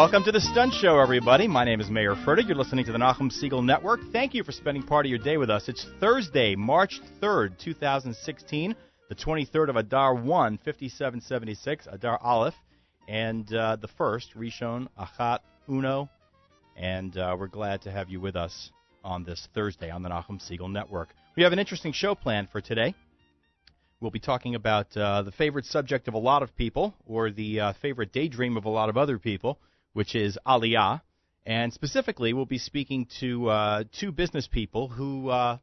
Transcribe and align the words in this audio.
Welcome 0.00 0.24
to 0.24 0.32
the 0.32 0.40
Stunt 0.40 0.72
Show, 0.72 0.98
everybody. 0.98 1.46
My 1.46 1.62
name 1.62 1.78
is 1.78 1.90
Mayer 1.90 2.14
Fertig. 2.14 2.48
You're 2.48 2.56
listening 2.56 2.86
to 2.86 2.92
the 2.92 2.96
Nachum 2.96 3.30
Segal 3.30 3.62
Network. 3.62 4.00
Thank 4.12 4.32
you 4.32 4.42
for 4.42 4.50
spending 4.50 4.82
part 4.82 5.04
of 5.04 5.10
your 5.10 5.18
day 5.18 5.36
with 5.36 5.50
us. 5.50 5.68
It's 5.68 5.86
Thursday, 6.00 6.56
March 6.56 7.02
3rd, 7.20 7.58
2016, 7.58 8.74
the 9.10 9.14
23rd 9.14 9.68
of 9.68 9.76
Adar 9.76 10.14
1, 10.14 10.56
5776, 10.64 11.86
Adar 11.92 12.18
Aleph, 12.22 12.54
and 13.08 13.52
uh, 13.52 13.76
the 13.76 13.88
first, 13.88 14.34
Rishon 14.34 14.88
Achat 14.98 15.40
Uno. 15.68 16.08
And 16.78 17.14
uh, 17.18 17.36
we're 17.38 17.48
glad 17.48 17.82
to 17.82 17.90
have 17.90 18.08
you 18.08 18.22
with 18.22 18.36
us 18.36 18.70
on 19.04 19.22
this 19.24 19.48
Thursday 19.54 19.90
on 19.90 20.02
the 20.02 20.08
Nachum 20.08 20.40
Segal 20.40 20.72
Network. 20.72 21.10
We 21.36 21.42
have 21.42 21.52
an 21.52 21.58
interesting 21.58 21.92
show 21.92 22.14
planned 22.14 22.48
for 22.48 22.62
today. 22.62 22.94
We'll 24.00 24.10
be 24.10 24.18
talking 24.18 24.54
about 24.54 24.96
uh, 24.96 25.20
the 25.20 25.32
favorite 25.32 25.66
subject 25.66 26.08
of 26.08 26.14
a 26.14 26.18
lot 26.18 26.42
of 26.42 26.56
people, 26.56 26.94
or 27.06 27.30
the 27.30 27.60
uh, 27.60 27.72
favorite 27.82 28.14
daydream 28.14 28.56
of 28.56 28.64
a 28.64 28.70
lot 28.70 28.88
of 28.88 28.96
other 28.96 29.18
people, 29.18 29.58
which 29.92 30.14
is 30.14 30.38
Aliyah. 30.46 31.02
And 31.46 31.72
specifically, 31.72 32.32
we'll 32.32 32.46
be 32.46 32.58
speaking 32.58 33.08
to 33.20 33.48
uh, 33.48 33.84
two 33.98 34.12
business 34.12 34.46
people 34.46 34.88
who 34.88 35.28
uh, 35.28 35.58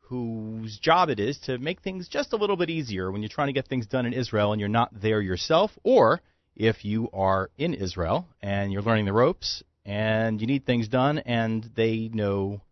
whose 0.00 0.78
job 0.78 1.10
it 1.10 1.20
is 1.20 1.38
to 1.40 1.58
make 1.58 1.82
things 1.82 2.08
just 2.08 2.32
a 2.32 2.36
little 2.36 2.56
bit 2.56 2.70
easier 2.70 3.10
when 3.10 3.20
you're 3.20 3.28
trying 3.28 3.48
to 3.48 3.52
get 3.52 3.68
things 3.68 3.86
done 3.86 4.06
in 4.06 4.14
Israel 4.14 4.52
and 4.52 4.60
you're 4.60 4.68
not 4.68 4.90
there 5.00 5.20
yourself, 5.20 5.70
or 5.82 6.22
if 6.56 6.84
you 6.84 7.10
are 7.12 7.50
in 7.58 7.74
Israel 7.74 8.26
and 8.40 8.72
you're 8.72 8.82
learning 8.82 9.04
the 9.04 9.12
ropes 9.12 9.62
and 9.84 10.40
you 10.40 10.46
need 10.46 10.64
things 10.64 10.88
done 10.88 11.18
and 11.18 11.68
they 11.76 12.08
know 12.12 12.62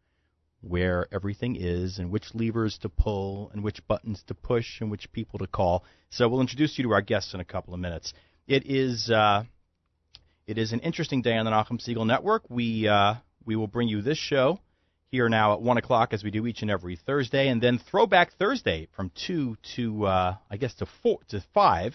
where 0.63 1.07
everything 1.13 1.57
is 1.57 1.99
and 1.99 2.11
which 2.11 2.35
levers 2.35 2.79
to 2.79 2.89
pull 2.89 3.51
and 3.53 3.63
which 3.63 3.87
buttons 3.87 4.23
to 4.27 4.35
push 4.35 4.81
and 4.81 4.91
which 4.91 5.13
people 5.13 5.39
to 5.39 5.47
call. 5.47 5.85
So 6.11 6.29
we'll 6.29 6.41
introduce 6.41 6.79
you 6.79 6.85
to 6.85 6.93
our 6.93 7.03
guests 7.03 7.35
in 7.35 7.41
a 7.41 7.45
couple 7.45 7.75
of 7.75 7.81
minutes. 7.81 8.15
It 8.49 8.65
is 8.67 9.11
uh, 9.11 9.45
it 10.47 10.59
is 10.59 10.73
an 10.73 10.81
interesting 10.81 11.23
day 11.23 11.37
on 11.37 11.45
the 11.45 11.51
Nachum 11.51 11.81
Segal 11.81 12.07
Network. 12.07 12.49
We 12.49 12.87
uh, 12.87 13.15
we 13.45 13.57
will 13.57 13.67
bring 13.67 13.89
you 13.89 14.01
this 14.01 14.19
show 14.19 14.61
here 15.11 15.29
now 15.29 15.55
at 15.55 15.61
one 15.61 15.77
o'clock 15.77 16.13
as 16.13 16.23
we 16.23 16.31
do 16.31 16.47
each 16.47 16.63
and 16.63 16.71
every 16.71 16.97
Thursday, 16.97 17.49
and 17.49 17.61
then 17.61 17.79
Throwback 17.79 18.33
Thursday 18.39 18.89
from 18.95 19.11
two 19.27 19.57
to 19.75 20.07
uh, 20.07 20.37
I 20.51 20.57
guess 20.57 20.75
to 20.77 20.87
four 21.03 21.19
to 21.29 21.43
five. 21.53 21.95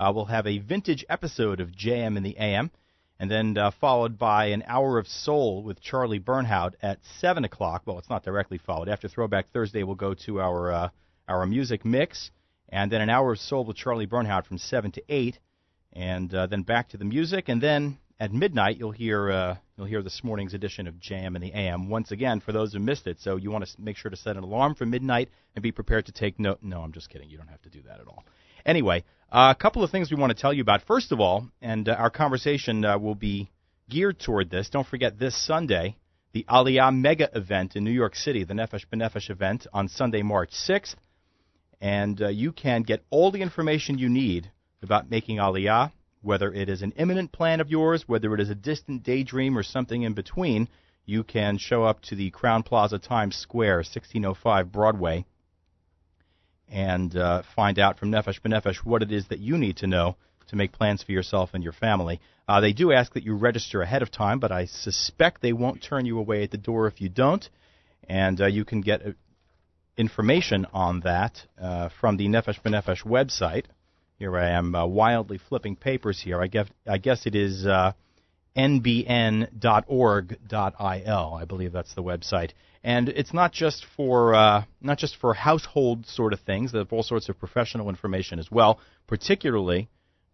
Uh, 0.00 0.12
we'll 0.12 0.24
have 0.24 0.46
a 0.48 0.58
vintage 0.58 1.04
episode 1.08 1.60
of 1.60 1.70
JM 1.70 2.16
in 2.16 2.24
the 2.24 2.36
AM 2.36 2.72
and 3.20 3.30
then 3.30 3.56
uh, 3.56 3.70
followed 3.80 4.18
by 4.18 4.46
an 4.46 4.64
hour 4.66 4.98
of 4.98 5.06
soul 5.06 5.62
with 5.62 5.80
Charlie 5.80 6.18
Bernhaut 6.18 6.72
at 6.82 6.98
seven 7.20 7.44
o'clock. 7.44 7.82
Well, 7.84 8.00
it's 8.00 8.10
not 8.10 8.24
directly 8.24 8.58
followed. 8.58 8.88
After 8.88 9.06
Throwback 9.06 9.52
Thursday, 9.52 9.84
we'll 9.84 9.94
go 9.94 10.14
to 10.26 10.40
our 10.40 10.72
uh, 10.72 10.88
our 11.28 11.46
music 11.46 11.84
mix, 11.84 12.32
and 12.68 12.90
then 12.90 13.00
an 13.00 13.10
hour 13.10 13.30
of 13.30 13.38
soul 13.38 13.64
with 13.64 13.76
Charlie 13.76 14.08
Bernhaut 14.08 14.44
from 14.44 14.58
seven 14.58 14.90
to 14.92 15.02
eight, 15.08 15.38
and 15.92 16.34
uh, 16.34 16.46
then 16.46 16.62
back 16.62 16.90
to 16.90 16.96
the 16.96 17.04
music, 17.04 17.48
and 17.48 17.62
then 17.62 17.98
at 18.18 18.32
midnight 18.32 18.78
you'll 18.78 18.92
hear 18.92 19.30
uh, 19.30 19.56
you'll 19.76 19.86
hear 19.86 20.02
this 20.02 20.22
morning's 20.22 20.54
edition 20.54 20.86
of 20.86 20.94
JM 20.94 21.34
in 21.34 21.42
the 21.42 21.52
AM 21.52 21.88
once 21.88 22.12
again 22.12 22.40
for 22.40 22.52
those 22.52 22.72
who 22.72 22.78
missed 22.78 23.06
it. 23.06 23.18
So 23.20 23.36
you 23.36 23.50
want 23.50 23.66
to 23.66 23.80
make 23.80 23.96
sure 23.96 24.10
to 24.10 24.16
set 24.16 24.36
an 24.36 24.44
alarm 24.44 24.74
for 24.74 24.86
midnight 24.86 25.28
and 25.54 25.62
be 25.62 25.72
prepared 25.72 26.06
to 26.06 26.12
take 26.12 26.38
note. 26.38 26.58
No, 26.62 26.80
I'm 26.80 26.92
just 26.92 27.10
kidding. 27.10 27.28
You 27.28 27.36
don't 27.36 27.48
have 27.48 27.62
to 27.62 27.70
do 27.70 27.82
that 27.82 28.00
at 28.00 28.06
all. 28.06 28.24
Anyway, 28.64 29.04
uh, 29.30 29.52
a 29.56 29.60
couple 29.60 29.82
of 29.82 29.90
things 29.90 30.10
we 30.10 30.16
want 30.16 30.34
to 30.34 30.40
tell 30.40 30.52
you 30.52 30.62
about. 30.62 30.82
First 30.86 31.10
of 31.10 31.20
all, 31.20 31.48
and 31.60 31.88
uh, 31.88 31.92
our 31.94 32.10
conversation 32.10 32.84
uh, 32.84 32.98
will 32.98 33.14
be 33.14 33.50
geared 33.90 34.20
toward 34.20 34.50
this. 34.50 34.70
Don't 34.70 34.86
forget 34.86 35.18
this 35.18 35.36
Sunday, 35.46 35.96
the 36.32 36.46
Aliyah 36.48 36.94
Mega 36.96 37.28
event 37.34 37.76
in 37.76 37.84
New 37.84 37.90
York 37.90 38.14
City, 38.14 38.44
the 38.44 38.54
Nefesh 38.54 38.86
B'Nefesh 38.92 39.30
event 39.30 39.66
on 39.72 39.88
Sunday, 39.88 40.22
March 40.22 40.50
6th. 40.50 40.94
And 41.80 42.22
uh, 42.22 42.28
you 42.28 42.52
can 42.52 42.82
get 42.82 43.04
all 43.10 43.32
the 43.32 43.42
information 43.42 43.98
you 43.98 44.08
need 44.08 44.50
about 44.82 45.10
making 45.10 45.38
Aliyah, 45.38 45.92
whether 46.22 46.52
it 46.52 46.68
is 46.68 46.82
an 46.82 46.92
imminent 46.92 47.32
plan 47.32 47.60
of 47.60 47.70
yours, 47.70 48.04
whether 48.06 48.34
it 48.34 48.40
is 48.40 48.50
a 48.50 48.54
distant 48.54 49.02
daydream 49.02 49.56
or 49.56 49.62
something 49.62 50.02
in 50.02 50.14
between. 50.14 50.68
You 51.04 51.24
can 51.24 51.58
show 51.58 51.84
up 51.84 52.00
to 52.02 52.14
the 52.14 52.30
Crowne 52.30 52.64
Plaza 52.64 52.98
Times 52.98 53.36
Square, 53.36 53.78
1605 53.78 54.70
Broadway 54.70 55.24
and 56.72 57.14
uh, 57.14 57.42
find 57.54 57.78
out 57.78 57.98
from 57.98 58.10
Nefesh 58.10 58.40
B'Nefesh 58.40 58.78
what 58.78 59.02
it 59.02 59.12
is 59.12 59.28
that 59.28 59.38
you 59.38 59.58
need 59.58 59.76
to 59.76 59.86
know 59.86 60.16
to 60.48 60.56
make 60.56 60.72
plans 60.72 61.02
for 61.02 61.12
yourself 61.12 61.50
and 61.52 61.62
your 61.62 61.74
family. 61.74 62.20
Uh, 62.48 62.60
they 62.60 62.72
do 62.72 62.92
ask 62.92 63.12
that 63.12 63.22
you 63.22 63.34
register 63.34 63.82
ahead 63.82 64.02
of 64.02 64.10
time, 64.10 64.40
but 64.40 64.50
I 64.50 64.64
suspect 64.64 65.42
they 65.42 65.52
won't 65.52 65.82
turn 65.82 66.06
you 66.06 66.18
away 66.18 66.42
at 66.42 66.50
the 66.50 66.56
door 66.56 66.86
if 66.86 67.00
you 67.00 67.10
don't. 67.10 67.48
And 68.08 68.40
uh, 68.40 68.46
you 68.46 68.64
can 68.64 68.80
get 68.80 69.06
uh, 69.06 69.10
information 69.96 70.66
on 70.72 71.00
that 71.00 71.42
uh, 71.60 71.90
from 72.00 72.16
the 72.16 72.26
Nefesh 72.26 72.60
B'Nefesh 72.62 73.04
website. 73.04 73.66
Here 74.22 74.38
I 74.38 74.50
am 74.50 74.72
uh, 74.76 74.86
wildly 74.86 75.40
flipping 75.48 75.74
papers 75.74 76.22
here. 76.22 76.40
I 76.40 76.46
guess, 76.46 76.68
I 76.86 76.98
guess 76.98 77.26
it 77.26 77.34
is 77.34 77.66
nbn.org.il. 78.56 79.50
I 81.34 81.44
believe 81.44 81.72
that's 81.72 81.94
the 81.96 82.04
website 82.04 82.50
and 82.84 83.08
it's 83.08 83.34
not 83.34 83.50
just 83.50 83.84
for 83.96 84.36
uh, 84.36 84.62
not 84.80 84.98
just 84.98 85.16
for 85.16 85.34
household 85.34 86.06
sort 86.06 86.32
of 86.32 86.38
things. 86.38 86.70
They 86.70 86.78
have 86.78 86.92
all 86.92 87.02
sorts 87.02 87.28
of 87.30 87.36
professional 87.40 87.88
information 87.88 88.38
as 88.38 88.48
well, 88.48 88.78
particularly 89.08 89.88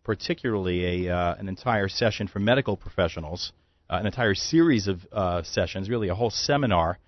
particularly 0.04 1.06
a 1.06 1.14
uh, 1.14 1.36
an 1.36 1.48
entire 1.48 1.88
session 1.88 2.28
for 2.28 2.40
medical 2.40 2.76
professionals, 2.76 3.52
uh, 3.88 3.96
an 3.96 4.04
entire 4.04 4.34
series 4.34 4.86
of 4.86 5.06
uh, 5.12 5.42
sessions, 5.44 5.88
really 5.88 6.08
a 6.08 6.14
whole 6.14 6.28
seminar 6.28 6.98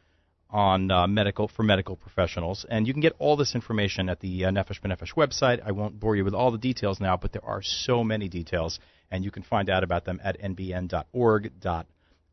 on 0.52 0.90
uh, 0.90 1.06
medical 1.06 1.48
for 1.48 1.62
medical 1.62 1.96
professionals. 1.96 2.66
And 2.68 2.86
you 2.86 2.92
can 2.92 3.00
get 3.00 3.14
all 3.18 3.36
this 3.36 3.54
information 3.54 4.08
at 4.08 4.20
the 4.20 4.46
uh, 4.46 4.50
Nefesh 4.50 4.80
B'Nefesh 4.80 5.14
website. 5.14 5.60
I 5.64 5.72
won't 5.72 5.98
bore 5.98 6.16
you 6.16 6.24
with 6.24 6.34
all 6.34 6.50
the 6.50 6.58
details 6.58 7.00
now, 7.00 7.16
but 7.16 7.32
there 7.32 7.44
are 7.44 7.62
so 7.62 8.02
many 8.04 8.28
details, 8.28 8.78
and 9.10 9.24
you 9.24 9.30
can 9.30 9.42
find 9.42 9.70
out 9.70 9.84
about 9.84 10.04
them 10.04 10.20
at 10.22 10.40
nbn.org.il 10.40 11.68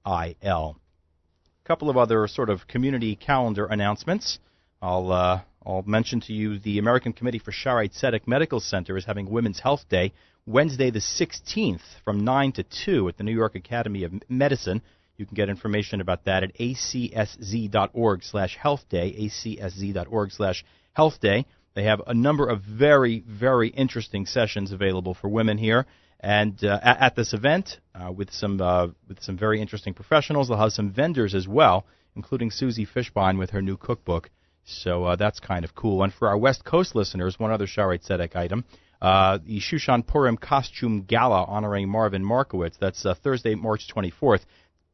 A 0.05 1.67
couple 1.67 1.89
of 1.89 1.97
other 1.97 2.27
sort 2.27 2.49
of 2.49 2.67
community 2.67 3.15
calendar 3.15 3.65
announcements. 3.65 4.39
I'll 4.81 5.11
uh, 5.11 5.41
I'll 5.65 5.83
mention 5.83 6.21
to 6.21 6.33
you 6.33 6.59
the 6.59 6.79
American 6.79 7.11
Committee 7.13 7.39
for 7.39 7.51
Shaare 7.51 7.91
Zedek 7.91 8.25
Medical 8.25 8.59
Center 8.59 8.95
is 8.95 9.05
having 9.05 9.29
Women's 9.29 9.59
Health 9.59 9.89
Day 9.89 10.13
Wednesday 10.45 10.91
the 10.91 10.99
16th 10.99 11.81
from 12.05 12.23
9 12.23 12.53
to 12.53 12.63
2 12.85 13.09
at 13.09 13.17
the 13.17 13.23
New 13.25 13.33
York 13.33 13.53
Academy 13.55 14.05
of 14.05 14.13
Medicine. 14.29 14.81
You 15.17 15.25
can 15.25 15.33
get 15.33 15.49
information 15.49 15.99
about 15.99 16.25
that 16.25 16.43
at 16.43 16.55
acsz.org 16.57 18.23
slash 18.23 18.55
health 18.55 18.87
day, 18.87 19.15
acsz.org 19.19 20.31
slash 20.31 20.63
health 20.93 21.19
day. 21.19 21.45
They 21.73 21.83
have 21.85 22.01
a 22.05 22.13
number 22.13 22.47
of 22.47 22.61
very, 22.61 23.23
very 23.27 23.69
interesting 23.69 24.27
sessions 24.27 24.71
available 24.71 25.15
for 25.15 25.27
women 25.27 25.57
here. 25.57 25.87
And 26.19 26.63
uh, 26.63 26.79
at, 26.83 27.01
at, 27.01 27.15
this 27.15 27.33
event, 27.33 27.79
uh, 27.95 28.11
with 28.11 28.31
some 28.31 28.61
uh, 28.61 28.87
with 29.07 29.21
some 29.21 29.37
very 29.37 29.61
interesting 29.61 29.93
professionals, 29.93 30.47
they'll 30.47 30.57
have 30.57 30.71
some 30.71 30.91
vendors 30.91 31.33
as 31.35 31.47
well, 31.47 31.85
including 32.15 32.51
Susie 32.51 32.87
Fishbein 32.87 33.37
with 33.37 33.51
her 33.51 33.61
new 33.61 33.77
cookbook. 33.77 34.29
So 34.65 35.03
uh, 35.03 35.15
that's 35.15 35.39
kind 35.39 35.63
of 35.65 35.73
cool. 35.73 36.03
And 36.03 36.13
for 36.13 36.27
our 36.27 36.37
West 36.37 36.63
Coast 36.63 36.95
listeners, 36.95 37.39
one 37.39 37.51
other 37.51 37.67
Shaare 37.67 37.99
Zedek 38.03 38.35
item. 38.35 38.65
Uh, 38.99 39.37
the 39.45 39.59
Shushan 39.59 40.05
Purim 40.05 40.37
Costume 40.37 41.03
Gala 41.03 41.43
honoring 41.43 41.87
Marvin 41.87 42.25
Markowitz. 42.25 42.77
That's 42.79 43.05
uh, 43.05 43.13
Thursday, 43.13 43.53
March 43.53 43.87
24th 43.95 44.41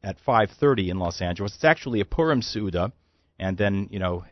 at 0.04 0.18
5:30 0.26 0.90
in 0.90 1.00
Los 1.00 1.22
Angeles. 1.22 1.56
It's 1.56 1.64
actually 1.64 2.00
a 2.00 2.06
Purim 2.06 2.42
Suda, 2.42 2.92
and 3.40 3.58
then 3.58 3.88
you 3.92 4.00
know, 4.00 4.26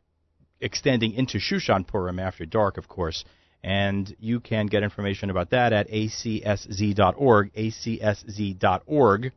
extending 0.59 1.13
into 1.13 1.37
Shushan 1.37 1.87
Purim 1.87 2.19
after 2.19 2.45
dark, 2.45 2.77
of 2.77 2.87
course 2.87 3.23
and 3.63 4.15
you 4.19 4.39
can 4.39 4.65
get 4.65 4.83
information 4.83 5.29
about 5.29 5.51
that 5.51 5.73
at 5.73 5.89
acsz.org, 5.89 7.53
acsz.org, 7.53 9.31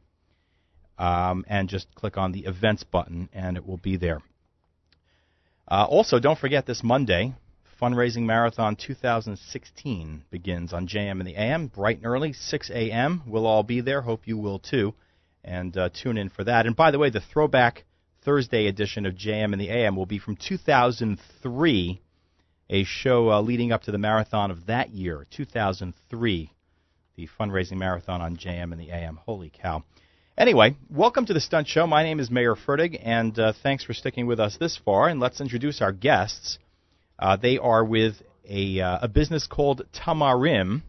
um, 0.98 1.44
and 1.48 1.68
just 1.68 1.94
click 1.94 2.16
on 2.16 2.32
the 2.32 2.46
events 2.46 2.84
button, 2.84 3.28
and 3.32 3.56
it 3.56 3.66
will 3.66 3.76
be 3.76 3.96
there. 3.96 4.22
Uh, 5.70 5.86
also, 5.88 6.18
don't 6.18 6.38
forget 6.38 6.66
this 6.66 6.82
Monday, 6.82 7.34
Fundraising 7.80 8.22
Marathon 8.22 8.76
2016 8.76 10.24
begins 10.30 10.72
on 10.72 10.86
JM 10.86 11.20
in 11.20 11.26
the 11.26 11.36
AM, 11.36 11.66
bright 11.66 11.98
and 11.98 12.06
early, 12.06 12.32
6 12.32 12.70
a.m. 12.70 13.22
We'll 13.26 13.46
all 13.46 13.62
be 13.62 13.80
there. 13.80 14.02
Hope 14.02 14.26
you 14.26 14.38
will 14.38 14.58
too. 14.58 14.94
And 15.44 15.76
uh, 15.76 15.90
tune 15.90 16.16
in 16.16 16.30
for 16.30 16.42
that. 16.44 16.66
And 16.66 16.74
by 16.74 16.90
the 16.90 16.98
way, 16.98 17.10
the 17.10 17.20
throwback 17.20 17.84
Thursday 18.22 18.66
edition 18.66 19.04
of 19.04 19.14
JM 19.14 19.52
and 19.52 19.60
the 19.60 19.68
AM 19.68 19.94
will 19.94 20.06
be 20.06 20.18
from 20.18 20.36
2003 20.36 22.00
a 22.70 22.84
show 22.84 23.30
uh, 23.30 23.40
leading 23.42 23.72
up 23.72 23.82
to 23.82 23.92
the 23.92 23.98
marathon 23.98 24.50
of 24.50 24.66
that 24.66 24.90
year, 24.90 25.26
2003, 25.30 26.50
the 27.16 27.28
fundraising 27.38 27.76
marathon 27.76 28.22
on 28.22 28.36
JM 28.36 28.72
and 28.72 28.80
the 28.80 28.90
AM. 28.90 29.16
Holy 29.26 29.50
cow. 29.50 29.84
Anyway, 30.36 30.74
welcome 30.90 31.26
to 31.26 31.34
the 31.34 31.40
Stunt 31.40 31.68
Show. 31.68 31.86
My 31.86 32.02
name 32.02 32.18
is 32.18 32.30
Mayer 32.30 32.56
Fertig, 32.56 32.98
and 33.00 33.38
uh, 33.38 33.52
thanks 33.62 33.84
for 33.84 33.92
sticking 33.92 34.26
with 34.26 34.40
us 34.40 34.56
this 34.58 34.80
far. 34.82 35.08
And 35.08 35.20
let's 35.20 35.40
introduce 35.40 35.82
our 35.82 35.92
guests. 35.92 36.58
Uh, 37.18 37.36
they 37.36 37.58
are 37.58 37.84
with 37.84 38.14
a, 38.48 38.80
uh, 38.80 38.98
a 39.02 39.08
business 39.08 39.46
called 39.46 39.82
Tamarim, 39.92 40.82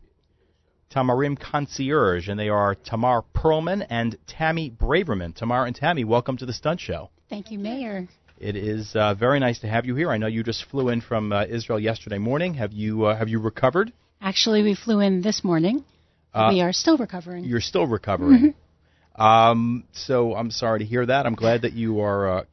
Tamarim 0.95 1.37
Concierge, 1.37 2.29
and 2.29 2.39
they 2.39 2.47
are 2.47 2.73
Tamar 2.73 3.25
Pearlman 3.35 3.85
and 3.89 4.17
Tammy 4.27 4.71
Braverman. 4.71 5.35
Tamar 5.35 5.65
and 5.65 5.75
Tammy, 5.75 6.05
welcome 6.05 6.37
to 6.37 6.45
the 6.45 6.53
Stunt 6.53 6.79
Show. 6.79 7.09
Thank 7.29 7.51
you, 7.51 7.59
Mayer. 7.59 8.07
It 8.39 8.55
is 8.55 8.95
uh, 8.95 9.13
very 9.13 9.41
nice 9.41 9.59
to 9.59 9.67
have 9.67 9.85
you 9.85 9.95
here. 9.95 10.09
I 10.09 10.17
know 10.17 10.27
you 10.27 10.41
just 10.41 10.63
flew 10.71 10.87
in 10.87 11.01
from 11.01 11.33
uh, 11.33 11.47
Israel 11.49 11.81
yesterday 11.81 12.17
morning. 12.17 12.53
Have 12.53 12.71
you 12.71 13.05
uh, 13.05 13.17
have 13.17 13.27
you 13.27 13.39
recovered? 13.39 13.91
Actually, 14.21 14.63
we 14.63 14.73
flew 14.73 15.01
in 15.01 15.21
this 15.21 15.43
morning. 15.43 15.83
Uh, 16.33 16.51
we 16.53 16.61
are 16.61 16.71
still 16.71 16.97
recovering. 16.97 17.43
You're 17.43 17.59
still 17.61 17.87
recovering. 17.87 18.55
Um, 19.17 19.85
so 19.93 20.35
I'm 20.35 20.51
sorry 20.51 20.79
to 20.79 20.85
hear 20.85 21.05
that. 21.05 21.25
I'm 21.25 21.35
glad 21.35 21.61
that 21.61 21.71
you 21.71 22.01
are 22.01 22.39
uh, 22.39 22.43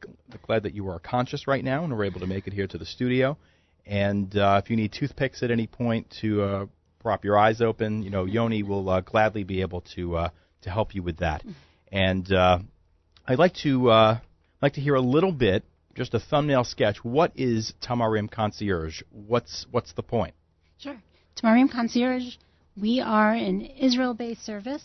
glad 0.45 0.63
that 0.63 0.73
you 0.73 0.89
are 0.89 0.99
conscious 0.99 1.45
right 1.45 1.63
now 1.63 1.83
and 1.83 1.91
are 1.91 2.05
able 2.05 2.21
to 2.21 2.27
make 2.27 2.47
it 2.47 2.53
here 2.53 2.67
to 2.67 2.77
the 2.77 2.85
studio. 2.85 3.37
And 3.85 4.35
uh, 4.37 4.61
if 4.63 4.69
you 4.69 4.77
need 4.77 4.93
toothpicks 4.93 5.43
at 5.43 5.51
any 5.51 5.67
point 5.67 6.13
to 6.21 6.41
uh, 6.41 6.65
prop 7.03 7.23
your 7.23 7.37
eyes 7.37 7.61
open, 7.61 8.01
you 8.03 8.09
know 8.09 8.25
Yoni 8.25 8.63
will 8.63 8.89
uh, 8.89 9.01
gladly 9.01 9.43
be 9.43 9.61
able 9.61 9.81
to 9.95 10.15
uh, 10.15 10.29
to 10.63 10.69
help 10.69 10.95
you 10.95 11.03
with 11.03 11.17
that. 11.17 11.43
And 11.91 12.31
uh, 12.31 12.59
I'd 13.27 13.37
like 13.39 13.53
to 13.63 13.89
uh, 13.89 14.19
like 14.61 14.73
to 14.73 14.81
hear 14.81 14.95
a 14.95 15.01
little 15.01 15.31
bit, 15.31 15.63
just 15.95 16.13
a 16.13 16.19
thumbnail 16.19 16.63
sketch. 16.63 16.97
What 17.03 17.31
is 17.35 17.73
Tamarim 17.81 18.31
Concierge? 18.31 19.03
What's 19.11 19.65
what's 19.69 19.93
the 19.93 20.03
point? 20.03 20.33
Sure. 20.79 20.97
Tamarim 21.41 21.69
Concierge, 21.71 22.35
we 22.79 22.99
are 23.01 23.33
an 23.33 23.61
Israel-based 23.61 24.43
service 24.45 24.83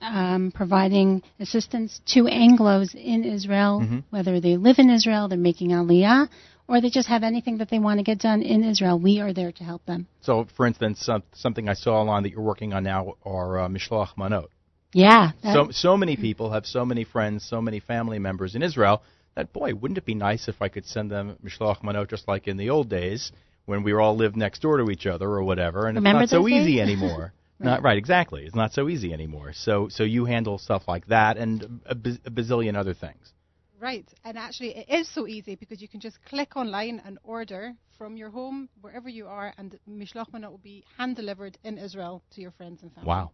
um, 0.00 0.52
providing 0.54 1.22
assistance 1.40 2.00
to 2.06 2.24
Anglos 2.24 2.94
in 2.94 3.24
Israel, 3.24 3.80
Mm-hmm. 3.82 3.98
whether 4.10 4.40
they 4.40 4.56
live 4.56 4.78
in 4.78 4.90
Israel, 4.90 5.28
they're 5.28 5.38
making 5.38 5.70
Aliyah, 5.70 6.28
or 6.68 6.80
they 6.80 6.90
just 6.90 7.08
have 7.08 7.22
anything 7.22 7.58
that 7.58 7.70
they 7.70 7.78
want 7.78 7.98
to 7.98 8.04
get 8.04 8.18
done 8.18 8.42
in 8.42 8.64
Israel. 8.64 8.98
We 8.98 9.20
are 9.20 9.32
there 9.32 9.52
to 9.52 9.64
help 9.64 9.84
them. 9.86 10.06
So, 10.20 10.46
for 10.56 10.66
instance, 10.66 11.00
some, 11.02 11.22
something 11.32 11.68
I 11.68 11.74
saw 11.74 12.00
online 12.00 12.22
that 12.22 12.32
you're 12.32 12.42
working 12.42 12.72
on 12.72 12.84
now 12.84 13.14
are 13.24 13.60
uh, 13.60 13.68
Mishloach 13.68 14.16
Manot. 14.16 14.48
Yeah. 14.92 15.32
So, 15.42 15.68
so 15.72 15.96
many 15.96 16.16
people 16.16 16.52
have 16.52 16.64
so 16.64 16.84
many 16.84 17.04
friends, 17.04 17.46
so 17.48 17.60
many 17.60 17.80
family 17.80 18.18
members 18.18 18.54
in 18.54 18.62
Israel 18.62 19.02
that, 19.34 19.52
boy, 19.52 19.74
wouldn't 19.74 19.98
it 19.98 20.06
be 20.06 20.14
nice 20.14 20.48
if 20.48 20.62
I 20.62 20.68
could 20.68 20.86
send 20.86 21.10
them 21.10 21.36
Mishloach 21.44 21.82
Manot 21.82 22.08
just 22.08 22.28
like 22.28 22.46
in 22.46 22.56
the 22.56 22.70
old 22.70 22.88
days 22.88 23.32
when 23.66 23.82
we 23.82 23.92
were 23.92 24.00
all 24.00 24.16
lived 24.16 24.36
next 24.36 24.62
door 24.62 24.76
to 24.78 24.90
each 24.90 25.06
other 25.06 25.26
or 25.26 25.42
whatever, 25.42 25.86
and 25.86 25.96
Remember 25.96 26.22
it's 26.22 26.32
not 26.32 26.38
so 26.38 26.42
those 26.42 26.52
easy 26.52 26.76
days? 26.76 26.80
anymore. 26.82 27.32
Not 27.58 27.82
right, 27.82 27.96
exactly. 27.96 28.44
It's 28.44 28.54
not 28.54 28.72
so 28.72 28.88
easy 28.88 29.12
anymore. 29.12 29.52
So, 29.54 29.88
so 29.88 30.02
you 30.02 30.26
handle 30.26 30.58
stuff 30.58 30.82
like 30.86 31.06
that 31.06 31.38
and 31.38 31.80
a, 31.86 31.94
biz- 31.94 32.20
a 32.26 32.30
bazillion 32.30 32.76
other 32.76 32.94
things. 32.94 33.32
Right, 33.80 34.06
and 34.24 34.38
actually 34.38 34.76
it 34.76 34.88
is 34.88 35.08
so 35.08 35.26
easy 35.26 35.56
because 35.56 35.82
you 35.82 35.88
can 35.88 35.98
just 36.00 36.24
click 36.24 36.56
online 36.56 37.02
and 37.04 37.18
order 37.22 37.74
from 37.98 38.16
your 38.16 38.30
home 38.30 38.70
wherever 38.80 39.08
you 39.08 39.26
are, 39.26 39.52
and 39.58 39.76
Mishloach 39.88 40.30
Manot 40.32 40.50
will 40.50 40.58
be 40.58 40.84
hand 40.96 41.16
delivered 41.16 41.58
in 41.64 41.78
Israel 41.78 42.22
to 42.34 42.40
your 42.40 42.52
friends 42.52 42.82
and 42.82 42.92
family. 42.92 43.08
Wow. 43.08 43.32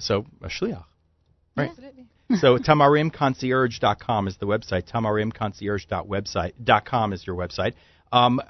So 0.00 0.26
a 0.42 0.48
shliach. 0.48 0.84
Right. 1.56 1.70
Absolutely. 1.70 2.06
so 2.38 2.58
tamarimconcierge.com 2.58 4.28
is 4.28 4.36
the 4.36 4.46
website. 4.46 4.88
Tamarimconcierge.website.com 4.90 7.12
is 7.12 7.26
your 7.26 7.34
website. 7.36 7.74
Um, 8.12 8.40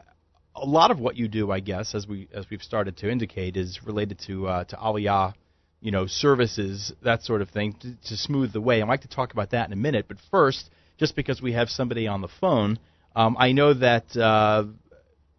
a 0.55 0.66
lot 0.66 0.90
of 0.90 0.99
what 0.99 1.16
you 1.16 1.28
do, 1.28 1.50
I 1.50 1.61
guess, 1.61 1.94
as 1.94 2.06
we 2.06 2.28
as 2.34 2.44
we've 2.50 2.62
started 2.62 2.99
to 2.99 3.11
indicate, 3.11 3.56
is 3.56 3.81
related 3.84 4.19
to 4.26 4.49
uh, 4.49 4.64
to 4.64 4.76
Aliyah, 4.76 5.32
you 5.81 5.90
know, 5.90 6.06
services, 6.06 6.93
that 7.02 7.23
sort 7.23 7.40
of 7.40 7.49
thing, 7.50 7.75
to, 7.81 7.94
to 8.08 8.16
smooth 8.16 8.52
the 8.52 8.61
way. 8.61 8.82
I'd 8.82 8.88
like 8.88 9.00
to 9.02 9.08
talk 9.08 9.32
about 9.32 9.50
that 9.50 9.66
in 9.66 9.73
a 9.73 9.76
minute, 9.76 10.06
but 10.08 10.19
first, 10.31 10.70
just 11.00 11.17
because 11.17 11.41
we 11.43 11.52
have 11.55 11.70
somebody 11.70 12.06
on 12.06 12.20
the 12.20 12.29
phone, 12.29 12.79
um, 13.17 13.35
I 13.38 13.52
know 13.52 13.73
that 13.75 14.14
uh, 14.17 14.64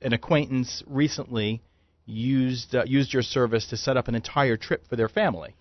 an 0.02 0.12
acquaintance 0.12 0.84
recently 0.88 1.62
used 2.08 2.76
uh, 2.76 2.84
used 2.86 3.14
your 3.14 3.22
service 3.22 3.68
to 3.68 3.78
set 3.78 3.96
up 3.96 4.08
an 4.08 4.16
entire 4.16 4.58
trip 4.58 4.86
for 4.90 4.96
their 4.96 5.08
family. 5.08 5.56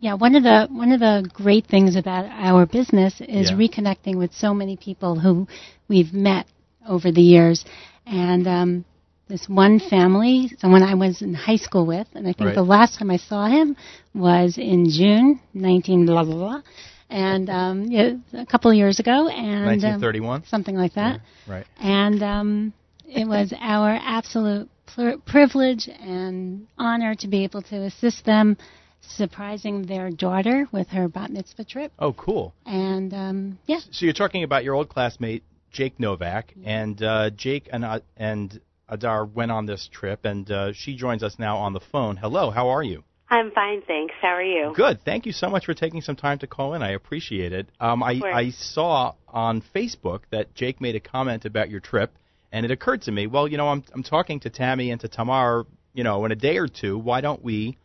Yeah, 0.00 0.14
one 0.14 0.34
of 0.34 0.42
the 0.42 0.66
one 0.70 0.90
of 0.92 1.00
the 1.00 1.30
great 1.32 1.66
things 1.66 1.94
about 1.96 2.26
our 2.26 2.66
business 2.66 3.14
is 3.20 3.50
Yeah. 3.50 3.56
reconnecting 3.56 4.16
with 4.16 4.34
so 4.34 4.52
many 4.52 4.76
people 4.76 5.18
who 5.18 5.46
we've 5.88 6.12
met 6.12 6.46
over 6.86 7.10
the 7.12 7.22
years, 7.22 7.64
and 8.04 8.46
um, 8.48 8.84
this 9.28 9.48
one 9.48 9.78
family, 9.78 10.50
someone 10.58 10.82
I 10.82 10.94
was 10.94 11.22
in 11.22 11.34
high 11.34 11.56
school 11.66 11.86
with, 11.86 12.08
and 12.14 12.26
I 12.26 12.32
think 12.32 12.48
Right. 12.48 12.54
the 12.54 12.62
last 12.76 12.98
time 12.98 13.10
I 13.12 13.16
saw 13.16 13.46
him 13.46 13.76
was 14.12 14.58
in 14.58 14.90
June 14.90 15.40
19 15.54 16.04
blah 16.04 16.24
blah 16.24 16.34
blah, 16.34 16.62
and 17.08 17.48
um, 17.50 17.84
yeah, 17.84 18.12
a 18.32 18.46
couple 18.46 18.70
of 18.70 18.76
years 18.76 18.98
ago, 18.98 19.28
and 19.28 19.84
um, 19.84 20.44
something 20.46 20.76
like 20.76 20.94
that. 20.94 21.20
Right. 21.46 21.66
And 21.78 22.22
um, 22.22 22.72
it 23.06 23.26
was 23.26 23.52
our 23.60 23.98
absolute 24.00 24.68
pl- 24.86 25.18
privilege 25.26 25.88
and 25.88 26.66
honor 26.78 27.14
to 27.16 27.28
be 27.28 27.44
able 27.44 27.62
to 27.62 27.82
assist 27.82 28.24
them, 28.24 28.56
surprising 29.00 29.86
their 29.86 30.10
daughter 30.10 30.66
with 30.72 30.88
her 30.88 31.08
bat 31.08 31.30
mitzvah 31.30 31.64
trip. 31.64 31.92
Oh, 31.98 32.12
cool. 32.12 32.54
And 32.64 33.14
um, 33.14 33.58
yeah, 33.66 33.78
So 33.90 34.04
you're 34.04 34.14
talking 34.14 34.42
about 34.42 34.64
your 34.64 34.74
old 34.74 34.88
classmate 34.88 35.44
Jake 35.70 36.00
Novak, 36.00 36.54
and 36.64 37.00
uh, 37.02 37.30
Jake 37.30 37.68
and 37.72 37.84
uh, 37.84 38.00
and 38.16 38.60
Adar 38.88 39.26
went 39.26 39.50
on 39.50 39.66
this 39.66 39.88
trip, 39.92 40.24
and 40.24 40.50
uh, 40.50 40.72
she 40.72 40.96
joins 40.96 41.22
us 41.22 41.38
now 41.38 41.58
on 41.58 41.72
the 41.72 41.80
phone. 41.80 42.16
Hello, 42.16 42.50
how 42.50 42.68
are 42.68 42.82
you? 42.82 43.04
I'm 43.28 43.50
fine, 43.50 43.82
thanks. 43.86 44.14
How 44.22 44.28
are 44.28 44.42
you? 44.42 44.72
Good. 44.74 45.00
Thank 45.04 45.26
you 45.26 45.32
so 45.32 45.48
much 45.48 45.66
for 45.66 45.74
taking 45.74 46.00
some 46.00 46.14
time 46.14 46.38
to 46.38 46.46
call 46.46 46.74
in. 46.74 46.82
I 46.82 46.92
appreciate 46.92 47.52
it. 47.52 47.68
Um, 47.80 48.02
I. 48.02 48.20
I 48.24 48.50
saw 48.50 49.14
on 49.26 49.62
Facebook 49.74 50.20
that 50.30 50.54
Jake 50.54 50.80
made 50.80 50.94
a 50.94 51.00
comment 51.00 51.44
about 51.44 51.68
your 51.68 51.80
trip, 51.80 52.12
and 52.52 52.64
it 52.64 52.70
occurred 52.70 53.02
to 53.02 53.12
me, 53.12 53.26
well, 53.26 53.48
you 53.48 53.56
know, 53.56 53.68
I'm 53.68 53.82
I'm 53.92 54.04
talking 54.04 54.40
to 54.40 54.50
Tammy 54.50 54.90
and 54.90 55.00
to 55.00 55.08
Tamar, 55.08 55.66
you 55.92 56.04
know, 56.04 56.24
in 56.24 56.32
a 56.32 56.36
day 56.36 56.58
or 56.58 56.68
two. 56.68 56.98
Why 56.98 57.20
don't 57.20 57.42
we, 57.42 57.78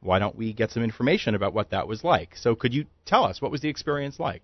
why 0.00 0.18
don't 0.18 0.36
we 0.36 0.52
get 0.52 0.70
some 0.70 0.82
information 0.82 1.34
about 1.34 1.54
what 1.54 1.70
that 1.70 1.88
was 1.88 2.04
like? 2.04 2.36
So 2.36 2.54
could 2.54 2.74
you 2.74 2.84
tell 3.06 3.24
us 3.24 3.40
what 3.40 3.50
was 3.50 3.62
the 3.62 3.70
experience 3.70 4.20
like? 4.20 4.42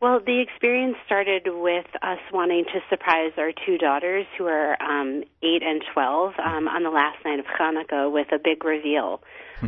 Well, 0.00 0.20
the 0.24 0.40
experience 0.40 0.96
started 1.06 1.48
with 1.48 1.86
us 2.02 2.20
wanting 2.32 2.64
to 2.66 2.80
surprise 2.88 3.32
our 3.36 3.50
two 3.66 3.78
daughters, 3.78 4.26
who 4.36 4.46
are 4.46 4.80
um, 4.80 5.24
eight 5.42 5.64
and 5.64 5.82
twelve, 5.92 6.34
um, 6.38 6.68
on 6.68 6.84
the 6.84 6.90
last 6.90 7.16
night 7.24 7.40
of 7.40 7.46
Hanukkah 7.46 8.12
with 8.12 8.30
a 8.30 8.38
big 8.38 8.64
reveal 8.64 9.20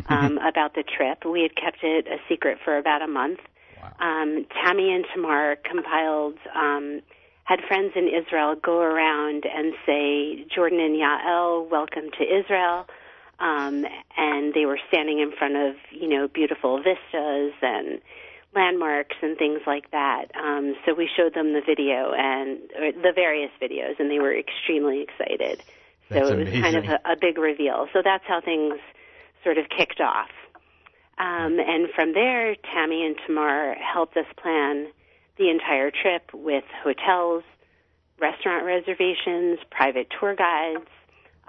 um, 0.07 0.37
about 0.47 0.73
the 0.73 0.83
trip. 0.83 1.25
We 1.25 1.41
had 1.41 1.57
kept 1.57 1.83
it 1.83 2.07
a 2.07 2.15
secret 2.29 2.59
for 2.63 2.77
about 2.77 3.01
a 3.01 3.07
month. 3.07 3.39
Um, 3.99 4.45
Tammy 4.63 4.93
and 4.93 5.05
Tamar 5.13 5.57
compiled. 5.69 6.37
Um, 6.55 7.01
had 7.43 7.59
friends 7.67 7.91
in 7.97 8.07
Israel 8.07 8.55
go 8.55 8.79
around 8.79 9.43
and 9.53 9.73
say, 9.85 10.45
Jordan 10.53 10.79
and 10.79 10.95
Yael, 10.95 11.69
welcome 11.69 12.09
to 12.17 12.23
Israel. 12.23 12.85
Um, 13.39 13.85
and 14.15 14.53
they 14.53 14.65
were 14.65 14.79
standing 14.87 15.19
in 15.19 15.33
front 15.37 15.57
of, 15.57 15.75
you 15.91 16.07
know, 16.07 16.29
beautiful 16.29 16.77
vistas 16.77 17.53
and 17.61 17.99
landmarks 18.53 19.15
and 19.21 19.37
things 19.37 19.61
like 19.65 19.91
that. 19.91 20.25
Um, 20.35 20.75
so 20.85 20.93
we 20.93 21.09
showed 21.15 21.33
them 21.33 21.53
the 21.53 21.61
video 21.65 22.11
and 22.13 22.59
or 22.77 22.91
the 22.91 23.13
various 23.13 23.51
videos, 23.61 23.99
and 23.99 24.09
they 24.11 24.19
were 24.19 24.37
extremely 24.37 25.01
excited. 25.01 25.63
So 26.09 26.15
That's 26.15 26.29
it 26.31 26.37
was 26.37 26.61
kind 26.61 26.75
of 26.75 26.85
a, 26.85 27.11
a 27.13 27.15
big 27.19 27.37
reveal. 27.37 27.87
So 27.93 28.01
that's 28.03 28.23
how 28.27 28.41
things 28.41 28.75
sort 29.43 29.57
of 29.57 29.65
kicked 29.69 30.01
off. 30.01 30.29
Um, 31.17 31.59
and 31.59 31.87
from 31.95 32.13
there, 32.13 32.55
Tammy 32.73 33.05
and 33.05 33.15
Tamar 33.25 33.75
helped 33.75 34.17
us 34.17 34.25
plan 34.41 34.87
the 35.37 35.49
entire 35.49 35.91
trip 35.91 36.31
with 36.33 36.63
hotels, 36.83 37.43
restaurant 38.19 38.65
reservations, 38.65 39.59
private 39.69 40.07
tour 40.19 40.35
guides, 40.35 40.87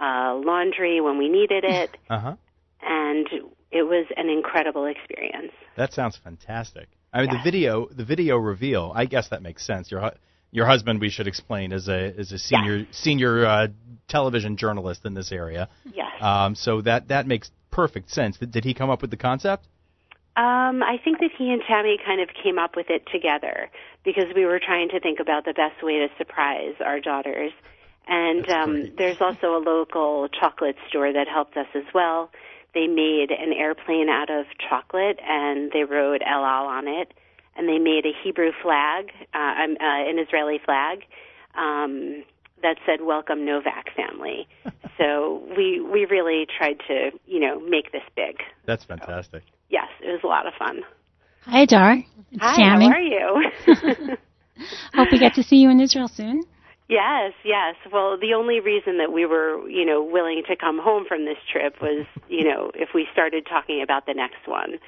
uh, 0.00 0.35
laundry 0.35 1.00
when 1.00 1.18
we 1.18 1.28
needed 1.28 1.64
it, 1.64 1.97
Uh 2.11 2.18
huh. 2.18 2.35
and 2.82 3.26
it 3.72 3.82
was 3.84 4.06
an 4.16 4.28
incredible 4.28 4.86
experience. 4.86 5.52
That 5.76 5.92
sounds 5.92 6.18
fantastic. 6.22 6.88
I 7.12 7.22
mean, 7.22 7.30
the 7.30 7.40
video, 7.42 7.88
the 7.88 8.04
video 8.04 8.36
reveal. 8.36 8.92
I 8.94 9.06
guess 9.06 9.28
that 9.28 9.42
makes 9.42 9.66
sense. 9.66 9.90
Your 9.90 10.12
your 10.50 10.66
husband, 10.66 11.00
we 11.00 11.10
should 11.10 11.26
explain, 11.26 11.72
is 11.72 11.88
a 11.88 12.18
is 12.18 12.32
a 12.32 12.38
senior 12.38 12.86
senior 12.90 13.44
uh, 13.44 13.68
television 14.08 14.56
journalist 14.56 15.04
in 15.04 15.14
this 15.14 15.32
area. 15.32 15.68
Yes. 15.84 16.10
Um, 16.20 16.54
so 16.54 16.82
that 16.82 17.08
that 17.08 17.26
makes 17.26 17.50
perfect 17.70 18.10
sense. 18.10 18.38
Did, 18.38 18.52
did 18.52 18.64
he 18.64 18.74
come 18.74 18.90
up 18.90 19.02
with 19.02 19.10
the 19.10 19.16
concept? 19.16 19.66
Um, 20.34 20.82
I 20.82 20.96
think 21.02 21.18
that 21.18 21.30
he 21.36 21.50
and 21.50 21.62
Tammy 21.68 21.98
kind 22.04 22.20
of 22.20 22.30
came 22.42 22.58
up 22.58 22.74
with 22.74 22.86
it 22.88 23.02
together 23.12 23.70
because 24.04 24.24
we 24.34 24.46
were 24.46 24.58
trying 24.58 24.88
to 24.90 25.00
think 25.00 25.20
about 25.20 25.44
the 25.44 25.52
best 25.52 25.82
way 25.82 25.98
to 25.98 26.08
surprise 26.16 26.74
our 26.82 27.00
daughters. 27.00 27.52
And 28.08 28.48
um, 28.48 28.92
there's 28.96 29.20
also 29.20 29.56
a 29.56 29.62
local 29.62 30.28
chocolate 30.28 30.76
store 30.88 31.12
that 31.12 31.28
helped 31.28 31.56
us 31.58 31.66
as 31.74 31.84
well. 31.94 32.30
They 32.74 32.86
made 32.86 33.30
an 33.30 33.52
airplane 33.52 34.08
out 34.08 34.30
of 34.30 34.46
chocolate 34.68 35.18
and 35.26 35.70
they 35.72 35.84
wrote 35.84 36.22
El 36.26 36.44
Al 36.44 36.66
on 36.66 36.88
it. 36.88 37.12
And 37.54 37.68
they 37.68 37.78
made 37.78 38.06
a 38.06 38.12
Hebrew 38.24 38.50
flag, 38.62 39.10
uh, 39.34 39.38
um, 39.38 39.76
uh, 39.78 40.08
an 40.08 40.18
Israeli 40.18 40.58
flag, 40.64 41.00
um, 41.54 42.24
that 42.62 42.76
said 42.86 43.02
"Welcome 43.02 43.44
Novak 43.44 43.94
family." 43.94 44.48
so 44.98 45.42
we 45.54 45.78
we 45.80 46.06
really 46.06 46.46
tried 46.46 46.78
to 46.88 47.10
you 47.26 47.40
know 47.40 47.60
make 47.60 47.92
this 47.92 48.02
big. 48.16 48.36
That's 48.64 48.84
fantastic. 48.84 49.42
Yes, 49.68 49.88
it 50.00 50.12
was 50.12 50.20
a 50.24 50.26
lot 50.26 50.46
of 50.46 50.54
fun. 50.58 50.80
hi 51.42 51.66
Dar, 51.66 51.98
it's 52.30 52.40
Hi, 52.40 52.56
Tammy. 52.56 52.86
how 52.86 52.94
are 52.94 53.00
you? 53.00 54.16
Hope 54.94 55.08
we 55.12 55.18
get 55.18 55.34
to 55.34 55.42
see 55.42 55.56
you 55.56 55.70
in 55.70 55.80
Israel 55.80 56.08
soon. 56.08 56.44
Yes, 56.92 57.32
yes. 57.42 57.75
Well, 57.90 58.18
the 58.18 58.34
only 58.34 58.61
reason 58.61 58.99
that 58.99 59.12
we 59.12 59.25
were, 59.25 59.66
you 59.66 59.87
know, 59.87 60.02
willing 60.02 60.42
to 60.49 60.56
come 60.56 60.78
home 60.78 61.06
from 61.08 61.25
this 61.25 61.38
trip 61.50 61.80
was, 61.80 62.04
you 62.28 62.44
know, 62.44 62.70
if 62.75 62.90
we 62.94 63.06
started 63.12 63.46
talking 63.46 63.82
about 63.82 64.04
the 64.04 64.12
next 64.12 64.46
one. 64.46 64.78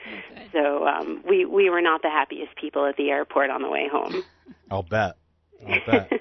So 0.53 0.87
um, 0.87 1.25
we 1.27 1.47
we 1.47 1.71
were 1.71 1.81
not 1.81 2.03
the 2.03 2.11
happiest 2.11 2.57
people 2.57 2.85
at 2.87 2.97
the 2.97 3.11
airport 3.11 3.49
on 3.49 3.63
the 3.63 3.71
way 3.71 3.89
home. 3.91 4.23
I'll 4.71 4.83
bet. 4.83 5.15
I'll 5.67 5.81
bet. 5.87 6.13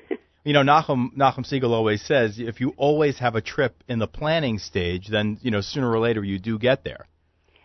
you 0.45 0.53
know, 0.53 0.61
Nachum 0.61 1.13
Nachum 1.17 1.45
Segal 1.45 1.71
always 1.71 2.01
says 2.01 2.39
if 2.39 2.61
you 2.61 2.73
always 2.77 3.19
have 3.19 3.35
a 3.35 3.41
trip 3.41 3.83
in 3.89 3.99
the 3.99 4.07
planning 4.07 4.59
stage, 4.59 5.09
then 5.09 5.37
you 5.41 5.51
know 5.51 5.59
sooner 5.59 5.91
or 5.91 5.99
later 5.99 6.23
you 6.23 6.39
do 6.39 6.57
get 6.57 6.85
there. 6.85 7.07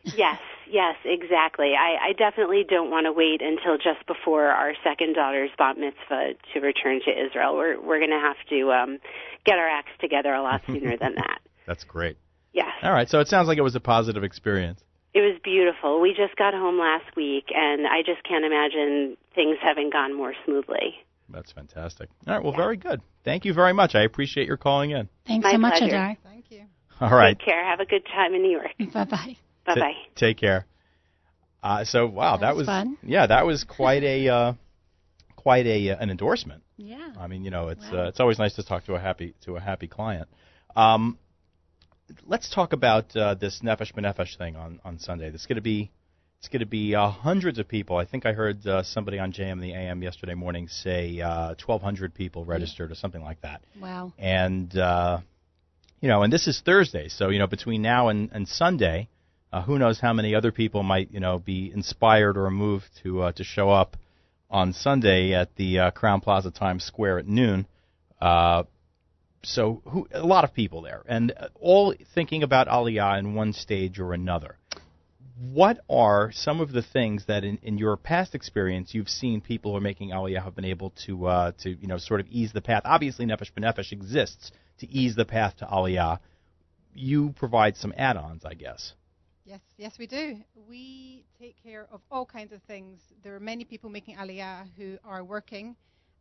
yes, 0.03 0.41
yes, 0.71 0.97
exactly. 1.05 1.73
I, 1.79 2.11
I 2.11 2.13
definitely 2.13 2.65
don't 2.69 2.91
want 2.91 3.07
to 3.07 3.13
wait 3.13 3.41
until 3.43 3.77
just 3.77 4.07
before 4.07 4.47
our 4.47 4.73
second 4.85 5.15
daughter's 5.15 5.51
bat 5.59 5.77
mitzvah 5.79 6.35
to 6.55 6.61
return 6.61 7.01
to 7.05 7.11
Israel. 7.11 7.57
We're 7.57 7.81
we're 7.81 7.99
going 7.99 8.11
to 8.11 8.21
have 8.21 8.37
to 8.51 8.73
um, 8.73 8.99
get 9.45 9.59
our 9.59 9.69
acts 9.69 9.93
together 10.01 10.33
a 10.33 10.43
lot 10.43 10.63
sooner 10.67 10.97
than 10.97 11.15
that. 11.17 11.41
That's 11.67 11.85
great. 11.85 12.17
Yes. 12.53 12.73
All 12.83 12.93
right, 12.93 13.09
so 13.09 13.21
it 13.21 13.29
sounds 13.29 13.47
like 13.49 13.59
it 13.59 13.63
was 13.63 13.75
a 13.77 13.81
positive 13.81 14.25
experience. 14.25 14.81
It 15.15 15.21
was 15.21 15.39
beautiful. 15.43 16.01
We 16.01 16.11
just 16.11 16.37
got 16.37 16.55
home 16.55 16.79
last 16.79 17.17
week, 17.17 17.47
and 17.55 17.87
I 17.87 18.03
just 18.05 18.23
can't 18.29 18.45
imagine 18.45 19.17
things 19.35 19.57
having 19.63 19.91
gone 19.91 20.17
more 20.17 20.35
smoothly. 20.45 20.95
That's 21.31 21.53
fantastic. 21.53 22.09
All 22.27 22.35
right, 22.35 22.43
well, 22.43 22.53
Yeah. 22.53 22.59
very 22.65 22.77
good. 22.77 23.01
Thank 23.25 23.45
you 23.45 23.53
very 23.53 23.73
much. 23.75 23.95
I 23.95 24.03
appreciate 24.03 24.47
your 24.47 24.57
calling 24.57 24.91
in. 24.91 25.09
Thanks 25.27 25.45
My 25.45 25.53
so 25.53 25.59
much, 25.59 25.79
pleasure. 25.79 25.95
Adar. 25.95 26.17
Thank 26.25 26.51
you. 26.51 26.63
All 27.01 27.11
right. 27.11 27.39
Take 27.39 27.47
care. 27.47 27.65
Have 27.65 27.81
a 27.81 27.85
good 27.87 28.05
time 28.07 28.35
in 28.35 28.43
New 28.43 28.51
York. 28.51 28.73
Bye 28.93 29.05
bye. 29.05 29.37
Bye 29.69 29.75
Ta- 29.75 29.81
bye. 29.81 29.93
take 30.17 30.37
care. 30.39 30.67
Uh, 31.63 31.85
so 31.85 32.07
wow, 32.07 32.37
That 32.37 32.41
that, 32.43 32.57
was 32.57 32.67
was 32.67 32.67
fun. 32.69 32.99
yeah, 33.03 33.27
that 33.27 33.45
was 33.47 33.65
quite 33.65 34.03
a 34.05 34.29
uh, 34.29 34.53
quite 35.37 35.67
a 35.67 35.91
uh, 35.91 35.97
an 35.99 36.11
endorsement. 36.11 36.63
Yeah. 36.77 37.13
I 37.19 37.27
mean, 37.27 37.45
you 37.45 37.51
know, 37.51 37.69
it's 37.69 37.85
Wow. 37.93 38.05
uh, 38.05 38.09
it's 38.09 38.21
always 38.21 38.39
nice 38.39 38.55
to 38.55 38.63
talk 38.63 38.85
to 38.85 38.95
a 38.95 39.01
happy 39.01 39.35
to 39.45 39.57
a 39.57 39.61
happy 39.61 39.89
client. 39.89 40.29
Um, 40.77 41.19
let's 42.27 42.49
talk 42.55 42.73
about 42.73 43.15
uh, 43.17 43.35
this 43.35 43.61
Nefesh 43.63 43.93
B'Nefesh 43.95 44.37
thing 44.39 44.57
on 44.57 44.81
on 44.85 44.99
Sunday. 44.99 45.29
It's 45.29 45.47
going 45.47 45.57
to 45.57 45.63
be 45.63 45.91
it's 46.39 46.49
going 46.49 46.61
to 46.61 46.67
be 46.67 46.95
uh, 46.95 47.09
hundreds 47.11 47.59
of 47.59 47.67
people. 47.67 47.97
I 47.97 48.05
think 48.05 48.25
I 48.25 48.33
heard 48.33 48.65
uh, 48.65 48.85
somebody 48.85 49.19
on 49.19 49.33
JM 49.33 49.61
the 49.61 49.73
AM 49.75 50.03
yesterday 50.05 50.35
morning 50.35 50.69
say 50.69 51.21
uh, 51.21 51.55
1,200 51.67 52.15
people 52.15 52.45
registered 52.45 52.93
or 52.93 52.95
something 52.95 53.23
like 53.23 53.41
that. 53.41 53.61
Wow. 53.81 54.13
And 54.17 54.75
uh, 54.79 55.19
you 56.01 56.09
know, 56.09 56.23
and 56.23 56.33
this 56.33 56.47
is 56.47 56.63
Thursday, 56.65 57.09
so 57.09 57.31
you 57.31 57.41
know, 57.41 57.49
between 57.49 57.83
now 57.83 58.07
and, 58.07 58.31
and 58.33 58.47
Sunday, 58.47 59.09
uh, 59.53 59.63
who 59.63 59.79
knows 59.79 60.01
how 60.01 60.13
many 60.13 60.35
other 60.35 60.53
people 60.53 60.83
might 60.83 61.11
you 61.13 61.21
know 61.21 61.39
be 61.39 61.71
inspired 61.73 62.37
or 62.37 62.51
moved 62.51 62.87
to 63.03 63.23
uh, 63.23 63.33
to 63.33 63.45
show 63.45 63.71
up 63.71 63.97
on 64.51 64.73
Sunday 64.73 65.35
at 65.35 65.55
the 65.57 65.79
uh, 65.79 65.91
Crowne 65.91 66.23
Plaza 66.23 66.51
Times 66.51 66.85
Square 66.85 67.21
at 67.21 67.27
noon. 67.27 67.67
Uh, 68.21 68.65
so 69.43 69.83
who, 69.85 70.09
a 70.13 70.25
lot 70.25 70.45
of 70.45 70.55
people 70.55 70.83
there, 70.83 71.03
and 71.07 71.33
uh, 71.33 71.49
all 71.61 71.95
thinking 72.15 72.43
about 72.43 72.69
Aliyah 72.69 73.19
in 73.19 73.35
one 73.35 73.53
stage 73.53 73.99
or 73.99 74.13
another. 74.13 74.57
What 75.53 75.79
are 75.89 76.33
some 76.33 76.61
of 76.61 76.73
the 76.73 76.83
things 76.83 77.27
that, 77.27 77.45
in, 77.45 77.61
in 77.63 77.79
your 77.79 77.97
past 77.97 78.35
experience, 78.35 78.93
you've 78.93 79.09
seen 79.09 79.41
people 79.41 79.71
who 79.71 79.79
are 79.79 79.81
making 79.81 80.11
Aliyah 80.11 80.43
have 80.43 80.57
been 80.57 80.65
able 80.65 80.93
to 81.07 81.27
uh, 81.27 81.53
to 81.63 81.71
you 81.71 81.87
know 81.87 81.99
sort 81.99 82.21
of 82.21 82.27
ease 82.27 82.53
the 82.53 82.61
path? 82.61 82.83
Obviously, 82.85 83.25
Nefesh 83.25 83.53
B'Nefesh 83.53 83.93
exists 83.93 84.51
to 84.81 84.91
ease 84.91 85.15
the 85.15 85.25
path 85.25 85.57
to 85.59 85.65
Aliyah. 85.65 86.19
You 86.95 87.33
provide 87.37 87.77
some 87.77 87.95
add-ons, 87.97 88.45
I 88.45 88.55
guess. 88.55 88.95
Yes, 89.49 89.61
yes, 89.79 89.93
we 89.99 90.07
do. 90.07 90.37
We 90.69 91.25
take 91.41 91.57
care 91.63 91.89
of 91.91 92.03
all 92.11 92.27
kinds 92.27 92.53
of 92.53 92.61
things. 92.65 93.01
There 93.23 93.35
are 93.35 93.41
many 93.41 93.65
people 93.65 93.89
making 93.89 94.17
aliyah 94.17 94.67
who 94.77 94.99
are 95.03 95.25
working 95.25 95.75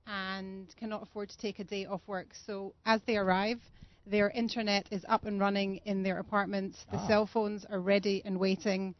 and 0.05 0.74
cannot 0.77 1.03
afford 1.03 1.27
to 1.31 1.38
take 1.38 1.60
a 1.60 1.65
day 1.65 1.86
off 1.86 2.00
work. 2.07 2.27
So 2.46 2.74
as 2.86 3.01
they 3.05 3.17
arrive, 3.17 3.60
their 4.05 4.29
internet 4.29 4.88
is 4.91 5.03
up 5.10 5.25
and 5.25 5.41
running 5.41 5.81
in 5.84 6.03
their 6.03 6.19
apartments. 6.19 6.86
The 6.89 7.00
Ah. 7.00 7.07
cell 7.07 7.25
phones 7.25 7.65
are 7.65 7.81
ready 7.81 8.22
and 8.24 8.39
waiting. 8.39 8.96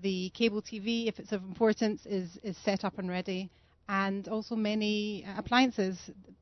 The 0.00 0.30
cable 0.30 0.62
TV, 0.62 1.06
if 1.08 1.18
it's 1.18 1.32
of 1.32 1.42
importance, 1.42 2.06
is 2.06 2.38
is 2.42 2.56
set 2.56 2.82
up 2.82 2.96
and 2.98 3.10
ready. 3.10 3.50
And 3.90 4.26
also 4.28 4.56
many 4.56 5.26
uh, 5.26 5.34
appliances. 5.36 5.98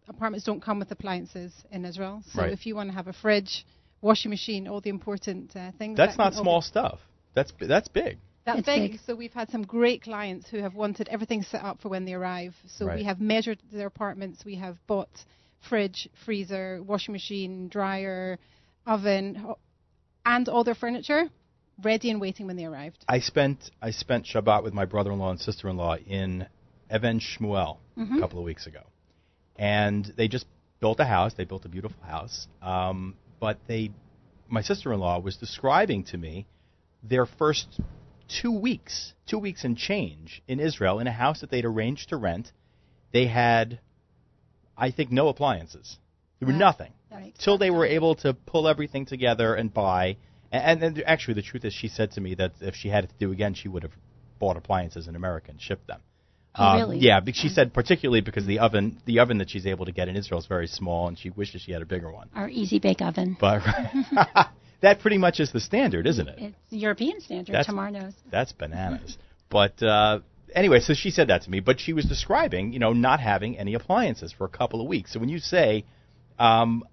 Apartments 0.06 0.46
don't 0.46 0.60
come 0.62 0.78
with 0.78 0.92
appliances 0.92 1.52
in 1.72 1.84
Israel. 1.84 2.22
So 2.32 2.42
Right. 2.42 2.52
if 2.52 2.64
you 2.64 2.76
want 2.76 2.90
to 2.90 2.94
have 2.94 3.08
a 3.08 3.12
fridge, 3.12 3.66
washing 4.02 4.30
machine, 4.30 4.68
all 4.68 4.80
the 4.80 4.90
important 4.90 5.56
uh, 5.56 5.72
things. 5.72 5.96
That's 5.96 6.16
that 6.16 6.18
not 6.22 6.30
can 6.30 6.38
all 6.38 6.44
be 6.44 6.48
small 6.48 6.62
stuff. 6.62 7.00
That's 7.34 7.52
that's 7.60 7.88
big. 7.88 8.18
that's 8.44 8.60
It's 8.60 8.66
big. 8.66 8.92
big. 8.92 9.00
So 9.06 9.14
we've 9.14 9.32
had 9.32 9.50
some 9.50 9.62
great 9.62 10.02
clients 10.02 10.48
who 10.48 10.58
have 10.58 10.74
wanted 10.74 11.08
everything 11.08 11.42
set 11.42 11.62
up 11.62 11.80
for 11.80 11.88
when 11.88 12.04
they 12.04 12.14
arrive. 12.14 12.54
So 12.66 12.86
Right. 12.86 12.98
we 12.98 13.04
have 13.04 13.20
measured 13.20 13.58
their 13.72 13.86
apartments. 13.86 14.44
We 14.44 14.56
have 14.56 14.76
bought 14.86 15.10
fridge, 15.68 16.08
freezer, 16.24 16.82
washing 16.82 17.12
machine, 17.12 17.68
dryer, 17.68 18.38
oven, 18.86 19.54
and 20.26 20.48
all 20.48 20.64
their 20.64 20.74
furniture 20.74 21.28
ready 21.82 22.10
and 22.10 22.20
waiting 22.20 22.46
when 22.46 22.56
they 22.56 22.64
arrived. 22.66 23.04
I 23.08 23.18
spent 23.20 23.70
I 23.82 23.90
spent 23.90 24.26
Shabbat 24.26 24.62
with 24.62 24.74
my 24.74 24.84
brother-in-law 24.84 25.30
and 25.30 25.40
sister-in-law 25.40 25.96
in 26.06 26.46
Even 26.94 27.18
Shmuel 27.20 27.78
a 27.96 28.20
couple 28.20 28.38
of 28.38 28.44
weeks 28.44 28.66
ago, 28.66 28.82
and 29.56 30.04
they 30.16 30.28
just 30.28 30.46
built 30.80 31.00
a 31.00 31.04
house. 31.04 31.34
They 31.34 31.44
built 31.44 31.64
a 31.64 31.68
beautiful 31.68 32.00
house, 32.04 32.46
um, 32.62 33.16
but 33.40 33.58
they, 33.66 33.90
my 34.48 34.60
sister-in-law 34.62 35.20
was 35.20 35.36
describing 35.36 36.04
to 36.04 36.18
me 36.18 36.46
their 37.08 37.26
first 37.26 37.80
two 38.28 38.52
weeks, 38.52 39.12
two 39.26 39.38
weeks 39.38 39.64
and 39.64 39.76
change 39.76 40.42
in 40.48 40.58
Israel 40.60 40.98
in 40.98 41.06
a 41.06 41.12
house 41.12 41.40
that 41.40 41.50
they'd 41.50 41.64
arranged 41.64 42.08
to 42.08 42.16
rent. 42.16 42.50
They 43.12 43.26
had, 43.26 43.80
I 44.76 44.90
think, 44.90 45.10
no 45.12 45.28
appliances. 45.28 45.98
There 46.40 46.48
were 46.48 46.58
nothing 46.58 46.92
Right. 47.10 47.32
till 47.38 47.58
they 47.58 47.70
were 47.70 47.86
able 47.86 48.16
to 48.16 48.34
pull 48.34 48.66
everything 48.66 49.06
together 49.06 49.54
and 49.54 49.72
buy. 49.72 50.16
And, 50.50 50.82
and 50.82 51.02
actually, 51.06 51.34
the 51.34 51.42
truth 51.42 51.64
is, 51.64 51.72
she 51.72 51.88
said 51.88 52.10
to 52.12 52.20
me 52.20 52.34
that 52.34 52.54
if 52.60 52.74
she 52.74 52.88
had 52.88 53.04
it 53.04 53.08
to 53.10 53.14
do 53.18 53.30
again, 53.32 53.54
she 53.54 53.68
would 53.68 53.82
have 53.84 53.92
bought 54.40 54.56
appliances 54.56 55.06
in 55.06 55.14
America 55.14 55.50
and 55.50 55.60
shipped 55.60 55.86
them. 55.86 56.00
Oh, 56.56 56.64
Um, 56.64 56.76
really? 56.76 56.98
Yeah, 56.98 57.20
she 57.32 57.48
said 57.48 57.72
particularly 57.72 58.20
because 58.20 58.46
the 58.46 58.58
oven, 58.60 59.00
the 59.06 59.18
oven 59.20 59.38
that 59.38 59.50
she's 59.50 59.66
able 59.66 59.86
to 59.86 59.92
get 59.92 60.08
in 60.08 60.16
Israel 60.16 60.40
is 60.40 60.46
very 60.46 60.66
small, 60.66 61.08
and 61.08 61.18
she 61.18 61.30
wishes 61.30 61.62
she 61.62 61.72
had 61.72 61.82
a 61.82 61.86
bigger 61.86 62.10
one. 62.10 62.28
Our 62.34 62.48
easy 62.48 62.78
bake 62.78 63.00
oven. 63.00 63.36
But 63.40 63.62
that 64.84 65.00
pretty 65.00 65.18
much 65.18 65.40
is 65.40 65.50
the 65.52 65.60
standard, 65.60 66.06
isn't 66.06 66.28
it? 66.28 66.38
It's 66.38 66.56
European 66.70 67.20
standard. 67.20 67.52
That's- 67.52 67.66
Tamar 67.66 67.90
knows. 67.90 68.14
That's 68.30 68.52
bananas. 68.52 69.18
but 69.50 69.82
uh, 69.82 70.20
anyway, 70.54 70.80
so 70.80 70.94
she 70.94 71.10
said 71.10 71.28
that 71.28 71.42
to 71.42 71.50
me. 71.50 71.60
But 71.60 71.80
she 71.80 71.92
was 71.92 72.04
describing, 72.06 72.72
you 72.72 72.78
know, 72.78 72.92
not 72.92 73.20
having 73.20 73.58
any 73.58 73.74
appliances 73.74 74.32
for 74.32 74.44
a 74.44 74.48
couple 74.48 74.80
of 74.80 74.86
weeks. 74.86 75.12
So 75.12 75.20
when 75.20 75.28
you 75.28 75.38
say 75.38 75.84
um, 76.38 76.84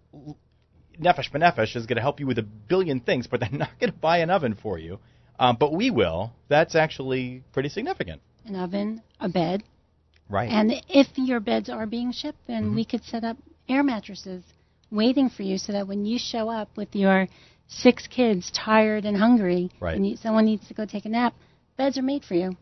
Nefesh 1.00 1.31
B'Nefesh 1.31 1.75
is 1.75 1.86
going 1.86 1.95
to 1.98 2.01
help 2.01 2.19
you 2.19 2.27
with 2.27 2.38
a 2.38 2.43
billion 2.43 3.00
things, 3.00 3.27
but 3.27 3.39
they're 3.39 3.50
not 3.65 3.69
going 3.79 3.91
to 3.91 3.98
buy 3.98 4.17
an 4.19 4.29
oven 4.29 4.55
for 4.62 4.77
you, 4.77 5.00
um, 5.39 5.57
but 5.60 5.74
we 5.74 5.89
will, 5.89 6.33
that's 6.50 6.75
actually 6.75 7.43
pretty 7.53 7.69
significant. 7.69 8.21
An 8.45 8.55
oven, 8.55 9.01
a 9.19 9.29
bed, 9.29 9.63
Right. 10.29 10.50
and 10.50 10.71
if 10.88 11.07
your 11.15 11.39
beds 11.39 11.69
are 11.69 11.86
being 11.86 12.12
shipped, 12.12 12.39
then 12.48 12.65
Mm-hmm. 12.65 12.75
we 12.75 12.86
could 12.86 13.03
set 13.03 13.24
up 13.24 13.38
air 13.67 13.83
mattresses 13.83 14.43
waiting 14.91 15.29
for 15.29 15.43
you, 15.43 15.57
so 15.57 15.71
that 15.74 15.88
when 15.88 16.05
you 16.05 16.17
show 16.19 16.50
up 16.50 16.69
with 16.75 16.93
your 16.95 17.27
six 17.72 18.06
kids 18.08 18.51
tired 18.51 19.06
and 19.06 19.16
hungry, 19.18 19.72
Right. 19.80 19.96
and 19.96 20.06
you, 20.06 20.18
someone 20.18 20.46
needs 20.46 20.68
to 20.68 20.74
go 20.74 20.86
take 20.86 21.06
a 21.06 21.10
nap, 21.10 21.34
beds 21.78 21.98
are 21.98 22.04
made 22.04 22.24
for 22.24 22.36
you. 22.36 22.56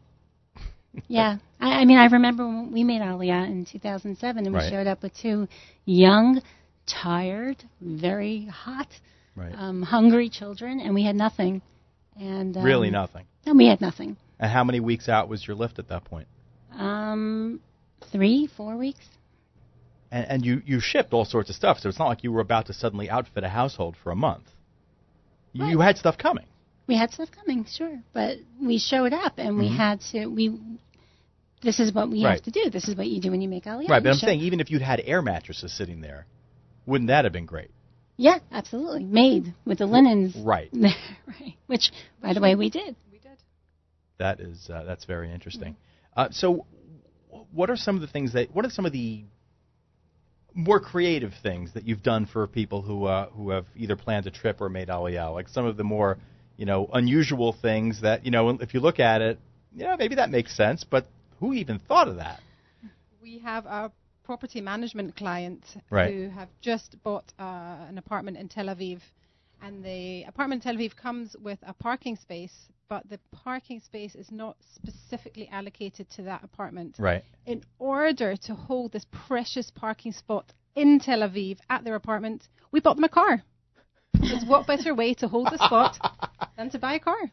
yeah, 1.07 1.37
I, 1.59 1.81
I 1.81 1.85
mean, 1.85 1.97
I 1.97 2.05
remember 2.05 2.45
when 2.47 2.71
we 2.71 2.83
made 2.83 3.01
Aliyah 3.01 3.47
in 3.47 3.65
2007, 3.65 4.45
and 4.45 4.53
we 4.53 4.59
Right. 4.61 4.69
showed 4.69 4.87
up 4.87 5.01
with 5.03 5.15
two 5.17 5.47
young, 5.85 6.41
tired, 6.85 7.57
very 7.81 8.45
hot, 8.45 8.87
right. 9.35 9.53
um, 9.55 9.81
hungry 9.81 10.29
children, 10.29 10.79
and 10.79 10.93
we 10.93 11.03
had 11.03 11.15
nothing. 11.15 11.61
And 12.15 12.55
um, 12.55 12.63
really 12.63 12.89
nothing. 12.91 13.25
And 13.45 13.57
we 13.57 13.67
had 13.67 13.81
nothing. 13.81 14.17
And 14.39 14.51
how 14.51 14.63
many 14.63 14.79
weeks 14.79 15.09
out 15.09 15.27
was 15.27 15.45
your 15.47 15.55
lift 15.55 15.79
at 15.79 15.89
that 15.89 16.05
point? 16.05 16.27
Um, 16.77 17.61
three, 18.11 18.49
four 18.57 18.77
weeks. 18.77 19.05
And, 20.11 20.25
and 20.29 20.45
you, 20.45 20.61
you 20.65 20.79
shipped 20.81 21.13
all 21.13 21.25
sorts 21.25 21.49
of 21.49 21.55
stuff, 21.55 21.79
so 21.79 21.89
it's 21.89 21.99
not 21.99 22.07
like 22.07 22.23
you 22.23 22.31
were 22.31 22.41
about 22.41 22.67
to 22.67 22.73
suddenly 22.73 23.09
outfit 23.09 23.43
a 23.43 23.49
household 23.49 23.95
for 24.03 24.11
a 24.11 24.15
month. 24.15 24.45
You, 25.53 25.65
you 25.65 25.79
had 25.79 25.97
stuff 25.97 26.17
coming. 26.17 26.45
We 26.87 26.95
had 26.97 27.11
stuff 27.11 27.29
coming, 27.31 27.65
sure, 27.71 27.99
but 28.13 28.37
we 28.61 28.79
showed 28.79 29.13
up 29.13 29.33
and 29.37 29.57
we 29.57 29.67
had 29.67 30.01
to. 30.11 30.25
We 30.27 30.59
this 31.61 31.79
is 31.79 31.93
what 31.93 32.09
we 32.09 32.17
Mm-hmm. 32.19 32.25
Right. 32.25 32.33
have 32.35 32.43
to 32.43 32.51
do. 32.51 32.69
This 32.69 32.87
is 32.87 32.95
what 32.95 33.07
you 33.07 33.21
do 33.21 33.31
when 33.31 33.41
you 33.41 33.49
make 33.49 33.65
Aliyah. 33.65 33.89
right, 33.89 34.01
but 34.03 34.09
I'm 34.09 34.17
show- 34.17 34.27
saying 34.27 34.41
even 34.41 34.59
if 34.59 34.71
you'd 34.71 34.81
had 34.81 35.01
air 35.05 35.21
mattresses 35.21 35.75
sitting 35.75 36.01
there, 36.01 36.25
wouldn't 36.85 37.09
that 37.09 37.25
have 37.25 37.33
been 37.33 37.45
great? 37.45 37.71
yeah, 38.17 38.39
absolutely, 38.51 39.03
made 39.05 39.53
with 39.65 39.77
the 39.77 39.85
linens 39.85 40.35
Right. 40.35 40.69
right? 40.73 41.55
Which, 41.67 41.91
by 42.21 42.33
the 42.33 42.41
way, 42.41 42.55
we 42.55 42.69
did. 42.69 42.95
We 43.11 43.19
did. 43.19 43.37
That 44.17 44.39
is 44.39 44.69
uh, 44.73 44.83
that's 44.83 45.05
very 45.05 45.31
interesting. 45.31 45.75
Uh, 46.17 46.27
so, 46.31 46.65
what 47.51 47.69
are 47.69 47.77
some 47.77 47.95
of 47.95 48.01
the 48.01 48.07
things 48.07 48.33
that? 48.33 48.53
What 48.53 48.65
are 48.65 48.69
some 48.69 48.85
of 48.85 48.91
the 48.91 49.23
more 50.59 50.79
creative 50.79 51.33
things 51.41 51.73
that 51.73 51.85
you've 51.85 52.03
done 52.03 52.25
for 52.25 52.45
people 52.47 52.81
who 52.81 53.05
uh, 53.05 53.29
who 53.29 53.49
have 53.49 53.65
either 53.75 53.95
planned 53.95 54.27
a 54.27 54.31
trip 54.31 54.61
or 54.61 54.69
made 54.69 54.89
Aliyah? 54.89 55.33
Like 55.33 55.47
some 55.47 55.65
of 55.65 55.77
the 55.77 55.83
more 55.83 56.17
you 56.57 56.65
know 56.65 56.89
unusual 56.93 57.53
things 57.53 58.01
that 58.01 58.25
you 58.25 58.31
know 58.31 58.49
if 58.49 58.73
you 58.73 58.79
look 58.79 58.99
at 58.99 59.21
it, 59.21 59.39
yeah, 59.75 59.95
maybe 59.97 60.15
that 60.15 60.29
makes 60.29 60.55
sense, 60.55 60.83
but 60.83 61.05
who 61.39 61.53
even 61.53 61.79
thought 61.79 62.07
of 62.07 62.17
that? 62.17 62.41
We 63.21 63.39
have 63.39 63.65
a 63.65 63.91
property 64.23 64.61
management 64.61 65.15
client 65.15 65.63
Right. 65.89 66.13
who 66.13 66.29
have 66.29 66.49
just 66.61 66.95
bought 67.03 67.33
uh, 67.39 67.87
an 67.89 67.97
apartment 67.97 68.37
in 68.37 68.47
Tel 68.49 68.67
Aviv. 68.67 68.99
And 69.61 69.83
the 69.83 70.23
apartment 70.23 70.63
in 70.65 70.71
Tel 70.71 70.79
Aviv 70.81 70.95
comes 70.95 71.35
with 71.41 71.59
a 71.63 71.73
parking 71.73 72.15
space, 72.15 72.53
but 72.89 73.07
the 73.09 73.19
parking 73.31 73.79
space 73.79 74.15
is 74.15 74.31
not 74.31 74.57
specifically 74.75 75.47
allocated 75.51 76.09
to 76.15 76.23
that 76.23 76.43
apartment. 76.43 76.95
Right. 76.99 77.23
In 77.45 77.63
order 77.77 78.35
to 78.35 78.55
hold 78.55 78.91
this 78.91 79.05
precious 79.27 79.71
parking 79.73 80.11
spot 80.11 80.51
in 80.75 80.99
Tel 80.99 81.19
Aviv 81.19 81.59
at 81.69 81.83
their 81.83 81.95
apartment, 81.95 82.47
we 82.71 82.79
bought 82.81 82.95
them 82.95 83.03
a 83.05 83.09
car. 83.09 83.43
Because 84.13 84.43
what 84.45 84.65
better 84.67 84.93
way 84.95 85.13
to 85.15 85.27
hold 85.27 85.47
the 85.51 85.57
spot 85.57 85.97
than 86.57 86.69
to 86.71 86.79
buy 86.79 86.95
a 86.95 86.99
car? 86.99 87.31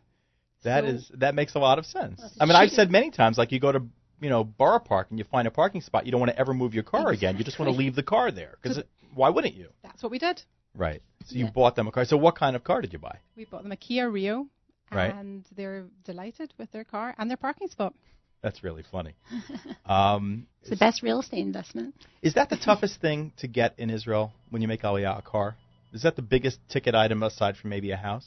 That 0.62 0.84
So- 0.84 0.90
is 0.90 1.10
that 1.14 1.34
makes 1.34 1.54
a 1.54 1.58
lot 1.58 1.78
of 1.78 1.86
sense. 1.86 2.20
I 2.38 2.44
mean, 2.44 2.54
I've 2.54 2.70
said 2.70 2.90
many 2.90 3.10
times, 3.10 3.38
like 3.38 3.50
you 3.50 3.58
go 3.60 3.72
to 3.72 3.82
you 4.20 4.28
know 4.30 4.44
Borough 4.44 4.78
Park 4.78 5.08
and 5.10 5.18
you 5.18 5.24
find 5.24 5.48
a 5.48 5.50
parking 5.50 5.80
spot, 5.80 6.04
you 6.06 6.12
don't 6.12 6.20
want 6.20 6.32
to 6.32 6.38
ever 6.38 6.52
move 6.54 6.74
your 6.74 6.84
car 6.84 7.10
again. 7.10 7.36
You 7.38 7.44
just 7.44 7.58
want 7.58 7.70
to 7.72 7.76
leave 7.76 7.94
the 7.94 8.02
car 8.02 8.30
there 8.30 8.56
because 8.62 8.82
why 9.14 9.30
wouldn't 9.30 9.54
you? 9.54 9.68
That's 9.82 10.02
what 10.02 10.12
we 10.12 10.18
did. 10.18 10.42
Right. 10.74 11.02
So 11.24 11.36
you 11.36 11.46
Yeah. 11.46 11.50
bought 11.52 11.76
them 11.76 11.86
a 11.88 11.92
car. 11.92 12.04
So 12.04 12.16
what 12.18 12.36
kind 12.36 12.54
of 12.56 12.62
car 12.62 12.82
did 12.82 12.92
you 12.92 12.98
buy? 12.98 13.18
We 13.36 13.46
bought 13.46 13.62
them 13.62 13.72
a 13.72 13.76
Kia 13.76 14.08
Rio, 14.10 14.46
Right. 14.92 15.12
and 15.12 15.44
they're 15.56 15.86
delighted 16.04 16.52
with 16.58 16.70
their 16.72 16.84
car 16.84 17.14
and 17.18 17.28
their 17.28 17.36
parking 17.36 17.68
spot. 17.68 17.94
That's 18.42 18.62
really 18.62 18.84
funny. 18.90 19.14
Um, 19.86 20.46
It's 20.62 20.70
the 20.70 20.76
best 20.76 21.02
real 21.02 21.20
estate 21.20 21.40
investment. 21.40 21.94
is 22.22 22.34
that 22.34 22.50
the 22.50 22.56
toughest 22.56 23.00
thing 23.00 23.32
to 23.38 23.46
get 23.46 23.74
in 23.78 23.88
Israel 23.88 24.32
when 24.50 24.62
you 24.62 24.68
make 24.68 24.82
Aliyah 24.82 25.18
a 25.18 25.22
car? 25.22 25.56
Is 25.92 26.02
that 26.02 26.16
the 26.16 26.22
biggest 26.22 26.58
ticket 26.68 26.94
item 26.94 27.22
aside 27.22 27.56
from 27.56 27.70
maybe 27.70 27.90
a 27.92 27.96
house? 27.96 28.26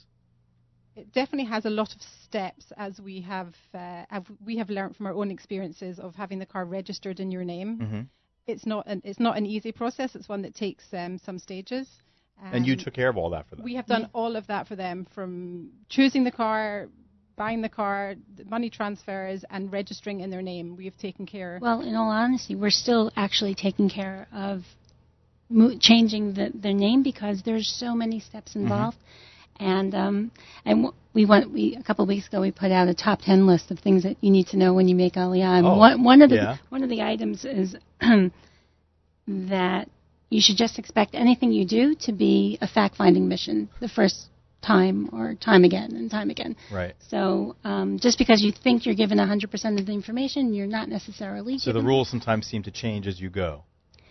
It 0.95 1.13
definitely 1.13 1.45
has 1.49 1.65
a 1.65 1.69
lot 1.69 1.93
of 1.95 2.01
steps, 2.25 2.65
as 2.75 2.99
we 2.99 3.21
have 3.21 3.53
uh, 3.73 4.03
have, 4.09 4.25
we 4.45 4.57
have 4.57 4.69
learned 4.69 4.95
from 4.95 5.05
our 5.07 5.13
own 5.13 5.31
experiences 5.31 5.99
of 5.99 6.15
having 6.15 6.39
the 6.39 6.45
car 6.45 6.65
registered 6.65 7.19
in 7.19 7.31
your 7.31 7.43
name. 7.45 7.79
Mm-hmm. 7.79 8.01
It's 8.47 8.65
not 8.65 8.87
an 8.87 9.01
it's 9.05 9.19
not 9.19 9.37
an 9.37 9.45
easy 9.45 9.71
process. 9.71 10.15
It's 10.15 10.27
one 10.27 10.41
that 10.41 10.55
takes 10.55 10.85
um, 10.93 11.17
some 11.19 11.39
stages. 11.39 11.87
And 12.41 12.65
you 12.65 12.73
Um, 12.73 12.79
took 12.79 12.93
care 12.93 13.09
of 13.09 13.17
all 13.17 13.29
that 13.31 13.47
for 13.47 13.55
them. 13.55 13.65
We 13.65 13.75
have 13.75 13.85
done 13.85 14.09
all 14.13 14.35
of 14.35 14.47
that 14.47 14.67
for 14.67 14.75
them, 14.75 15.05
from 15.13 15.71
choosing 15.89 16.23
the 16.23 16.31
car, 16.31 16.87
buying 17.35 17.61
the 17.61 17.69
car, 17.69 18.15
the 18.37 18.45
money 18.45 18.69
transfers, 18.69 19.43
and 19.49 19.71
registering 19.71 20.21
in 20.21 20.29
their 20.29 20.41
name. 20.41 20.75
We 20.75 20.85
have 20.85 20.97
taken 20.97 21.25
care. 21.25 21.59
Well, 21.61 21.81
in 21.81 21.95
all 21.95 22.09
honesty, 22.09 22.55
we're 22.55 22.69
still 22.69 23.11
actually 23.15 23.55
taking 23.55 23.89
care 23.89 24.27
of 24.33 24.63
mo- 25.49 25.77
changing 25.79 26.33
the, 26.33 26.51
the 26.53 26.73
name 26.73 27.03
because 27.03 27.41
there's 27.43 27.67
so 27.67 27.93
many 27.95 28.19
steps 28.19 28.55
involved. 28.55 28.97
And 29.59 29.93
um, 29.93 30.31
and 30.63 30.83
w- 30.83 30.93
we 31.13 31.25
went 31.25 31.51
we 31.51 31.75
a 31.75 31.83
couple 31.83 32.03
of 32.03 32.07
weeks 32.09 32.27
ago 32.27 32.39
we 32.39 32.51
put 32.51 32.71
out 32.71 32.87
a 32.87 32.93
top 32.93 33.19
ten 33.21 33.45
list 33.45 33.71
of 33.71 33.79
things 33.79 34.03
that 34.03 34.15
you 34.21 34.31
need 34.31 34.47
to 34.47 34.57
know 34.57 34.73
when 34.73 34.87
you 34.87 34.95
make 34.95 35.15
Aliyah. 35.15 35.57
And 35.59 35.67
Oh, 35.67 35.75
one 35.77 36.01
one 36.03 36.21
of 36.21 36.29
the 36.29 36.37
yeah. 36.37 36.57
one 36.69 36.81
of 36.81 36.89
the 36.89 37.01
items 37.01 37.43
is 37.43 37.75
that 39.27 39.89
you 40.29 40.41
should 40.41 40.57
just 40.57 40.77
expect 40.79 41.15
anything 41.15 41.51
you 41.51 41.65
do 41.65 41.95
to 42.01 42.11
be 42.11 42.57
a 42.61 42.67
fact 42.67 42.95
finding 42.95 43.27
mission 43.27 43.69
the 43.79 43.87
first 43.89 44.27
time 44.61 45.09
or 45.13 45.35
time 45.35 45.63
again 45.63 45.91
and 45.95 46.11
time 46.11 46.29
again. 46.29 46.55
right. 46.71 46.93
So 47.07 47.55
um, 47.63 47.97
just 47.99 48.17
because 48.17 48.41
you 48.41 48.51
think 48.51 48.85
you're 48.85 48.95
given 48.95 49.17
100% 49.17 49.79
of 49.79 49.85
the 49.85 49.93
information, 49.93 50.53
you're 50.53 50.67
not 50.67 50.89
necessarily. 50.89 51.57
So 51.57 51.71
the 51.71 51.81
rules 51.81 52.09
sometimes 52.09 52.45
seem 52.47 52.63
to 52.63 52.71
change 52.71 53.07
as 53.07 53.19
you 53.21 53.29
go. 53.29 53.63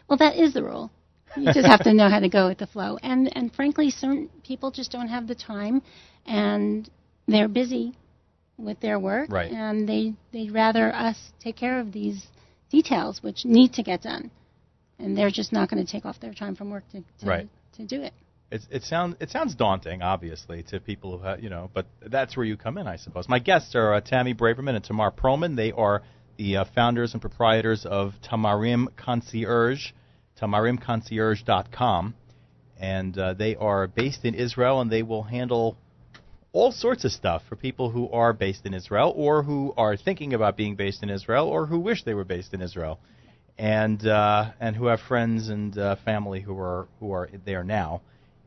Well, 0.08 0.16
that 0.18 0.36
is 0.36 0.54
the 0.54 0.64
rule. 0.64 0.90
You 1.36 1.52
just 1.52 1.66
have 1.66 1.84
to 1.84 1.92
know 1.92 2.08
how 2.08 2.20
to 2.20 2.28
go 2.30 2.48
with 2.48 2.56
the 2.58 2.66
flow. 2.66 2.98
And 3.02 3.30
and 3.36 3.54
frankly, 3.54 3.90
some 3.90 4.30
people 4.42 4.70
just 4.70 4.90
don't 4.90 5.08
have 5.08 5.26
the 5.28 5.34
time, 5.34 5.82
and 6.26 6.88
they're 7.26 7.48
busy 7.48 7.94
with 8.56 8.80
their 8.80 8.98
work, 8.98 9.30
Right. 9.30 9.52
and 9.52 9.86
they 9.86 10.14
they'd 10.32 10.50
rather 10.50 10.92
us 10.94 11.16
take 11.38 11.56
care 11.56 11.78
of 11.78 11.92
these 11.92 12.26
details 12.70 13.22
which 13.22 13.44
need 13.44 13.74
to 13.74 13.82
get 13.82 14.00
done, 14.02 14.30
and 14.98 15.16
they're 15.16 15.30
just 15.30 15.52
not 15.52 15.70
going 15.70 15.84
to 15.84 15.90
take 15.90 16.04
off 16.04 16.18
their 16.20 16.34
time 16.34 16.54
from 16.56 16.70
work 16.70 16.84
to 16.92 17.00
to, 17.20 17.26
Right. 17.26 17.48
to 17.76 17.86
do 17.86 18.02
it. 18.02 18.12
It, 18.50 18.62
it 18.70 18.82
sounds 18.82 19.16
it 19.20 19.30
sounds 19.30 19.54
daunting, 19.54 20.00
obviously, 20.02 20.62
to 20.64 20.80
people 20.80 21.18
who 21.18 21.24
have, 21.24 21.42
you 21.42 21.50
know, 21.50 21.70
but 21.74 21.86
that's 22.06 22.36
where 22.36 22.46
you 22.46 22.56
come 22.56 22.78
in, 22.78 22.86
I 22.86 22.96
suppose. 22.96 23.28
My 23.28 23.38
guests 23.38 23.74
are 23.74 23.94
uh, 23.94 24.00
Tammy 24.00 24.34
Braverman 24.34 24.74
and 24.74 24.84
Tamar 24.84 25.10
Pearlman. 25.10 25.54
They 25.56 25.72
are 25.72 26.02
the 26.38 26.58
uh, 26.58 26.64
founders 26.74 27.12
and 27.12 27.20
proprietors 27.20 27.84
of 27.84 28.14
Tamarim 28.24 28.86
Concierge, 28.96 29.88
tamarimconcierge.com, 30.40 32.14
and 32.78 33.18
uh, 33.18 33.34
they 33.34 33.56
are 33.56 33.86
based 33.86 34.24
in 34.24 34.34
Israel, 34.34 34.80
and 34.80 34.90
they 34.90 35.02
will 35.02 35.24
handle 35.24 35.76
all 36.52 36.72
sorts 36.72 37.04
of 37.04 37.12
stuff 37.12 37.42
for 37.48 37.56
people 37.56 37.90
who 37.90 38.08
are 38.10 38.32
based 38.32 38.64
in 38.64 38.72
Israel, 38.72 39.12
or 39.14 39.42
who 39.42 39.74
are 39.76 39.96
thinking 39.96 40.32
about 40.32 40.56
being 40.56 40.74
based 40.76 41.02
in 41.02 41.10
Israel, 41.10 41.46
or 41.48 41.66
who 41.66 41.78
wish 41.78 42.04
they 42.04 42.14
were 42.14 42.24
based 42.24 42.54
in 42.54 42.62
Israel, 42.62 42.98
and 43.58 44.06
uh, 44.06 44.52
and 44.60 44.76
who 44.76 44.86
have 44.86 45.00
friends 45.00 45.48
and 45.48 45.76
uh, 45.76 45.96
family 46.04 46.40
who 46.40 46.58
are 46.58 46.86
who 47.00 47.12
are 47.12 47.28
there 47.44 47.64
now 47.64 48.00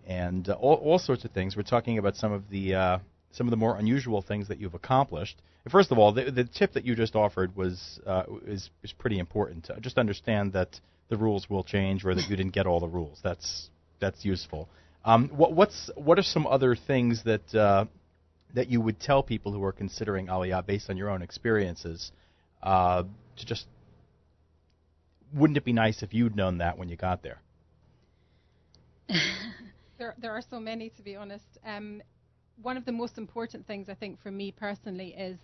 and 0.08 0.50
uh, 0.50 0.54
all, 0.54 0.76
all 0.76 1.00
sorts 1.00 1.26
of 1.26 1.32
things. 1.32 1.56
We're 1.56 1.64
talking 1.64 1.98
about 1.98 2.16
some 2.16 2.32
of 2.32 2.50
the 2.50 2.76
uh, 2.76 3.00
some 3.32 3.48
of 3.48 3.52
the 3.52 3.58
more 3.58 3.78
unusual 3.78 4.22
things 4.22 4.48
that 4.48 4.60
you've 4.60 4.74
accomplished. 4.74 5.42
First 5.70 5.92
of 5.92 6.00
all, 6.00 6.12
the, 6.12 6.32
the 6.32 6.44
tip 6.44 6.74
that 6.74 6.86
you 6.86 6.96
just 6.96 7.16
offered 7.16 7.56
was 7.56 8.00
uh, 8.06 8.24
is 8.46 8.70
is 8.84 8.94
pretty 8.94 9.20
important. 9.20 9.70
Uh, 9.70 9.80
just 9.80 9.98
understand 9.98 10.54
that 10.54 10.80
the 11.10 11.18
rules 11.18 11.50
will 11.50 11.64
change, 11.64 12.06
or 12.06 12.16
that 12.16 12.30
you 12.30 12.36
didn't 12.36 12.54
get 12.54 12.66
all 12.66 12.80
the 12.80 12.88
rules. 12.88 13.20
That's 13.22 13.70
that's 14.00 14.24
useful. 14.24 14.70
Um, 15.04 15.30
what 15.30 15.54
what's 15.54 15.90
what 15.96 16.18
are 16.18 16.24
some 16.24 16.48
other 16.48 16.76
things 16.76 17.24
that 17.26 17.88
that 18.54 18.70
you 18.70 18.82
would 18.82 19.00
tell 19.00 19.24
people 19.24 19.54
who 19.54 19.64
are 19.64 19.72
considering 19.72 20.28
Aliyah 20.28 20.66
based 20.66 20.90
on 20.90 20.98
your 20.98 21.10
own 21.10 21.22
experiences 21.22 22.12
to 22.64 23.06
just 23.46 23.66
wouldn't 25.34 25.58
it 25.58 25.66
be 25.66 25.74
nice 25.74 26.04
if 26.04 26.14
you'd 26.14 26.36
known 26.36 26.60
that 26.60 26.78
when 26.78 26.90
you 26.90 26.96
got 26.96 27.24
there? 27.24 27.42
There, 29.98 30.16
there 30.18 30.32
are 30.32 30.42
so 30.42 30.60
many, 30.60 30.90
to 30.98 31.04
be 31.04 31.16
honest. 31.16 31.46
Um, 31.64 32.02
one 32.60 32.76
of 32.76 32.86
the 32.86 32.92
most 32.92 33.20
important 33.20 33.68
things, 33.68 33.88
I 33.88 33.94
think, 33.94 34.20
for 34.20 34.32
me 34.32 34.52
personally, 34.52 35.10
is 35.10 35.38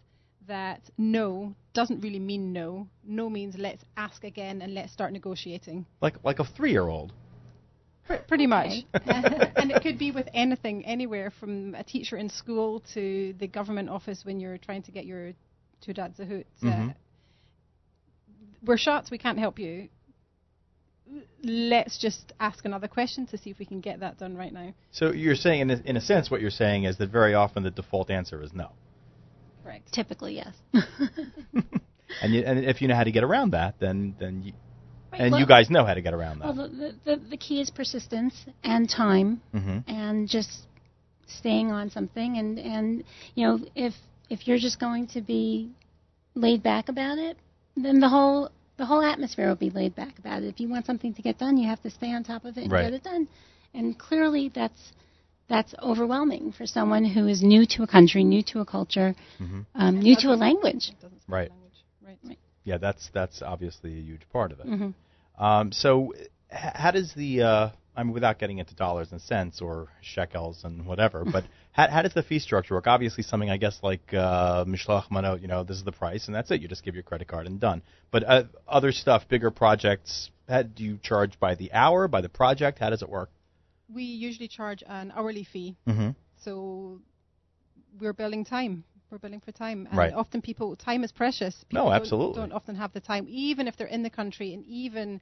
that 0.47 0.81
no 0.97 1.53
doesn't 1.73 2.01
really 2.01 2.19
mean 2.19 2.53
no. 2.53 2.87
No 3.03 3.29
means 3.29 3.55
let's 3.55 3.83
ask 3.97 4.23
again 4.23 4.63
and 4.63 4.73
let's 4.73 4.91
start 4.91 5.13
negotiating. 5.13 5.85
Like 6.01 6.15
like 6.23 6.39
a 6.39 6.43
three 6.43 6.71
year 6.71 6.87
old. 6.87 7.13
Pre- 8.07 8.17
pretty 8.27 8.47
much. 8.47 8.85
Okay. 8.95 9.11
and 9.57 9.69
it 9.69 9.83
could 9.83 9.99
be 9.99 10.09
with 10.09 10.27
anything, 10.33 10.83
anywhere 10.85 11.29
from 11.39 11.75
a 11.75 11.83
teacher 11.83 12.17
in 12.17 12.27
school 12.27 12.81
to 12.95 13.35
the 13.37 13.47
government 13.47 13.89
office 13.89 14.21
when 14.23 14.39
you're 14.39 14.57
trying 14.57 14.81
to 14.83 14.91
get 14.91 15.05
your 15.05 15.33
Teudat 15.85 16.17
Zehut. 16.17 16.45
Mhm. 16.63 16.89
Uh, 16.89 16.93
we're 18.65 18.77
shocked 18.77 19.09
we 19.11 19.17
can't 19.17 19.39
help 19.39 19.59
you. 19.59 19.89
Let's 21.43 21.97
just 21.97 22.33
ask 22.39 22.65
another 22.65 22.87
question 22.89 23.25
to 23.27 23.37
see 23.37 23.49
if 23.49 23.59
we 23.59 23.65
can 23.65 23.79
get 23.79 24.01
that 24.01 24.17
done 24.17 24.35
right 24.35 24.51
now. 24.51 24.73
So 24.91 25.13
you're 25.13 25.35
saying, 25.35 25.61
in 25.61 25.69
a, 25.71 25.81
in 25.85 25.95
a 25.97 26.01
sense, 26.01 26.29
what 26.29 26.41
you're 26.41 26.49
saying 26.49 26.83
is 26.83 26.97
that 26.97 27.09
very 27.09 27.33
often 27.33 27.63
the 27.63 27.71
default 27.71 28.09
answer 28.09 28.41
is 28.43 28.51
no. 28.53 28.71
Correct. 29.63 29.91
Typically, 29.93 30.35
yes. 30.35 30.53
And, 32.21 32.33
you, 32.33 32.41
and 32.41 32.65
if 32.65 32.81
you 32.81 32.87
know 32.87 32.95
how 32.95 33.03
to 33.03 33.11
get 33.11 33.23
around 33.23 33.51
that, 33.51 33.75
then 33.79 34.15
then 34.19 34.41
you, 34.41 34.53
Right, 35.11 35.21
and 35.21 35.31
well- 35.31 35.41
you 35.41 35.45
guys 35.45 35.69
know 35.69 35.85
how 35.85 35.93
to 35.93 36.01
get 36.01 36.13
around 36.13 36.39
that. 36.39 36.55
the, 36.55 36.67
the, 36.67 36.95
the, 37.15 37.29
the 37.31 37.37
key 37.37 37.61
is 37.61 37.69
persistence 37.69 38.33
and 38.63 38.89
time 38.89 39.41
hmm 39.51 39.79
and 39.87 40.27
just 40.27 40.49
staying 41.27 41.71
on 41.71 41.89
something. 41.89 42.37
And, 42.37 42.57
and, 42.57 43.03
you 43.35 43.45
know, 43.47 43.59
if, 43.75 43.93
if 44.29 44.47
you're 44.47 44.57
just 44.57 44.79
going 44.79 45.07
to 45.07 45.21
be 45.21 45.71
laid 46.35 46.63
back 46.63 46.89
about 46.89 47.17
it, 47.17 47.37
then 47.85 47.99
the 47.99 48.09
whole, 48.09 48.49
the 48.77 48.85
whole 48.85 49.01
atmosphere 49.01 49.47
will 49.47 49.55
be 49.55 49.69
laid 49.69 49.95
back 49.95 50.17
about 50.19 50.43
it. 50.43 50.47
If 50.47 50.59
you 50.59 50.69
want 50.69 50.85
something 50.85 51.13
to 51.13 51.21
get 51.21 51.37
done, 51.37 51.57
you 51.57 51.67
have 51.67 51.81
to 51.83 51.89
stay 51.89 52.11
on 52.13 52.23
top 52.23 52.45
of 52.45 52.57
it 52.57 52.63
and 52.63 52.71
Right. 52.71 52.83
get 52.83 52.93
it 52.93 53.03
done. 53.03 53.27
And 53.73 53.97
clearly 53.97 54.49
that's, 54.53 54.93
that's 55.49 55.73
overwhelming 55.81 56.51
for 56.51 56.65
someone 56.65 57.05
who 57.05 57.27
is 57.27 57.41
new 57.43 57.65
to 57.71 57.83
a 57.83 57.87
country, 57.87 58.23
new 58.23 58.43
to 58.43 58.59
a 58.59 58.65
culture, 58.65 59.15
hmm 59.37 59.61
um, 59.75 59.99
new 59.99 60.15
to 60.15 60.29
a 60.29 60.35
language. 60.35 60.91
Right. 61.27 61.49
language. 61.49 61.73
Right. 62.05 62.37
Yeah, 62.63 62.77
that's 62.77 63.09
that's 63.13 63.41
obviously 63.41 63.93
a 63.97 64.01
huge 64.01 64.27
part 64.29 64.51
of 64.51 64.59
it. 64.59 64.67
hmm 64.67 64.89
Um, 65.41 65.71
so, 65.71 66.13
h- 66.51 66.73
how 66.75 66.91
does 66.91 67.13
the 67.13 67.41
uh, 67.43 67.69
I 67.95 68.03
mean, 68.03 68.13
without 68.13 68.39
getting 68.39 68.57
into 68.57 68.75
dollars 68.75 69.11
and 69.11 69.21
cents 69.21 69.61
or 69.61 69.87
shekels 70.01 70.63
and 70.63 70.85
whatever, 70.85 71.23
but 71.25 71.45
how, 71.77 71.87
how 71.89 72.01
does 72.01 72.13
the 72.13 72.23
fee 72.23 72.39
structure 72.39 72.73
work? 72.73 72.87
Obviously, 72.87 73.23
something 73.23 73.49
I 73.49 73.57
guess 73.57 73.79
like 73.83 74.13
uh, 74.13 74.65
Mishlach 74.65 75.09
Manot, 75.11 75.41
you 75.41 75.47
know, 75.47 75.63
this 75.63 75.77
is 75.77 75.83
the 75.83 75.91
price 75.91 76.25
and 76.27 76.35
that's 76.35 76.49
it. 76.51 76.61
You 76.61 76.67
just 76.67 76.83
give 76.83 76.95
your 76.95 77.03
credit 77.03 77.27
card 77.27 77.45
and 77.45 77.59
done. 77.59 77.81
But 78.11 78.23
uh, 78.27 78.43
other 78.67 78.91
stuff, 78.91 79.27
bigger 79.29 79.51
projects, 79.51 80.31
how, 80.49 80.63
do 80.63 80.83
you 80.83 80.97
charge 81.03 81.39
by 81.39 81.55
the 81.55 81.71
hour, 81.71 82.07
by 82.07 82.21
the 82.21 82.29
project? 82.29 82.79
How 82.79 82.89
does 82.89 83.01
it 83.03 83.09
work? 83.09 83.29
We 83.93 84.03
usually 84.03 84.47
charge 84.49 84.83
an 84.85 85.13
hourly 85.15 85.43
fee, 85.45 85.75
Mm-hmm. 85.87 86.09
so 86.43 86.99
we're 88.01 88.13
billing 88.13 88.43
time. 88.43 88.83
We're 89.09 89.19
billing 89.19 89.39
for 89.39 89.53
time, 89.53 89.87
and 89.89 89.97
Right. 89.97 90.11
often 90.13 90.41
people 90.41 90.75
time 90.75 91.05
is 91.05 91.11
precious. 91.13 91.55
No, 91.71 91.81
People 91.83 91.89
don't- 91.91 92.01
absolutely. 92.01 92.35
Don't, 92.41 92.51
often 92.51 92.75
have 92.75 92.91
the 92.91 92.99
time, 92.99 93.25
even 93.29 93.67
if 93.67 93.77
they're 93.77 93.87
in 93.87 94.03
the 94.03 94.09
country, 94.09 94.53
and 94.53 94.65
even 94.65 95.21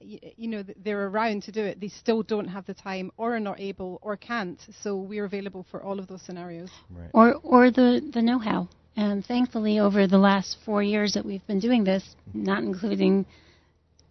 you 0.00 0.48
know 0.48 0.64
they're 0.84 1.06
around 1.06 1.42
to 1.44 1.52
do 1.52 1.62
it, 1.64 1.80
they 1.80 1.88
still 1.88 2.22
don't 2.22 2.48
have 2.48 2.66
the 2.66 2.74
time, 2.74 3.10
or 3.16 3.36
are 3.36 3.40
not 3.40 3.60
able, 3.60 3.98
or 4.02 4.16
can't. 4.16 4.60
So 4.82 4.96
we're 4.96 5.24
available 5.24 5.64
for 5.70 5.82
all 5.82 5.98
of 5.98 6.06
those 6.08 6.22
scenarios. 6.22 6.70
Right. 6.90 7.10
or 7.14 7.34
or 7.42 7.70
the 7.70 8.00
the 8.12 8.22
know-how. 8.22 8.68
And 8.96 9.24
thankfully, 9.26 9.80
over 9.80 10.06
the 10.06 10.18
last 10.18 10.56
four 10.64 10.80
years 10.82 11.14
that 11.14 11.24
we've 11.26 11.44
been 11.46 11.58
doing 11.60 11.82
this, 11.84 12.04
not 12.32 12.62
including 12.62 13.26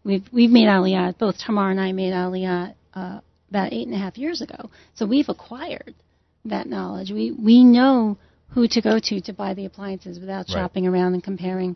we've 0.03 0.25
we've 0.31 0.49
made 0.51 0.67
Aliyah. 0.67 1.17
Both 1.17 1.37
Tamar 1.39 1.71
and 1.71 1.79
I 1.79 1.91
made 1.93 2.11
Aliyah 2.13 2.73
uh, 2.93 3.19
about 3.49 3.71
eight 3.71 3.87
and 3.87 3.95
a 3.95 3.99
half 3.99 4.17
years 4.17 4.41
ago. 4.41 4.69
So 4.95 5.05
we've 5.05 5.29
acquired 5.29 5.95
that 6.45 6.67
knowledge. 6.67 7.11
We 7.11 7.31
we 7.31 7.63
know 7.63 8.17
who 8.49 8.67
to 8.67 8.81
go 8.81 8.99
to 9.01 9.21
to 9.21 9.33
buy 9.33 9.53
the 9.53 9.65
appliances 9.65 10.19
without 10.19 10.45
Right. 10.49 10.49
shopping 10.49 10.85
around 10.87 11.13
and 11.13 11.23
comparing. 11.23 11.75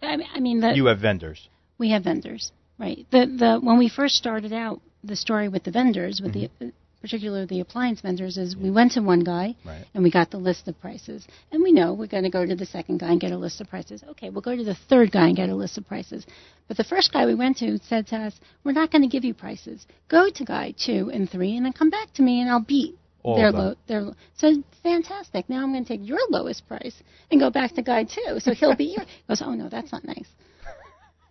I, 0.00 0.16
mean- 0.16 0.28
I 0.34 0.40
mean, 0.40 0.60
the, 0.60 0.72
You 0.74 0.86
have 0.86 1.00
vendors. 1.00 1.48
we 1.76 1.90
have 1.90 2.04
vendors, 2.04 2.50
right? 2.78 3.06
The 3.10 3.26
the 3.26 3.60
when 3.62 3.78
we 3.78 3.88
first 3.88 4.16
started 4.16 4.52
out 4.52 4.80
the 5.04 5.16
story 5.16 5.48
with 5.48 5.64
the 5.64 5.70
vendors 5.70 6.20
with 6.22 6.32
the 6.32 6.48
mm-hmm. 6.48 6.68
particularly 7.00 7.46
the 7.46 7.60
appliance 7.60 8.00
vendors, 8.00 8.36
is 8.36 8.56
we 8.56 8.70
went 8.70 8.92
to 8.92 9.00
one 9.00 9.20
guy 9.20 9.54
Right. 9.64 9.84
and 9.94 10.02
we 10.02 10.10
got 10.10 10.30
the 10.30 10.38
list 10.38 10.66
of 10.68 10.80
prices, 10.80 11.26
and 11.52 11.62
we 11.62 11.72
know 11.72 11.94
we're 11.94 12.06
going 12.06 12.24
to 12.24 12.30
go 12.30 12.44
to 12.44 12.56
the 12.56 12.66
second 12.66 12.98
guy 12.98 13.10
and 13.12 13.20
get 13.20 13.32
a 13.32 13.38
list 13.38 13.60
of 13.60 13.68
prices. 13.68 14.02
Okay, 14.10 14.30
we'll 14.30 14.42
go 14.42 14.56
to 14.56 14.64
the 14.64 14.74
third 14.88 15.12
guy 15.12 15.28
and 15.28 15.36
get 15.36 15.48
a 15.48 15.54
list 15.54 15.78
of 15.78 15.86
prices. 15.86 16.26
But 16.66 16.76
the 16.76 16.84
first 16.84 17.12
guy 17.12 17.26
we 17.26 17.34
went 17.34 17.58
to 17.58 17.78
said 17.88 18.06
to 18.08 18.16
us, 18.16 18.34
"We're 18.64 18.72
not 18.72 18.90
going 18.90 19.02
to 19.02 19.08
give 19.08 19.24
you 19.24 19.34
prices. 19.34 19.86
Go 20.08 20.28
to 20.30 20.44
guy 20.44 20.74
two 20.76 21.10
and 21.12 21.30
three, 21.30 21.56
and 21.56 21.64
then 21.64 21.72
come 21.72 21.90
back 21.90 22.12
to 22.14 22.22
me, 22.22 22.40
and 22.40 22.50
I'll 22.50 22.60
beat." 22.60 22.96
All 23.24 23.36
their 23.36 23.50
low, 23.50 23.74
their 23.88 24.02
low. 24.02 24.14
So 24.36 24.62
fantastic. 24.82 25.50
Now 25.50 25.62
I'm 25.62 25.72
going 25.72 25.84
to 25.84 25.88
take 25.88 26.06
your 26.06 26.20
lowest 26.30 26.66
price 26.68 26.94
and 27.30 27.40
go 27.40 27.50
back 27.50 27.74
to 27.74 27.82
guy 27.82 28.04
two. 28.04 28.38
So 28.38 28.54
he'll 28.54 28.76
be 28.76 28.84
your. 28.96 29.04
He 29.04 29.22
goes, 29.28 29.42
oh 29.44 29.54
no, 29.54 29.68
that's 29.68 29.90
not 29.90 30.04
nice. 30.04 30.28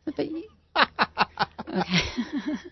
But 0.06 0.30
you, 0.30 0.44
okay. 1.40 2.60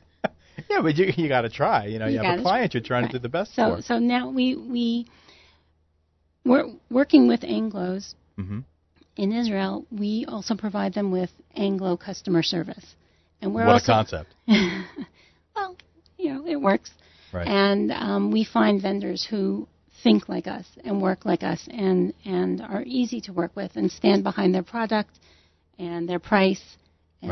Yeah, 0.69 0.82
but 0.82 0.95
you 0.95 1.12
you 1.15 1.28
got 1.28 1.41
to 1.41 1.49
try. 1.49 1.86
You 1.86 1.99
know, 1.99 2.06
you, 2.08 2.13
You 2.13 2.23
have 2.23 2.39
a 2.39 2.41
client 2.41 2.71
try. 2.71 2.80
you're 2.80 2.88
trying 2.88 3.04
Right. 3.04 3.12
to 3.12 3.19
do 3.19 3.21
the 3.21 3.30
best 3.30 3.54
So 3.56 3.75
for. 3.78 3.82
so 3.82 3.99
now 3.99 4.30
we 4.30 4.56
we 4.56 5.06
we're 6.45 6.67
working 6.89 7.28
with 7.28 7.41
Anglos 7.41 8.13
hmm 8.38 8.60
in 9.17 9.32
Israel. 9.32 9.86
We 9.91 10.25
also 10.28 10.56
provide 10.56 10.93
them 10.93 11.12
with 11.12 11.30
Anglo 11.56 11.97
customer 11.97 12.41
service, 12.43 12.95
and 13.41 13.54
we're 13.54 13.65
What 13.65 13.82
a 13.82 13.86
concept. 13.86 14.34
well, 15.56 15.75
you 16.17 16.34
know, 16.34 16.47
it 16.47 16.60
works. 16.60 16.91
Right. 17.34 17.47
And 17.47 17.91
um, 17.91 18.32
we 18.32 18.43
find 18.45 18.82
vendors 18.82 19.25
who 19.30 19.67
think 20.04 20.30
like 20.30 20.47
us 20.47 20.65
and 20.84 21.01
work 21.01 21.25
like 21.25 21.43
us 21.43 21.67
and, 21.71 22.13
and 22.25 22.62
are 22.62 22.84
easy 22.86 23.19
to 23.21 23.34
work 23.34 23.56
with 23.56 23.71
and 23.75 23.91
stand 23.91 24.23
behind 24.23 24.54
their 24.56 24.63
product 24.63 25.12
and 25.80 26.08
their 26.08 26.19
price. 26.19 26.63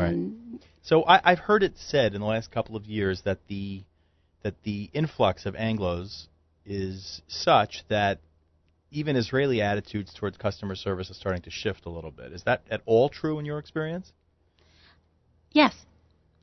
And 0.02 0.60
So 0.82 1.04
I, 1.04 1.20
I've 1.24 1.38
heard 1.38 1.62
it 1.62 1.74
said 1.76 2.14
in 2.14 2.20
the 2.20 2.26
last 2.26 2.50
couple 2.50 2.76
of 2.76 2.84
years 2.84 3.22
that 3.24 3.38
the 3.48 3.84
that 4.42 4.54
the 4.62 4.90
influx 4.92 5.46
of 5.46 5.54
Anglos 5.54 6.26
is 6.66 7.22
such 7.28 7.82
that 7.88 8.18
even 8.90 9.16
Israeli 9.16 9.62
attitudes 9.62 10.12
towards 10.14 10.36
customer 10.36 10.74
service 10.74 11.08
is 11.10 11.16
starting 11.16 11.42
to 11.42 11.50
shift 11.50 11.86
a 11.86 11.88
little 11.88 12.10
bit. 12.10 12.32
Is 12.32 12.42
that 12.44 12.62
at 12.70 12.82
all 12.84 13.08
true 13.08 13.38
in 13.38 13.46
your 13.46 13.58
experience? 13.58 14.12
yes, 15.54 15.74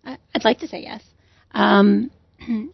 I, 0.03 0.17
I'd 0.33 0.43
like 0.43 0.59
to 0.59 0.67
say 0.67 0.81
yes. 0.81 1.03
Um, 1.51 2.09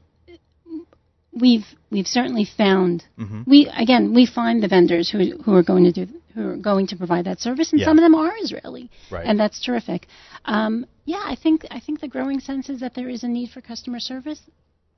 we've 1.39 1.65
we've 1.89 2.08
certainly 2.08 2.45
found 2.45 3.04
hmm 3.17 3.41
we 3.45 3.67
again 3.76 4.13
we 4.13 4.26
find 4.26 4.62
the 4.63 4.67
vendors 4.67 5.10
who 5.10 5.19
who 5.43 5.54
are 5.56 5.63
going 5.63 5.84
to 5.84 5.91
do 5.91 6.08
who 6.36 6.50
are 6.50 6.58
going 6.58 6.86
to 6.88 6.95
provide 6.95 7.26
that 7.26 7.39
service, 7.39 7.71
and 7.71 7.80
Yeah. 7.82 7.88
some 7.88 7.97
of 7.97 8.04
them 8.04 8.13
are 8.13 8.32
Israeli, 8.39 8.91
Right. 9.10 9.26
and 9.26 9.39
that's 9.39 9.60
terrific. 9.60 10.08
Um, 10.45 10.86
yeah, 11.06 11.23
I 11.26 11.36
think 11.36 11.65
I 11.71 11.80
think 11.80 12.00
the 12.00 12.08
growing 12.08 12.39
sense 12.39 12.69
is 12.69 12.80
that 12.82 12.93
there 12.93 13.10
is 13.10 13.23
a 13.23 13.28
need 13.28 13.50
for 13.50 13.62
customer 13.62 14.00
service. 14.00 14.39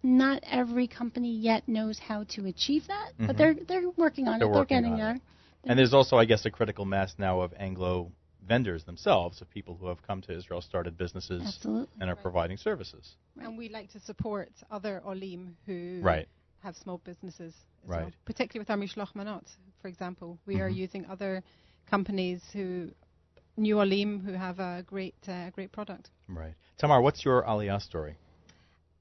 Not 0.03 0.43
every 0.49 0.87
company 0.87 1.31
yet 1.49 1.67
knows 1.67 1.97
how 1.99 2.23
to 2.35 2.45
achieve 2.47 2.87
that, 2.87 3.09
Mhm. 3.17 3.27
but 3.27 3.37
they're 3.37 3.53
they're 3.53 3.89
working 3.97 4.27
on 4.27 4.39
They're 4.39 4.49
it. 4.49 4.53
They're 4.53 4.65
getting 4.65 4.97
there. 4.97 5.15
it. 5.15 5.21
And 5.65 5.77
there's 5.79 5.93
also, 5.93 6.17
I 6.17 6.25
guess, 6.25 6.45
a 6.45 6.51
critical 6.51 6.85
mass 6.85 7.15
now 7.17 7.41
of 7.41 7.53
Anglo 7.57 8.11
vendors 8.47 8.83
themselves, 8.83 9.41
of 9.41 9.49
people 9.49 9.75
who 9.75 9.87
have 9.87 10.01
come 10.01 10.21
to 10.21 10.31
Israel, 10.35 10.61
started 10.61 10.97
businesses, 10.97 11.43
Absolutely. 11.45 11.95
and 12.01 12.09
are 12.09 12.15
providing 12.15 12.57
services. 12.57 13.15
And 13.39 13.57
we 13.57 13.69
like 13.69 13.89
to 13.91 13.99
support 13.99 14.49
other 14.71 15.01
olim 15.05 15.57
who 15.65 16.01
Right. 16.01 16.27
have 16.59 16.75
small 16.77 16.99
businesses 16.99 17.53
as 17.83 17.89
Right. 17.89 18.01
well. 18.03 18.11
Particularly 18.25 18.61
with 18.61 18.69
our 18.69 18.77
Mishloch 18.77 19.13
Manot, 19.15 19.45
for 19.81 19.87
example. 19.87 20.39
We 20.45 20.61
are 20.61 20.69
Mhm. 20.69 20.75
using 20.75 21.05
other 21.05 21.43
companies 21.85 22.41
who, 22.51 22.91
new 23.57 23.79
olim, 23.79 24.19
who 24.21 24.33
have 24.33 24.59
a 24.59 24.83
great, 24.83 25.15
uh, 25.27 25.49
great 25.51 25.71
product. 25.71 26.11
Right. 26.27 26.55
Tamar, 26.77 27.01
what's 27.01 27.25
your 27.25 27.43
Aliyah 27.43 27.81
story? 27.81 28.15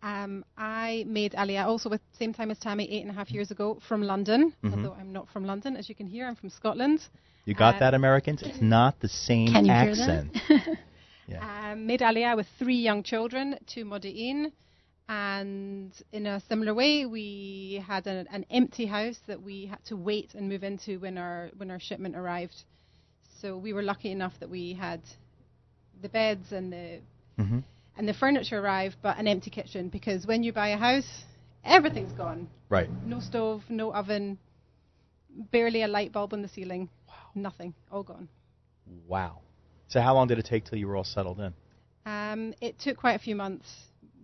Um, 0.02 0.44
I 0.56 1.04
made 1.08 1.32
Aliyah 1.32 1.66
also 1.66 1.88
with 1.90 2.00
the 2.12 2.16
same 2.18 2.32
time 2.32 2.50
as 2.50 2.58
Tammy 2.58 2.88
eight 2.90 3.02
and 3.02 3.10
a 3.10 3.14
half 3.14 3.30
years 3.30 3.50
ago 3.50 3.78
from 3.88 4.02
London. 4.02 4.52
Mhm. 4.62 4.72
Although 4.76 4.94
I'm 4.94 5.12
not 5.12 5.28
from 5.28 5.44
London, 5.44 5.76
as 5.76 5.88
you 5.88 5.94
can 5.94 6.06
hear, 6.06 6.26
I'm 6.26 6.36
from 6.36 6.50
Scotland. 6.50 7.08
You 7.46 7.54
got 7.54 7.76
Uh, 7.76 7.78
that, 7.80 7.94
Americans? 7.94 8.42
It's 8.42 8.60
not 8.62 9.00
the 9.00 9.08
same 9.08 9.48
Can 9.48 9.64
you 9.64 9.72
accent. 9.72 10.34
hear 10.34 10.58
that? 10.58 10.78
Yeah. 11.28 11.72
Um, 11.72 11.86
made 11.86 12.00
Aliyah 12.00 12.36
with 12.36 12.46
three 12.58 12.76
young 12.80 13.02
children, 13.02 13.58
two 13.66 13.84
Modi'in. 13.84 14.50
And 15.08 15.92
in 16.12 16.26
a 16.26 16.40
similar 16.48 16.74
way, 16.74 17.04
we 17.06 17.82
had 17.86 18.06
a, 18.06 18.24
an 18.30 18.44
empty 18.50 18.86
house 18.86 19.18
that 19.26 19.42
we 19.42 19.66
had 19.66 19.82
to 19.86 19.96
wait 19.96 20.34
and 20.34 20.48
move 20.48 20.62
into 20.64 20.98
when 21.00 21.18
our 21.18 21.50
when 21.58 21.70
our 21.70 21.78
shipment 21.80 22.14
arrived. 22.16 22.64
So 23.40 23.56
we 23.58 23.72
were 23.72 23.82
lucky 23.82 24.10
enough 24.10 24.38
that 24.40 24.48
we 24.50 24.72
had 24.74 25.00
the 26.00 26.08
beds 26.08 26.52
and 26.52 26.72
the 26.72 27.00
hmm 27.36 27.58
and 27.98 28.08
the 28.08 28.14
furniture 28.14 28.58
arrived, 28.60 28.96
but 29.02 29.18
an 29.18 29.26
empty 29.26 29.50
kitchen 29.50 29.88
because 29.88 30.26
when 30.26 30.42
you 30.42 30.52
buy 30.52 30.68
a 30.68 30.76
house, 30.76 31.24
everything's 31.64 32.12
gone. 32.12 32.48
Right. 32.70 32.88
No 33.04 33.20
stove, 33.20 33.64
no 33.68 33.92
oven, 33.92 34.38
barely 35.50 35.82
a 35.82 35.88
light 35.88 36.12
bulb 36.12 36.32
on 36.32 36.40
the 36.42 36.48
ceiling. 36.48 36.88
Wow. 37.08 37.14
Nothing, 37.34 37.74
all 37.90 38.04
gone. 38.04 38.28
Wow. 39.06 39.40
So 39.88 40.00
how 40.00 40.14
long 40.14 40.28
did 40.28 40.38
it 40.38 40.44
take 40.46 40.64
till 40.64 40.78
you 40.78 40.86
were 40.86 40.96
all 40.96 41.04
settled 41.04 41.40
in? 41.40 41.52
Um, 42.06 42.54
it 42.60 42.78
took 42.78 42.96
quite 42.96 43.16
a 43.16 43.18
few 43.18 43.34
months. 43.34 43.66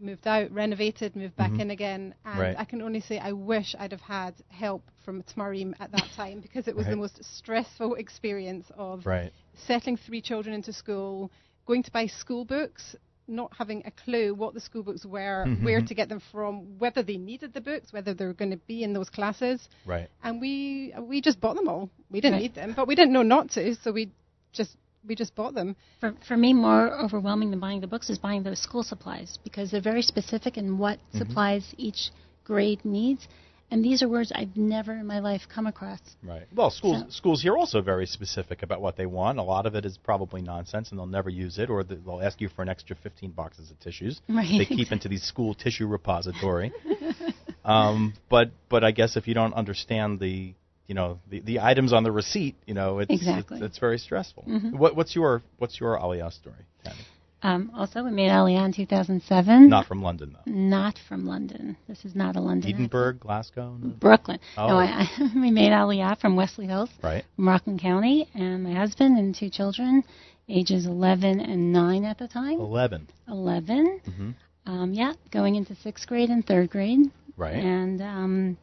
Moved 0.01 0.27
out, 0.27 0.51
renovated, 0.51 1.17
moved 1.17 1.37
back 1.37 1.53
Mhm. 1.53 1.61
in 1.61 1.71
again, 1.71 2.15
and 2.25 2.39
Right. 2.41 2.57
I 2.59 2.65
can 2.65 2.83
only 2.83 3.01
say 3.01 3.19
I 3.19 3.33
wish 3.33 3.75
I'd 3.79 3.93
have 3.93 4.01
had 4.01 4.35
help 4.49 4.83
from 5.05 5.23
Tamarim 5.23 5.75
at 5.81 5.91
that 5.93 6.11
time 6.17 6.41
because 6.41 6.69
it 6.69 6.77
was 6.77 6.87
Right. 6.87 6.91
the 6.93 6.97
most 6.97 7.23
stressful 7.25 7.95
experience 7.95 8.71
of 8.77 9.07
Right. 9.07 9.33
settling 9.55 9.97
three 9.97 10.21
children 10.21 10.55
into 10.55 10.73
school, 10.73 11.31
going 11.67 11.83
to 11.83 11.91
buy 11.91 12.07
school 12.07 12.45
books, 12.45 12.97
not 13.27 13.53
having 13.57 13.83
a 13.87 13.91
clue 13.91 14.35
what 14.35 14.55
the 14.55 14.61
school 14.61 14.83
books 14.83 15.05
were, 15.05 15.45
Mhm. 15.47 15.63
where 15.65 15.81
to 15.81 15.95
get 15.95 16.09
them 16.09 16.21
from, 16.33 16.79
whether 16.79 17.03
they 17.03 17.17
needed 17.17 17.53
the 17.55 17.61
books, 17.61 17.93
whether 17.93 18.13
they 18.15 18.27
were 18.27 18.35
going 18.35 18.51
to 18.51 18.57
be 18.67 18.83
in 18.83 18.93
those 18.93 19.09
classes, 19.11 19.69
Right. 19.87 20.09
and 20.23 20.41
we 20.41 20.93
we 21.01 21.21
just 21.21 21.41
bought 21.41 21.57
them 21.57 21.69
all. 21.69 21.91
We 22.11 22.21
didn't 22.21 22.35
Right. 22.35 22.43
need 22.43 22.55
them, 22.55 22.73
but 22.77 22.87
we 22.87 22.95
didn't 22.95 23.13
know 23.13 23.23
not 23.23 23.51
to, 23.53 23.75
so 23.77 23.93
we 23.93 24.11
just 24.53 24.77
we 25.07 25.15
just 25.15 25.35
bought 25.35 25.53
them. 25.55 25.77
For, 26.01 26.15
for 26.27 26.35
me, 26.37 26.55
more 26.55 26.91
overwhelming 27.05 27.51
than 27.51 27.61
buying 27.61 27.81
the 27.83 27.87
books 27.87 28.09
is 28.09 28.19
buying 28.19 28.43
those 28.43 28.59
school 28.59 28.83
supplies 28.83 29.39
because 29.45 29.71
they're 29.71 29.83
very 29.83 30.01
specific 30.03 30.57
in 30.57 30.79
what 30.79 30.99
Mm-hmm. 30.99 31.19
supplies 31.19 31.75
each 31.77 32.11
grade 32.45 32.83
needs. 32.85 33.29
And 33.70 33.85
these 33.85 34.03
are 34.03 34.09
words 34.09 34.31
I've 34.35 34.57
never 34.57 34.92
in 34.92 35.07
my 35.07 35.18
life 35.18 35.42
come 35.53 35.66
across. 35.66 35.98
Right. 36.22 36.46
Well, 36.55 36.70
schools 36.70 37.03
So- 37.05 37.11
schools 37.11 37.42
here 37.42 37.55
are 37.55 37.59
also 37.59 37.81
very 37.81 38.07
specific 38.07 38.62
about 38.62 38.81
what 38.81 38.96
they 38.96 39.07
want. 39.07 39.38
A 39.38 39.42
lot 39.42 39.66
of 39.66 39.74
it 39.74 39.85
is 39.85 39.98
probably 39.98 40.42
nonsense, 40.42 40.90
and 40.90 40.98
they'll 40.98 41.07
never 41.07 41.29
use 41.31 41.59
it, 41.59 41.70
or 41.70 41.83
th- 41.83 42.00
they'll 42.05 42.22
ask 42.22 42.40
you 42.40 42.48
for 42.48 42.62
an 42.62 42.68
extra 42.68 42.94
15 42.94 43.31
boxes 43.33 43.70
of 43.70 43.81
tissues. 43.81 44.20
Right. 44.29 44.59
They 44.59 44.64
keep 44.66 44.92
into 44.92 45.09
these 45.09 45.22
school 45.24 45.55
tissue 45.55 45.87
repository. 45.87 46.72
um, 47.64 48.14
but 48.29 48.50
but 48.68 48.85
I 48.85 48.90
guess 48.92 49.16
if 49.16 49.27
you 49.27 49.35
don't 49.35 49.55
understand 49.55 50.20
the 50.20 50.55
you 50.87 50.94
know 50.94 51.18
the, 51.31 51.40
the 51.40 51.61
items 51.61 51.92
on 51.92 52.05
the 52.05 52.12
receipt, 52.12 52.57
you 52.66 52.74
know 52.74 52.98
it's 53.00 53.11
Exactly. 53.11 53.57
it's, 53.59 53.66
it's 53.66 53.79
very 53.79 53.98
stressful. 53.98 54.44
Mhm. 54.46 54.74
What, 54.74 54.94
what's 54.94 55.16
your 55.16 55.42
what's 55.59 55.81
your 55.81 55.96
Aliyah 55.98 56.33
story? 56.33 56.57
Tammy? 56.85 56.98
Um, 57.44 57.70
also, 57.76 58.02
we 58.02 58.11
made 58.11 58.30
Aliyah 58.30 58.64
in 58.64 58.72
2007. 58.72 59.68
Not 59.68 59.87
from 59.87 60.02
London 60.02 60.35
though. 60.35 60.50
Not 60.50 60.98
from 61.07 61.26
London. 61.26 61.76
This 61.87 62.02
is 62.07 62.14
not 62.14 62.37
a 62.37 62.40
London. 62.40 62.70
Edinburgh, 62.70 63.18
Glasgow, 63.20 63.76
no? 63.78 63.90
Brooklyn. 63.90 64.40
Oh. 64.57 64.68
No, 64.68 64.76
I, 64.78 64.87
I, 64.87 65.30
we 65.35 65.50
made 65.50 65.70
Aliyah 65.70 66.18
from 66.18 66.37
Wesley 66.37 66.66
Hills, 66.66 66.88
right? 67.02 67.22
from 67.37 67.46
Rockland 67.46 67.83
County, 67.83 68.30
and 68.35 68.64
my 68.64 68.72
husband 68.72 69.18
and 69.18 69.35
two 69.35 69.50
children, 69.50 70.02
ages 70.48 70.87
11 70.87 71.38
and 71.40 71.70
9 71.70 72.04
at 72.04 72.16
the 72.16 72.28
time. 72.28 72.59
Eleven. 72.59 73.09
11. 73.28 74.00
hmm 74.07 74.30
Um, 74.64 74.94
yeah, 74.94 75.12
going 75.30 75.57
into 75.57 75.76
sixth 75.76 76.07
grade 76.07 76.30
and 76.30 76.46
third 76.46 76.70
grade. 76.70 77.11
Right. 77.37 77.57
And 77.57 78.00
um, 78.00 78.57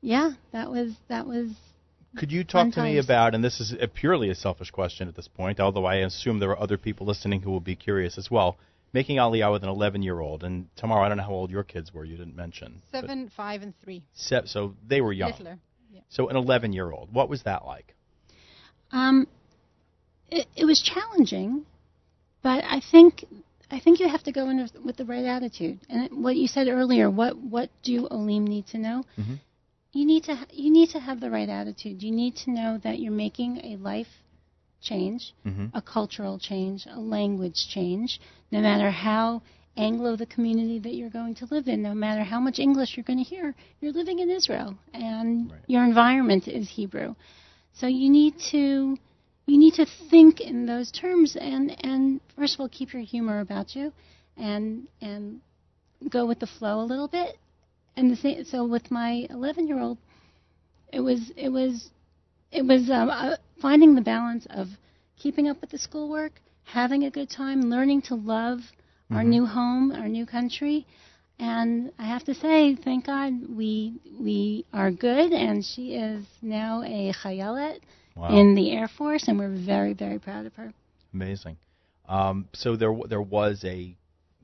yeah, 0.00 0.30
that 0.52 0.70
was 0.70 0.92
that 1.08 1.26
was 1.26 1.50
Could 2.16 2.32
you 2.32 2.44
talk 2.44 2.64
Fun 2.66 2.72
to 2.72 2.82
me 2.82 2.98
about, 2.98 3.34
and 3.34 3.44
this 3.44 3.60
is 3.60 3.74
a 3.80 3.86
purely 3.88 4.30
a 4.30 4.34
selfish 4.34 4.70
question 4.70 5.08
at 5.08 5.14
this 5.16 5.28
point, 5.28 5.60
although 5.60 5.84
I 5.84 5.96
assume 5.96 6.38
there 6.38 6.50
are 6.50 6.60
other 6.60 6.78
people 6.78 7.06
listening 7.06 7.42
who 7.42 7.50
will 7.50 7.60
be 7.60 7.76
curious 7.76 8.16
as 8.18 8.30
well, 8.30 8.56
making 8.92 9.16
Aliyah 9.18 9.52
with 9.52 9.62
an 9.62 9.68
11 9.68 10.02
year 10.02 10.20
old, 10.20 10.42
and 10.42 10.68
Tamar 10.76 11.00
I 11.00 11.08
don't 11.08 11.18
know 11.18 11.24
how 11.24 11.32
old 11.32 11.50
your 11.50 11.64
kids 11.64 11.92
were, 11.92 12.04
you 12.04 12.16
didn't 12.16 12.36
mention. 12.36 12.80
Seven, 12.92 13.30
five, 13.36 13.62
and 13.62 13.74
three. 13.82 14.02
se- 14.14 14.42
so 14.46 14.74
they 14.86 15.00
were 15.00 15.12
young. 15.12 15.32
Littler. 15.32 15.58
Yeah. 15.92 16.00
So 16.08 16.28
an 16.28 16.36
11 16.36 16.72
year 16.72 16.90
old, 16.90 17.12
what 17.12 17.28
was 17.28 17.42
that 17.44 17.64
like? 17.66 17.94
um, 18.92 19.26
it, 20.30 20.46
it 20.56 20.64
was 20.64 20.80
challenging, 20.82 21.64
but 22.42 22.64
I 22.64 22.80
think 22.90 23.24
I 23.70 23.80
think 23.80 23.98
you 24.00 24.08
have 24.08 24.22
to 24.24 24.32
go 24.32 24.48
in 24.48 24.58
with, 24.62 24.72
with 24.84 24.96
the 24.96 25.04
right 25.04 25.24
attitude. 25.24 25.80
And 25.88 26.22
what 26.24 26.36
you 26.36 26.46
said 26.46 26.68
earlier, 26.68 27.10
what 27.10 27.36
what 27.36 27.70
do 27.82 28.06
Olim 28.10 28.46
need 28.46 28.66
to 28.68 28.78
know? 28.78 29.04
Mhm. 29.18 29.38
You 29.96 30.04
need 30.04 30.24
to 30.24 30.36
you 30.52 30.70
need 30.70 30.90
to 30.90 31.00
have 31.00 31.20
the 31.20 31.30
right 31.30 31.48
attitude. 31.48 32.02
You 32.02 32.12
need 32.12 32.36
to 32.44 32.50
know 32.50 32.78
that 32.84 32.98
you're 32.98 33.20
making 33.26 33.52
a 33.64 33.76
life 33.76 34.12
change, 34.82 35.32
hmm 35.42 35.66
a 35.72 35.80
cultural 35.80 36.38
change, 36.38 36.86
a 36.86 37.00
language 37.00 37.60
change, 37.74 38.20
no 38.52 38.60
matter 38.60 38.90
how 38.90 39.40
Anglo 39.76 40.16
the 40.16 40.26
community 40.26 40.78
that 40.80 40.94
you're 40.94 41.16
going 41.20 41.34
to 41.36 41.46
live 41.50 41.66
in, 41.66 41.82
no 41.82 41.94
matter 41.94 42.22
how 42.24 42.40
much 42.40 42.58
English 42.58 42.96
you're 42.96 43.04
going 43.04 43.22
to 43.24 43.30
hear, 43.34 43.54
you're 43.80 43.92
living 43.92 44.18
in 44.18 44.28
Israel 44.30 44.76
and 44.92 45.50
Right. 45.50 45.60
your 45.66 45.84
environment 45.84 46.46
is 46.46 46.68
Hebrew. 46.68 47.14
So 47.72 47.86
you 47.86 48.10
need 48.10 48.34
to 48.52 48.60
you 49.46 49.58
need 49.64 49.74
to 49.74 49.86
think 50.10 50.40
in 50.40 50.66
those 50.66 50.90
terms 50.90 51.36
and 51.36 51.64
and 51.90 52.20
first 52.36 52.52
of 52.54 52.60
all 52.60 52.68
keep 52.68 52.92
your 52.92 53.02
humor 53.14 53.40
about 53.40 53.74
you 53.76 53.92
and 54.36 54.88
and 55.00 55.40
go 56.16 56.26
with 56.26 56.40
the 56.40 56.50
flow 56.58 56.80
a 56.80 56.88
little 56.92 57.08
bit 57.08 57.38
and 57.96 58.10
the 58.10 58.16
same. 58.16 58.44
So 58.44 58.64
with 58.66 58.90
my 58.90 59.26
11 59.30 59.66
year 59.68 59.80
old, 59.80 59.98
it 60.92 61.00
was 61.00 61.30
it 61.36 61.48
was 61.50 61.90
it 62.52 62.62
was 62.64 62.90
um, 62.90 63.10
uh, 63.10 63.36
finding 63.60 63.94
the 63.94 64.00
balance 64.02 64.46
of 64.50 64.68
keeping 65.16 65.48
up 65.48 65.60
with 65.60 65.70
the 65.70 65.78
schoolwork, 65.78 66.40
having 66.64 67.04
a 67.04 67.10
good 67.10 67.30
time, 67.30 67.62
learning 67.70 68.02
to 68.02 68.14
love 68.14 68.60
our 69.10 69.22
Mhm. 69.22 69.28
new 69.28 69.46
home, 69.46 69.92
our 69.92 70.08
new 70.08 70.26
country. 70.26 70.86
And 71.38 71.92
I 71.98 72.04
have 72.04 72.24
to 72.24 72.34
say, 72.34 72.74
thank 72.74 73.06
God 73.06 73.32
we 73.56 74.00
we 74.18 74.64
are 74.72 74.90
good, 74.90 75.32
and 75.32 75.64
she 75.64 75.94
is 75.94 76.24
now 76.42 76.82
a 76.82 77.12
chayalet 77.12 77.80
Wow. 78.16 78.28
in 78.38 78.54
the 78.54 78.70
Air 78.72 78.88
Force, 78.88 79.28
and 79.28 79.38
we're 79.38 79.54
very 79.54 79.92
very 79.92 80.18
proud 80.18 80.46
of 80.46 80.54
her. 80.56 80.72
Amazing. 81.12 81.56
Um, 82.08 82.48
so 82.54 82.76
there 82.76 82.94
there 83.08 83.22
was 83.22 83.64
a 83.64 83.96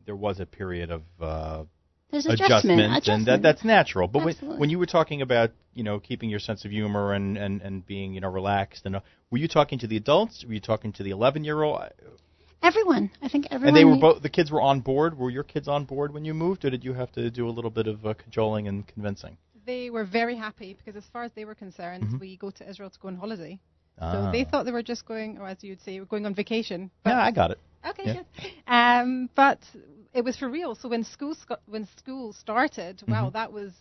there 0.04 0.16
was 0.16 0.40
a 0.40 0.46
period 0.46 0.90
of 0.90 1.02
uh, 1.20 1.64
There's 2.12 2.26
adjustment, 2.26 2.80
adjustment, 2.80 3.08
and 3.08 3.26
that 3.26 3.42
that's 3.42 3.64
natural. 3.64 4.06
But 4.06 4.24
when, 4.24 4.34
when 4.58 4.70
you 4.70 4.78
were 4.78 4.86
talking 4.86 5.22
about 5.22 5.50
you 5.74 5.82
know 5.82 5.98
keeping 5.98 6.30
your 6.30 6.40
sense 6.40 6.64
of 6.64 6.70
humor 6.70 7.14
and 7.14 7.36
and 7.36 7.62
and 7.62 7.84
being 7.86 8.12
you 8.14 8.20
know 8.20 8.28
relaxed 8.28 8.84
and 8.84 8.96
uh, 8.96 9.00
were 9.30 9.38
you 9.38 9.48
talking 9.48 9.78
to 9.80 9.86
the 9.86 9.96
adults? 9.96 10.44
Were 10.46 10.52
you 10.52 10.60
talking 10.60 10.92
to 10.92 11.02
the 11.02 11.10
11 11.10 11.42
year 11.42 11.62
old? 11.62 11.80
everyone. 12.62 13.10
I 13.20 13.28
think 13.28 13.46
everyone. 13.50 13.68
And 13.68 13.76
they 13.76 13.84
were 13.84 13.98
both 13.98 14.22
the 14.22 14.28
kids 14.28 14.50
were 14.50 14.60
on 14.60 14.80
board. 14.80 15.18
Were 15.18 15.30
your 15.30 15.42
kids 15.42 15.68
on 15.68 15.84
board 15.84 16.12
when 16.14 16.24
you 16.24 16.34
moved, 16.34 16.64
or 16.64 16.70
did 16.70 16.84
you 16.84 16.92
have 16.92 17.10
to 17.12 17.30
do 17.30 17.48
a 17.48 17.50
little 17.50 17.70
bit 17.70 17.86
of 17.86 18.06
uh, 18.06 18.14
cajoling 18.14 18.68
and 18.68 18.86
convincing? 18.86 19.36
They 19.64 19.90
were 19.90 20.04
very 20.04 20.36
happy 20.36 20.74
because, 20.74 20.96
as 20.96 21.08
far 21.12 21.22
as 21.24 21.32
they 21.32 21.44
were 21.44 21.54
concerned, 21.54 22.04
Mhm. 22.04 22.20
we 22.20 22.36
go 22.36 22.50
to 22.50 22.68
Israel 22.68 22.90
to 22.90 22.98
go 22.98 23.08
on 23.08 23.16
holiday. 23.16 23.58
Ah. 23.98 24.12
So 24.12 24.32
they 24.32 24.44
thought 24.44 24.64
they 24.64 24.72
were 24.72 24.82
just 24.82 25.06
going, 25.06 25.38
or 25.38 25.46
as 25.46 25.62
you'd 25.62 25.80
say, 25.80 25.98
we're 26.00 26.06
going 26.06 26.26
on 26.26 26.34
vacation. 26.34 26.90
But 27.04 27.10
yeah, 27.10 27.22
I 27.24 27.30
got 27.30 27.50
it. 27.52 27.58
Okay, 27.90 28.06
Yeah. 28.06 28.14
good. 28.14 28.50
Um, 28.66 29.30
but 29.34 29.58
it 30.14 30.22
was 30.24 30.36
for 30.36 30.48
real. 30.48 30.74
So 30.74 30.88
when 30.88 31.04
school 31.04 31.34
sco- 31.34 31.56
when 31.66 31.86
school 31.98 32.32
started, 32.32 33.02
wow, 33.08 33.28
Mhm. 33.28 33.32
that 33.34 33.52
was 33.52 33.72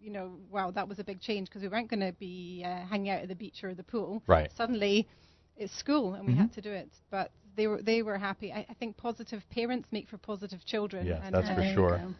you 0.00 0.10
know, 0.10 0.38
wow, 0.50 0.70
that 0.70 0.86
was 0.86 0.98
a 0.98 1.04
big 1.04 1.18
change 1.20 1.48
because 1.48 1.62
we 1.62 1.68
weren't 1.68 1.88
going 1.88 2.00
to 2.00 2.12
be 2.12 2.62
uh, 2.62 2.84
hanging 2.84 3.08
out 3.08 3.22
at 3.22 3.28
the 3.28 3.34
beach 3.34 3.64
or 3.64 3.74
the 3.74 3.82
pool. 3.82 4.22
Right. 4.26 4.50
Suddenly, 4.54 5.08
it's 5.56 5.72
school 5.78 6.12
and 6.12 6.26
we 6.26 6.34
Mhm. 6.34 6.36
had 6.36 6.52
to 6.54 6.60
do 6.60 6.70
it. 6.70 6.90
But 7.10 7.30
they 7.56 7.66
were 7.66 7.80
they 7.80 8.02
were 8.02 8.18
happy. 8.18 8.52
I, 8.52 8.66
I 8.68 8.74
think 8.74 8.96
positive 8.98 9.42
parents 9.50 9.88
make 9.92 10.08
for 10.08 10.18
positive 10.18 10.62
children. 10.66 11.06
Yes, 11.06 11.22
that's 11.30 11.48
uh, 11.48 11.54
for 11.54 11.62
sure. 11.62 11.98
go. 11.98 12.14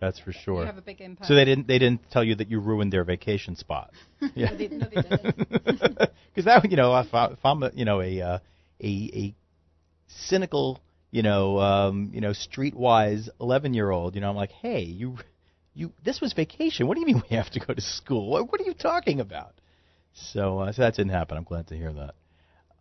That's 0.00 0.18
for 0.18 0.30
You 0.30 0.40
sure. 0.44 0.66
have 0.66 0.78
a 0.78 0.82
big 0.82 1.00
impact. 1.00 1.28
So 1.28 1.34
they 1.36 1.44
didn't 1.44 1.68
they 1.68 1.78
didn't 1.78 2.10
tell 2.10 2.24
you 2.24 2.34
that 2.36 2.50
you 2.50 2.58
ruined 2.60 2.92
their 2.92 3.04
vacation 3.04 3.54
spot. 3.56 3.92
Yeah. 4.34 4.50
No, 4.50 4.56
they- 4.56 4.68
no, 4.68 4.86
they 4.88 5.02
didn't. 5.02 5.36
Because 6.34 6.44
that 6.44 6.70
you 6.70 6.76
know 6.76 6.94
if, 6.98 7.14
I, 7.14 7.26
if 7.26 7.44
I'm 7.44 7.62
a, 7.62 7.70
you 7.72 7.84
know 7.84 8.00
a 8.02 8.20
uh, 8.20 8.38
a 8.82 9.10
a 9.14 9.34
cynical 10.08 10.80
you 11.16 11.22
know 11.22 11.58
um, 11.58 12.10
you 12.12 12.20
know 12.20 12.32
streetwise 12.32 13.28
11 13.40 13.72
year 13.72 13.90
old 13.90 14.14
you 14.14 14.20
know 14.20 14.28
I'm 14.28 14.36
like 14.36 14.52
hey 14.52 14.82
you 14.82 15.16
you 15.72 15.92
this 16.04 16.20
was 16.20 16.32
vacation. 16.32 16.86
What 16.86 16.94
do 16.94 17.00
you 17.00 17.06
mean 17.06 17.22
we 17.30 17.36
have 17.36 17.50
to 17.50 17.60
go 17.60 17.72
to 17.72 17.80
school? 17.80 18.30
What, 18.30 18.50
what 18.50 18.60
are 18.60 18.64
you 18.64 18.74
talking 18.74 19.20
about? 19.20 19.54
So 20.12 20.58
uh, 20.60 20.72
so 20.72 20.82
that 20.82 20.94
didn't 20.94 21.12
happen. 21.12 21.36
I'm 21.36 21.44
glad 21.44 21.68
to 21.68 21.76
hear 21.76 21.92
that. 21.92 22.14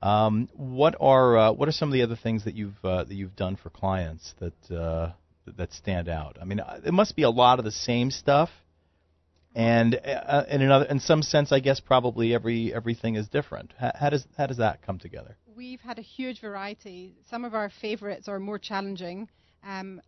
Um, 0.06 0.50
what 0.54 0.96
are 1.00 1.38
uh, 1.38 1.52
what 1.54 1.70
are 1.70 1.74
some 1.74 1.90
of 1.90 1.94
the 1.94 2.04
other 2.04 2.16
things 2.16 2.46
that 2.46 2.56
you've 2.56 2.84
uh, 2.84 3.04
that 3.06 3.14
you've 3.14 3.36
done 3.36 3.56
for 3.56 3.70
clients 3.70 4.34
that 4.40 4.76
uh, 4.76 5.12
that 5.58 5.74
stand 5.74 6.10
out? 6.10 6.38
I 6.42 6.46
mean 6.46 6.60
uh, 6.60 6.80
it 6.86 6.94
must 6.94 7.16
be 7.16 7.24
a 7.24 7.30
lot 7.30 7.60
of 7.60 7.66
the 7.66 7.72
same 7.72 8.12
stuff 8.12 8.50
and 9.56 9.96
uh, 9.96 10.44
in 10.50 10.62
another 10.62 10.86
in 10.86 11.00
some 11.00 11.22
sense 11.22 11.52
I 11.52 11.60
guess 11.60 11.80
probably 11.80 12.34
every 12.34 12.74
everything 12.74 13.16
is 13.16 13.28
different 13.28 13.74
how, 13.80 13.92
how 13.96 14.10
does 14.10 14.28
how 14.38 14.48
does 14.48 14.58
that 14.58 14.82
come 14.82 15.00
together 15.00 15.38
We've 15.56 15.80
had 15.80 16.00
a 16.00 16.02
huge 16.02 16.42
variety. 16.42 17.16
Some 17.30 17.46
of 17.46 17.54
our 17.56 17.72
favorites 17.80 18.28
are 18.28 18.40
more 18.40 18.60
challenging. 18.60 19.30
Um, 19.64 20.02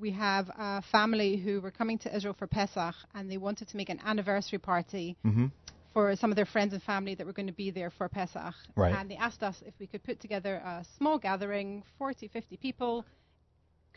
we 0.00 0.12
have 0.12 0.48
a 0.56 0.82
family 0.92 1.36
who 1.36 1.60
were 1.60 1.72
coming 1.72 1.98
to 1.98 2.14
Israel 2.14 2.36
for 2.38 2.46
Pesach 2.46 2.94
and 3.14 3.28
they 3.28 3.36
wanted 3.36 3.68
to 3.68 3.76
make 3.76 3.88
an 3.88 4.00
anniversary 4.04 4.58
party 4.58 5.16
mm-hmm. 5.24 5.46
for 5.92 6.14
some 6.14 6.30
of 6.30 6.36
their 6.36 6.46
friends 6.46 6.72
and 6.72 6.80
family 6.84 7.16
that 7.16 7.26
were 7.26 7.32
going 7.32 7.48
to 7.48 7.52
be 7.52 7.72
there 7.72 7.90
for 7.90 8.08
Pesach. 8.08 8.54
Right. 8.76 8.94
And 8.94 9.10
they 9.10 9.16
asked 9.16 9.42
us 9.42 9.56
if 9.66 9.74
we 9.80 9.88
could 9.88 10.04
put 10.04 10.20
together 10.20 10.56
a 10.56 10.84
small 10.98 11.18
gathering, 11.18 11.82
40, 11.98 12.28
50 12.28 12.56
people. 12.58 13.04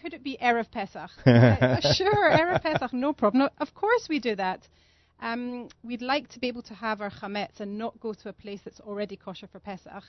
Could 0.01 0.15
it 0.15 0.23
be 0.23 0.39
Erev 0.41 0.71
Pesach? 0.71 1.11
Uh, 1.25 1.81
sure, 1.93 2.31
Erev 2.31 2.63
Pesach, 2.63 2.93
no 2.93 3.13
problem. 3.13 3.43
No, 3.43 3.49
of 3.59 3.75
course 3.75 4.07
we 4.09 4.19
do 4.19 4.35
that. 4.35 4.67
Um, 5.21 5.69
we'd 5.83 6.01
like 6.01 6.29
to 6.29 6.39
be 6.39 6.47
able 6.47 6.63
to 6.63 6.73
have 6.73 7.01
our 7.01 7.09
chametz 7.09 7.59
and 7.59 7.77
not 7.77 7.99
go 7.99 8.13
to 8.13 8.29
a 8.29 8.33
place 8.33 8.59
that's 8.63 8.79
already 8.81 9.15
kosher 9.15 9.47
for 9.47 9.59
Pesach. 9.59 10.03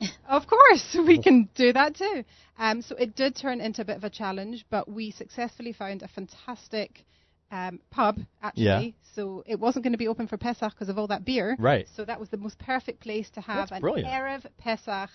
of 0.28 0.46
course, 0.46 0.96
we 1.06 1.20
can 1.20 1.48
do 1.54 1.72
that 1.72 1.96
too. 1.96 2.24
Um, 2.58 2.82
so 2.82 2.94
it 2.96 3.16
did 3.16 3.36
turn 3.36 3.60
into 3.60 3.82
a 3.82 3.84
bit 3.84 3.96
of 3.96 4.04
a 4.04 4.10
challenge, 4.10 4.64
but 4.70 4.88
we 4.90 5.10
successfully 5.10 5.72
found 5.72 6.02
a 6.02 6.08
fantastic 6.08 7.04
um, 7.50 7.80
pub, 7.90 8.18
actually. 8.42 8.64
Yeah. 8.64 9.14
So 9.14 9.42
it 9.46 9.58
wasn't 9.58 9.84
going 9.84 9.92
to 9.92 9.98
be 9.98 10.08
open 10.08 10.28
for 10.28 10.36
Pesach 10.36 10.72
because 10.72 10.88
of 10.88 10.98
all 10.98 11.08
that 11.08 11.24
beer. 11.24 11.56
Right. 11.58 11.88
So 11.96 12.04
that 12.04 12.20
was 12.20 12.28
the 12.28 12.36
most 12.36 12.58
perfect 12.58 13.00
place 13.00 13.28
to 13.30 13.40
have 13.40 13.70
That's 13.70 13.72
an 13.72 13.80
brilliant. 13.80 14.08
Erev 14.08 14.46
Pesach 14.58 15.10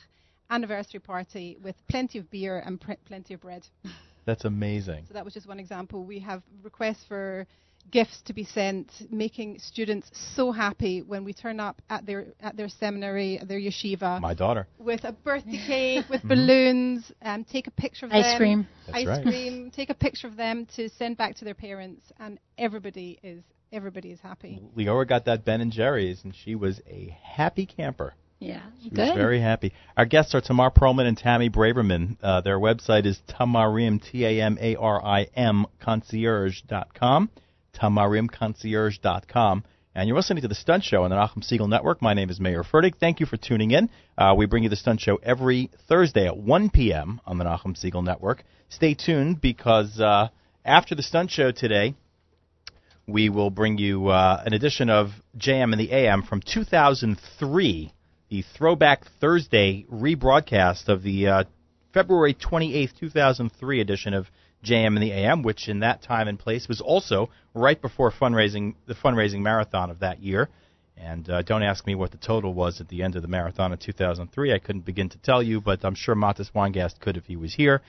anniversary 0.50 1.00
party 1.00 1.58
with 1.63 1.76
plenty 1.88 2.19
of 2.19 2.30
beer 2.30 2.62
and 2.65 2.80
pr- 2.80 2.93
plenty 3.06 3.34
of 3.34 3.41
bread. 3.41 3.65
That's 4.26 4.46
amazing. 4.46 5.06
So 5.08 5.13
that 5.13 5.26
was 5.26 5.34
just 5.34 5.48
one 5.48 5.60
example. 5.60 6.04
We 6.04 6.19
have 6.19 6.43
requests 6.62 7.04
for 7.08 7.48
gifts 7.91 8.22
to 8.26 8.34
be 8.34 8.43
sent, 8.43 8.91
making 9.12 9.60
students 9.60 10.10
so 10.36 10.52
happy 10.52 11.02
when 11.02 11.24
we 11.24 11.34
turn 11.34 11.60
up 11.60 11.82
at 11.89 12.06
their 12.06 12.28
at 12.39 12.58
their 12.58 12.69
seminary, 12.69 13.39
their 13.46 13.60
yeshiva, 13.60 14.19
My 14.19 14.34
daughter. 14.34 14.67
with 14.80 15.04
a 15.04 15.12
birthday 15.12 15.62
cake, 15.67 16.10
with 16.10 16.24
balloons, 16.24 17.12
um, 17.22 17.43
take 17.43 17.67
a 17.67 17.72
picture 17.72 18.06
of 18.06 18.12
Ice 18.12 18.24
them, 18.24 18.38
cream. 18.38 18.67
That's 18.88 18.98
ice 18.98 19.08
right. 19.08 19.24
cream, 19.24 19.72
take 19.72 19.89
a 19.89 19.93
picture 19.96 20.28
of 20.28 20.36
them 20.36 20.67
to 20.76 20.89
send 20.89 21.17
back 21.17 21.36
to 21.38 21.46
their 21.46 21.54
parents, 21.56 22.04
and 22.19 22.39
everybody 22.58 23.19
is 23.24 23.43
everybody 23.72 24.12
is 24.12 24.19
happy. 24.19 24.62
Leora 24.78 25.08
got 25.08 25.26
that 25.26 25.46
Ben 25.46 25.62
and 25.62 25.72
Jerry's, 25.72 26.24
and 26.24 26.34
she 26.36 26.56
was 26.56 26.82
a 26.88 27.17
happy 27.24 27.65
camper. 27.65 28.13
Yeah. 28.39 28.62
She 28.84 28.89
Good. 28.89 29.00
was 29.00 29.12
very 29.15 29.39
happy. 29.39 29.72
Our 29.96 30.06
guests 30.06 30.36
are 30.36 30.41
Tamar 30.41 30.69
Pearlman 30.72 31.08
and 31.08 31.17
Tammy 31.17 31.50
Braverman. 31.50 32.17
Uh, 32.22 32.41
their 32.41 32.60
website 32.60 33.06
is 33.06 33.17
tamarim, 33.30 34.04
T-A-M-A-R-I-M, 34.04 35.65
concierge.com, 35.82 37.30
tamarimconcierge.com. 37.74 39.64
And 39.96 40.08
you're 40.08 40.18
listening 40.18 40.42
to 40.42 40.48
The 40.48 40.56
Stunt 40.56 40.84
Show 40.84 41.04
on 41.04 41.12
the 41.12 41.16
Nachum 41.16 41.44
Segal 41.44 41.70
Network. 41.70 42.02
My 42.02 42.16
name 42.16 42.32
is 42.32 42.40
Mayer 42.40 42.64
Fertig. 42.64 42.96
Thank 43.00 43.20
you 43.20 43.28
for 43.28 43.38
tuning 43.38 43.72
in. 43.72 43.90
Uh, 44.18 44.34
we 44.36 44.48
bring 44.48 44.64
you 44.64 44.70
The 44.70 44.76
Stunt 44.76 45.00
Show 45.02 45.18
every 45.22 45.70
Thursday 45.88 46.26
at 46.26 46.36
1 46.36 46.72
p.m. 46.72 47.22
on 47.28 47.38
the 47.38 47.46
Nachum 47.46 47.78
Segal 47.78 48.04
Network. 48.04 48.44
Stay 48.70 48.96
tuned 48.96 49.40
because 49.40 50.00
uh, 50.00 50.30
after 50.66 50.96
The 50.96 51.04
Stunt 51.04 51.30
Show 51.30 51.52
today, 51.52 51.94
we 53.06 53.30
will 53.30 53.52
bring 53.52 53.78
you 53.78 54.08
uh, 54.08 54.42
an 54.44 54.54
edition 54.54 54.90
of 54.90 55.10
JM 55.38 55.74
and 55.74 55.80
the 55.80 55.92
AM 55.92 56.24
from 56.24 56.42
2003, 56.42 57.94
the 58.30 58.44
Throwback 58.58 59.04
Thursday 59.20 59.86
rebroadcast 59.92 60.88
of 60.88 61.04
the 61.04 61.28
uh, 61.28 61.44
February 61.94 62.34
28th, 62.34 62.98
2003 63.00 63.82
edition 63.82 64.16
of 64.16 64.26
JM 64.63 64.95
and 64.95 65.04
the 65.04 65.12
AM, 65.12 65.43
which 65.43 65.67
in 65.67 65.80
that 65.80 66.02
time 66.02 66.28
and 66.28 66.39
place 66.39 66.67
was 66.67 66.82
also 66.82 67.30
right 67.54 67.80
before 67.82 68.12
fundraising 68.12 68.76
the 68.88 68.95
fundraising 68.95 69.41
marathon 69.41 69.89
of 69.89 69.99
that 69.99 70.21
year. 70.21 70.49
And 70.95 71.30
uh, 71.30 71.41
don't 71.41 71.63
ask 71.63 71.86
me 71.88 71.95
what 71.95 72.12
the 72.12 72.17
total 72.17 72.54
was 72.54 72.80
at 72.80 72.88
the 72.88 73.04
end 73.04 73.15
of 73.15 73.23
the 73.23 73.28
marathon 73.28 73.71
in 73.71 73.80
2003. 73.80 74.54
I 74.54 74.60
couldn't 74.60 74.86
begin 74.86 75.10
to 75.10 75.17
tell 75.17 75.41
you, 75.41 75.60
but 75.60 75.84
I'm 75.84 75.95
sure 75.95 76.15
Matis 76.15 76.52
Weingast 76.54 76.99
could 76.99 77.17
if 77.17 77.26
he 77.26 77.36
was 77.36 77.54
here. 77.54 77.82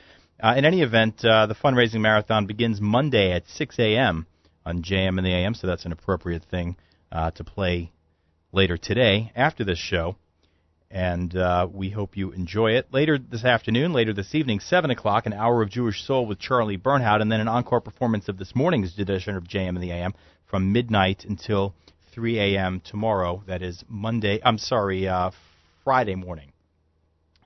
Uh, 0.42 0.54
in 0.56 0.64
any 0.64 0.82
event, 0.82 1.24
uh, 1.24 1.46
the 1.46 1.54
fundraising 1.54 2.00
marathon 2.00 2.46
begins 2.46 2.80
Monday 2.80 3.32
at 3.32 3.46
6 3.46 3.78
a.m. 3.78 4.26
on 4.66 4.82
JM 4.82 5.18
and 5.18 5.24
the 5.24 5.32
AM, 5.32 5.54
so 5.54 5.66
that's 5.66 5.84
an 5.84 5.92
appropriate 5.92 6.44
thing 6.44 6.76
uh, 7.12 7.30
to 7.32 7.44
play 7.44 7.92
later 8.52 8.76
today 8.76 9.30
after 9.37 9.64
this 9.64 9.78
show. 9.78 10.16
And 10.94 11.37
uh, 11.37 11.66
we 11.72 11.90
hope 11.90 12.16
you 12.16 12.30
enjoy 12.30 12.76
it. 12.76 12.87
Later 12.94 13.18
this 13.18 13.44
afternoon, 13.44 13.92
later 13.92 14.12
this 14.12 14.33
evening, 14.33 14.61
7 14.61 14.92
o'clock, 14.92 15.26
an 15.26 15.33
hour 15.33 15.61
of 15.61 15.68
Jewish 15.68 16.07
Soul 16.07 16.24
with 16.24 16.38
Charlie 16.38 16.78
Bernhaut, 16.78 17.20
and 17.20 17.33
then 17.33 17.40
an 17.40 17.48
encore 17.48 17.80
performance 17.80 18.28
of 18.28 18.38
this 18.38 18.54
morning's 18.54 18.96
edition 18.96 19.35
of 19.35 19.42
JM 19.42 19.70
and 19.70 19.83
the 19.83 19.90
AM 19.90 20.14
from 20.46 20.72
midnight 20.72 21.24
until 21.28 21.74
3 22.12 22.38
a.m. 22.38 22.80
tomorrow. 22.80 23.42
That 23.48 23.61
is 23.61 23.83
Monday, 23.88 24.40
I'm 24.44 24.57
sorry, 24.57 25.09
uh, 25.09 25.33
Friday 25.83 26.14
morning. 26.14 26.52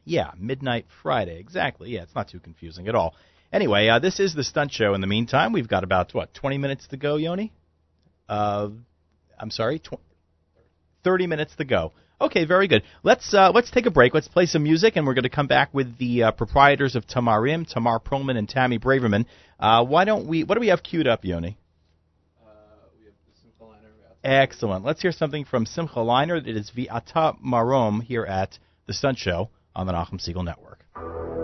Yeah, 0.05 0.33
midnight 0.37 0.85
Friday. 1.03 1.41
Exactly. 1.41 1.89
Yeah, 1.89 2.03
it's 2.03 2.15
not 2.15 2.29
too 2.29 2.41
confusing 2.41 2.87
at 2.87 2.95
all. 2.95 3.15
Anyway, 3.51 3.89
uh, 3.89 3.99
this 3.99 4.21
is 4.21 4.35
the 4.35 4.45
stunt 4.45 4.73
show. 4.73 4.93
In 4.93 5.01
the 5.01 5.07
meantime, 5.07 5.55
we've 5.55 5.69
got 5.69 5.85
about 5.85 6.13
what 6.13 6.35
20 6.35 6.59
minutes 6.59 6.87
to 6.89 6.99
go, 6.99 7.17
Yoni. 7.17 7.55
Uh, 8.29 8.69
I'm 9.41 9.51
sorry, 9.51 9.79
tw- 9.79 10.03
30 11.03 11.27
minutes 11.27 11.57
to 11.57 11.65
go. 11.65 11.93
Okay, 12.21 12.45
very 12.47 12.67
good. 12.67 12.83
Let's 13.05 13.33
uh, 13.33 13.53
let's 13.55 13.71
take 13.71 13.87
a 13.87 13.93
break. 13.93 14.13
Let's 14.13 14.27
play 14.27 14.47
some 14.47 14.65
music, 14.65 14.97
and 14.97 15.07
we're 15.07 15.15
going 15.15 15.23
to 15.23 15.29
come 15.31 15.47
back 15.47 15.73
with 15.73 15.99
the 15.99 16.25
uh, 16.25 16.33
proprietors 16.33 16.97
of 16.97 17.07
Tamarim, 17.07 17.69
Tamar 17.69 18.01
Pearlman 18.01 18.37
and 18.37 18.49
Tammy 18.49 18.79
Braverman. 18.79 19.27
Uh, 19.61 19.85
why 19.85 20.05
don't 20.05 20.27
we? 20.27 20.43
What 20.43 20.55
do 20.55 20.61
we 20.61 20.69
have 20.69 20.83
queued 20.83 21.07
up, 21.07 21.25
Yoni? 21.25 21.57
We 22.99 23.05
have 23.05 23.15
Simcha 23.41 23.63
Leiner. 23.63 24.43
Excellent. 24.43 24.85
Let's 24.85 25.01
hear 25.01 25.13
something 25.13 25.45
from 25.45 25.65
Simcha 25.65 26.01
Leiner. 26.01 26.45
It 26.45 26.57
is 26.57 26.73
Viata 26.77 27.39
Marom 27.41 28.03
here 28.03 28.25
at 28.25 28.59
the 28.87 28.93
Stunt 28.93 29.19
Show 29.19 29.51
on 29.77 29.87
the 29.87 29.93
Nachum 29.93 30.21
Segal 30.21 30.45
Network. 30.45 31.38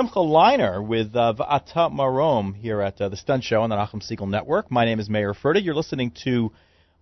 Simcha 0.00 0.20
Leiner 0.20 0.82
with 0.82 1.14
uh, 1.14 1.34
Va'ata 1.36 1.92
Marom 1.92 2.54
here 2.54 2.80
at 2.80 2.98
uh, 3.02 3.10
the 3.10 3.18
Stunt 3.18 3.44
Show 3.44 3.60
on 3.60 3.68
the 3.68 3.76
Nachum 3.76 4.00
Segal 4.00 4.26
Network. 4.26 4.70
My 4.70 4.86
name 4.86 4.98
is 4.98 5.10
Mayer 5.10 5.34
Fertig. 5.34 5.62
You're 5.62 5.74
listening 5.74 6.12
to 6.24 6.52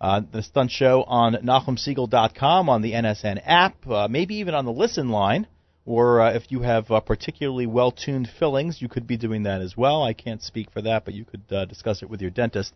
uh, 0.01 0.23
the 0.33 0.43
Stunt 0.43 0.73
Show 0.73 1.05
on 1.05 1.35
NachumSegal.com, 1.35 2.69
on 2.69 2.83
the 2.83 2.95
NSN 2.95 3.41
app, 3.47 3.87
uh, 3.89 4.09
maybe 4.09 4.35
even 4.39 4.53
on 4.53 4.65
the 4.65 4.73
listen 4.73 5.11
line. 5.11 5.47
Or 5.87 6.21
uh, 6.21 6.33
if 6.33 6.51
you 6.51 6.63
have 6.63 6.91
uh, 6.91 6.99
particularly 6.99 7.67
well 7.69 7.93
tuned 7.93 8.29
fillings, 8.37 8.83
you 8.83 8.89
could 8.89 9.07
be 9.07 9.17
doing 9.17 9.45
that 9.45 9.61
as 9.61 9.77
well. 9.77 10.03
I 10.03 10.13
can't 10.13 10.43
speak 10.43 10.73
for 10.73 10.83
that, 10.83 11.05
but 11.05 11.15
you 11.15 11.25
could 11.25 11.45
uh, 11.53 11.67
discuss 11.67 12.03
it 12.03 12.11
with 12.11 12.21
your 12.21 12.33
dentist. 12.33 12.75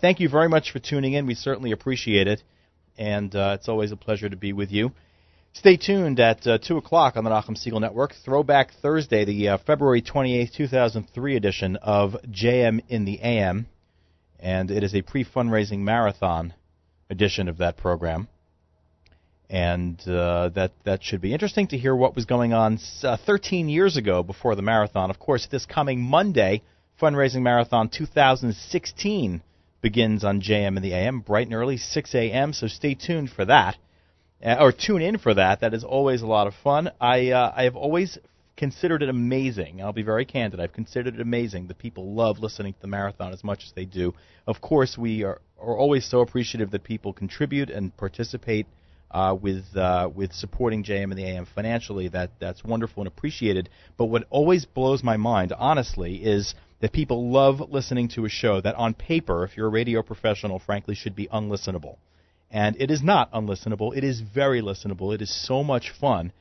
Thank 0.00 0.20
you 0.20 0.28
very 0.28 0.48
much 0.48 0.70
for 0.70 0.78
tuning 0.78 1.14
in. 1.14 1.26
We 1.26 1.34
certainly 1.34 1.72
appreciate 1.72 2.28
it. 2.28 2.40
And 2.96 3.34
it's 3.34 3.68
always 3.68 3.90
a 3.90 3.96
pleasure 3.96 4.28
to 4.28 4.36
be 4.36 4.52
with 4.52 4.70
you. 4.70 4.92
Stay 5.58 5.78
tuned 5.78 6.20
at 6.20 6.46
uh, 6.46 6.58
2 6.58 6.76
o'clock 6.76 7.16
on 7.16 7.24
the 7.24 7.30
Nachum 7.30 7.56
Segal 7.56 7.80
Network. 7.80 8.12
Throwback 8.26 8.72
Thursday, 8.82 9.24
the 9.24 9.48
uh, 9.48 9.58
February 9.66 10.02
28, 10.02 10.50
2003 10.54 11.34
edition 11.34 11.76
of 11.76 12.14
JM 12.30 12.82
in 12.90 13.06
the 13.06 13.18
AM. 13.22 13.66
And 14.38 14.70
it 14.70 14.84
is 14.84 14.94
a 14.94 15.00
pre 15.00 15.24
fundraising 15.24 15.78
marathon 15.78 16.52
edition 17.08 17.48
of 17.48 17.56
that 17.56 17.78
program. 17.78 18.28
and 19.48 19.98
uh, 20.06 20.50
that 20.50 20.72
that 20.84 21.02
should 21.02 21.22
be 21.22 21.32
interesting 21.32 21.68
to 21.68 21.78
hear 21.78 21.94
what 21.94 22.14
was 22.14 22.26
going 22.26 22.52
on 22.52 22.78
uh, 23.02 23.16
13 23.24 23.70
years 23.70 23.96
ago 23.96 24.22
before 24.22 24.56
the 24.56 24.62
marathon. 24.62 25.08
Of 25.08 25.18
course, 25.18 25.46
this 25.50 25.64
coming 25.64 26.02
Monday, 26.02 26.62
fundraising 27.00 27.42
marathon 27.42 27.88
2016 27.88 29.42
begins 29.80 30.24
on 30.24 30.40
JM 30.40 30.76
in 30.76 30.82
the 30.82 30.92
AM, 30.92 31.20
bright 31.20 31.46
and 31.46 31.54
early, 31.54 31.76
6 31.76 32.14
a.m. 32.14 32.52
So 32.52 32.66
stay 32.66 32.94
tuned 32.94 33.30
for 33.30 33.44
that, 33.44 33.76
or 34.42 34.72
tune 34.72 35.02
in 35.02 35.18
for 35.18 35.34
that. 35.34 35.60
That 35.60 35.74
is 35.74 35.84
always 35.84 36.22
a 36.22 36.26
lot 36.26 36.46
of 36.46 36.54
fun. 36.62 36.90
I 37.00 37.30
uh, 37.30 37.52
I 37.56 37.64
have 37.64 37.76
always 37.76 38.18
considered 38.56 39.02
it 39.02 39.08
amazing. 39.08 39.82
I'll 39.82 39.92
be 39.92 40.02
very 40.02 40.24
candid. 40.24 40.60
I've 40.60 40.72
considered 40.72 41.14
it 41.14 41.20
amazing 41.20 41.66
that 41.68 41.78
people 41.78 42.14
love 42.14 42.38
listening 42.38 42.72
to 42.72 42.80
the 42.80 42.86
marathon 42.86 43.32
as 43.32 43.44
much 43.44 43.64
as 43.64 43.72
they 43.72 43.84
do. 43.84 44.14
Of 44.46 44.60
course, 44.60 44.96
we 44.96 45.24
are, 45.24 45.40
are 45.60 45.76
always 45.76 46.08
so 46.08 46.20
appreciative 46.20 46.70
that 46.70 46.82
people 46.82 47.12
contribute 47.12 47.68
and 47.70 47.94
participate 47.96 48.66
uh, 49.10 49.36
with 49.40 49.64
uh, 49.76 50.10
with 50.14 50.32
supporting 50.32 50.84
JM 50.84 51.10
in 51.10 51.16
the 51.16 51.24
AM 51.24 51.46
financially. 51.46 52.08
That 52.08 52.30
that's 52.40 52.64
wonderful 52.64 53.02
and 53.02 53.08
appreciated. 53.08 53.68
But 53.96 54.06
what 54.06 54.24
always 54.30 54.64
blows 54.64 55.02
my 55.02 55.16
mind, 55.16 55.52
honestly, 55.56 56.16
is 56.16 56.54
that 56.80 56.92
people 56.92 57.30
love 57.30 57.60
listening 57.70 58.08
to 58.08 58.24
a 58.24 58.28
show 58.28 58.60
that, 58.60 58.74
on 58.74 58.92
paper, 58.92 59.44
if 59.44 59.56
you're 59.56 59.68
a 59.68 59.70
radio 59.70 60.02
professional, 60.02 60.58
frankly, 60.58 60.94
should 60.94 61.16
be 61.16 61.26
unlistenable. 61.28 61.96
And 62.50 62.76
it 62.80 62.90
is 62.90 63.02
not 63.02 63.32
unlistenable. 63.32 63.96
It 63.96 64.04
is 64.04 64.20
very 64.20 64.62
listenable. 64.62 65.14
It 65.14 65.20
is 65.20 65.46
so 65.46 65.64
much 65.64 65.90
fun, 65.90 66.32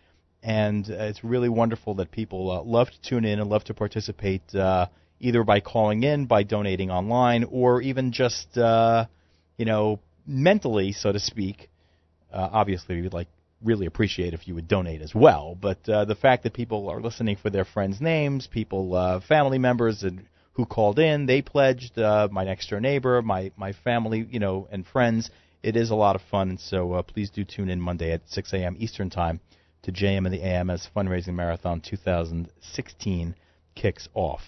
and 0.43 0.89
uh, 0.89 0.93
it's 1.06 1.24
really 1.24 1.49
wonderful 1.49 1.95
that 1.95 2.12
people 2.12 2.51
uh, 2.51 2.62
love 2.62 2.89
to 2.91 3.01
tune 3.01 3.26
in 3.26 3.39
and 3.39 3.49
love 3.49 3.64
to 3.66 3.74
participate. 3.74 4.43
Uh, 4.53 4.88
either 5.20 5.43
by 5.43 5.62
calling 5.62 6.03
in, 6.03 6.26
by 6.26 6.43
donating 6.43 6.91
online, 6.91 7.45
or 7.49 7.82
even 7.82 8.12
just, 8.12 8.58
uh, 8.58 9.06
you 9.58 9.66
know, 9.66 9.97
mentally, 10.28 10.91
so 10.91 11.12
to 11.12 11.20
speak, 11.20 11.70
uh, 12.34 12.49
obviously, 12.51 13.01
we'd 13.01 13.14
like 13.14 13.30
really 13.64 13.86
appreciate 13.86 14.34
if 14.34 14.45
you 14.45 14.53
would 14.53 14.68
donate 14.68 15.01
as 15.01 15.16
well. 15.16 15.58
But 15.60 15.88
uh, 15.88 16.03
the 16.03 16.16
fact 16.16 16.43
that 16.43 16.53
people 16.53 16.89
are 16.89 17.01
listening 17.01 17.38
for 17.38 17.49
their 17.49 17.64
friends' 17.64 18.01
names, 18.01 18.45
people, 18.45 19.22
family 19.28 19.58
members, 19.58 20.03
and 20.03 20.28
who 20.53 20.66
called 20.66 20.99
in, 20.99 21.26
they 21.26 21.41
pledged. 21.41 21.97
My 21.97 22.43
next 22.43 22.70
door 22.70 22.82
neighbor, 22.82 23.22
my 23.22 23.51
my 23.56 23.72
family, 23.72 24.28
you 24.30 24.39
know, 24.39 24.68
and 24.70 24.86
friends. 24.86 25.32
It 25.66 25.76
is 25.76 25.89
a 25.89 25.95
lot 25.95 26.16
of 26.16 26.22
fun, 26.30 26.49
and 26.49 26.59
so 26.59 26.93
uh, 26.93 27.01
please 27.01 27.32
do 27.32 27.43
tune 27.43 27.72
in 27.72 27.82
Monday 27.82 28.11
at 28.11 28.30
6 28.30 28.53
a.m. 28.53 28.76
Eastern 28.78 29.09
Time 29.09 29.39
to 29.82 29.91
JM 29.91 30.28
in 30.28 30.32
the 30.32 30.45
AM 30.45 30.70
as 30.70 30.88
Fundraising 30.95 31.34
Marathon 31.34 31.82
2016 31.82 33.36
kicks 33.74 34.07
off. 34.13 34.41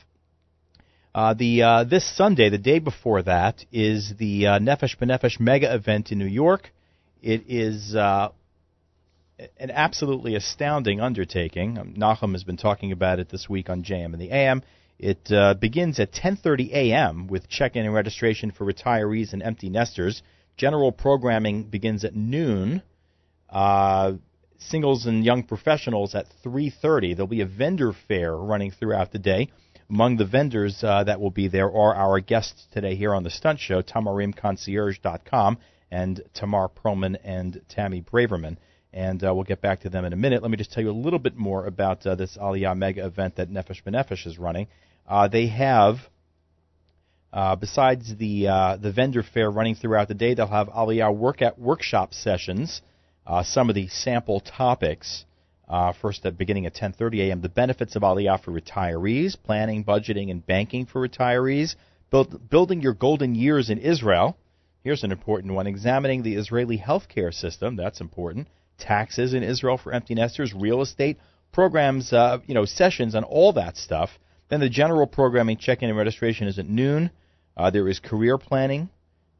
Uh, 1.15 1.33
the 1.33 1.63
uh, 1.63 1.83
this 1.85 2.07
Sunday, 2.15 2.51
the 2.51 2.59
day 2.59 2.77
before 2.77 3.23
that, 3.23 3.65
is 3.71 4.13
the 4.19 4.45
uh, 4.45 4.59
Nefesh 4.59 4.95
B'Nefesh 4.99 5.39
mega 5.39 5.73
event 5.73 6.11
in 6.11 6.19
New 6.19 6.27
York. 6.27 6.71
It 7.23 7.45
is 7.47 7.95
uh, 7.95 8.29
an 9.59 9.71
absolutely 9.71 10.35
astounding 10.35 11.01
undertaking. 11.01 11.79
Um, 11.79 11.95
Nachum 11.95 12.33
has 12.33 12.43
been 12.43 12.57
talking 12.57 12.91
about 12.91 13.17
it 13.17 13.29
this 13.29 13.49
week 13.49 13.71
on 13.71 13.81
JM 13.81 14.13
in 14.13 14.19
the 14.19 14.29
AM. 14.29 14.61
It 14.99 15.31
uh, 15.31 15.55
begins 15.55 15.99
at 15.99 16.11
10:30 16.11 16.73
a.m. 16.73 17.25
with 17.25 17.49
check-in 17.49 17.85
and 17.85 17.93
registration 17.95 18.51
for 18.51 18.71
retirees 18.71 19.33
and 19.33 19.41
empty 19.41 19.71
nesters. 19.71 20.21
General 20.57 20.91
programming 20.91 21.63
begins 21.63 22.03
at 22.03 22.15
noon. 22.15 22.81
Uh, 23.49 24.13
singles 24.59 25.05
and 25.05 25.23
young 25.23 25.43
professionals 25.43 26.15
at 26.15 26.25
3:30. 26.43 27.15
There'll 27.15 27.27
be 27.27 27.41
a 27.41 27.45
vendor 27.45 27.93
fair 28.07 28.35
running 28.35 28.71
throughout 28.71 29.11
the 29.11 29.19
day. 29.19 29.49
Among 29.89 30.17
the 30.17 30.25
vendors 30.25 30.83
uh, 30.83 31.05
that 31.05 31.21
will 31.21 31.31
be 31.31 31.47
there 31.47 31.71
are 31.71 31.95
our 31.95 32.19
guests 32.19 32.67
today 32.73 32.95
here 32.95 33.13
on 33.13 33.23
the 33.23 33.29
Stunt 33.29 33.59
Show, 33.59 33.81
TamarimConcierge.com 33.81 35.57
and 35.89 36.21
Tamar 36.33 36.69
Pearlman 36.69 37.17
and 37.23 37.61
Tammy 37.69 38.01
Braverman. 38.01 38.57
And 38.91 39.23
uh, 39.23 39.33
we'll 39.33 39.43
get 39.43 39.61
back 39.61 39.81
to 39.81 39.89
them 39.89 40.05
in 40.05 40.11
a 40.11 40.17
minute. 40.17 40.41
Let 40.41 40.51
me 40.51 40.57
just 40.57 40.71
tell 40.71 40.83
you 40.83 40.89
a 40.89 40.91
little 40.91 41.19
bit 41.19 41.37
more 41.37 41.65
about 41.65 42.05
uh, 42.05 42.15
this 42.15 42.35
Aliyah 42.35 42.75
mega 42.75 43.05
event 43.05 43.35
that 43.35 43.49
Nefesh 43.49 43.83
B'Nefesh 43.83 44.25
is 44.25 44.37
running. 44.37 44.67
Uh, 45.07 45.27
they 45.27 45.47
have, 45.47 45.97
uh, 47.33 47.55
besides 47.55 48.15
the 48.17 48.47
uh, 48.47 48.77
the 48.77 48.91
vendor 48.91 49.23
fair 49.23 49.51
running 49.51 49.75
throughout 49.75 50.07
the 50.07 50.13
day, 50.13 50.33
they'll 50.33 50.47
have 50.47 50.69
Aliyah 50.69 51.15
work 51.15 51.41
at 51.41 51.59
workshop 51.59 52.13
sessions. 52.13 52.81
Uh, 53.25 53.43
some 53.43 53.69
of 53.69 53.75
the 53.75 53.87
sample 53.87 54.39
topics. 54.39 55.25
first, 56.01 56.25
at 56.25 56.37
beginning 56.37 56.65
at 56.65 56.73
10:30 56.73 57.27
a.m., 57.27 57.41
the 57.41 57.49
benefits 57.49 57.95
of 57.95 58.01
Aliyah 58.03 58.41
for 58.41 58.51
retirees, 58.51 59.35
planning, 59.41 59.83
budgeting, 59.83 60.31
and 60.31 60.45
banking 60.45 60.85
for 60.85 61.07
retirees, 61.07 61.75
build, 62.09 62.49
building 62.49 62.81
your 62.81 62.93
golden 62.93 63.35
years 63.35 63.69
in 63.69 63.77
Israel. 63.77 64.37
Here's 64.83 65.03
an 65.03 65.11
important 65.11 65.53
one: 65.53 65.67
examining 65.67 66.23
the 66.23 66.35
Israeli 66.35 66.77
healthcare 66.77 67.33
system. 67.33 67.75
That's 67.75 67.99
important. 67.99 68.47
Taxes 68.77 69.33
in 69.33 69.43
Israel 69.43 69.77
for 69.77 69.91
empty 69.91 70.15
nesters, 70.15 70.53
real 70.53 70.81
estate 70.81 71.17
programs, 71.51 72.13
uh, 72.13 72.39
you 72.45 72.53
know, 72.53 72.65
sessions, 72.65 73.15
and 73.15 73.25
all 73.25 73.53
that 73.53 73.75
stuff. 73.75 74.11
Then 74.49 74.59
the 74.59 74.69
general 74.69 75.07
programming 75.07 75.57
check-in 75.57 75.89
and 75.89 75.97
registration 75.97 76.47
is 76.47 76.59
at 76.59 76.67
noon. 76.67 77.11
Uh, 77.55 77.69
there 77.69 77.87
is 77.87 77.99
career 77.99 78.37
planning, 78.37 78.89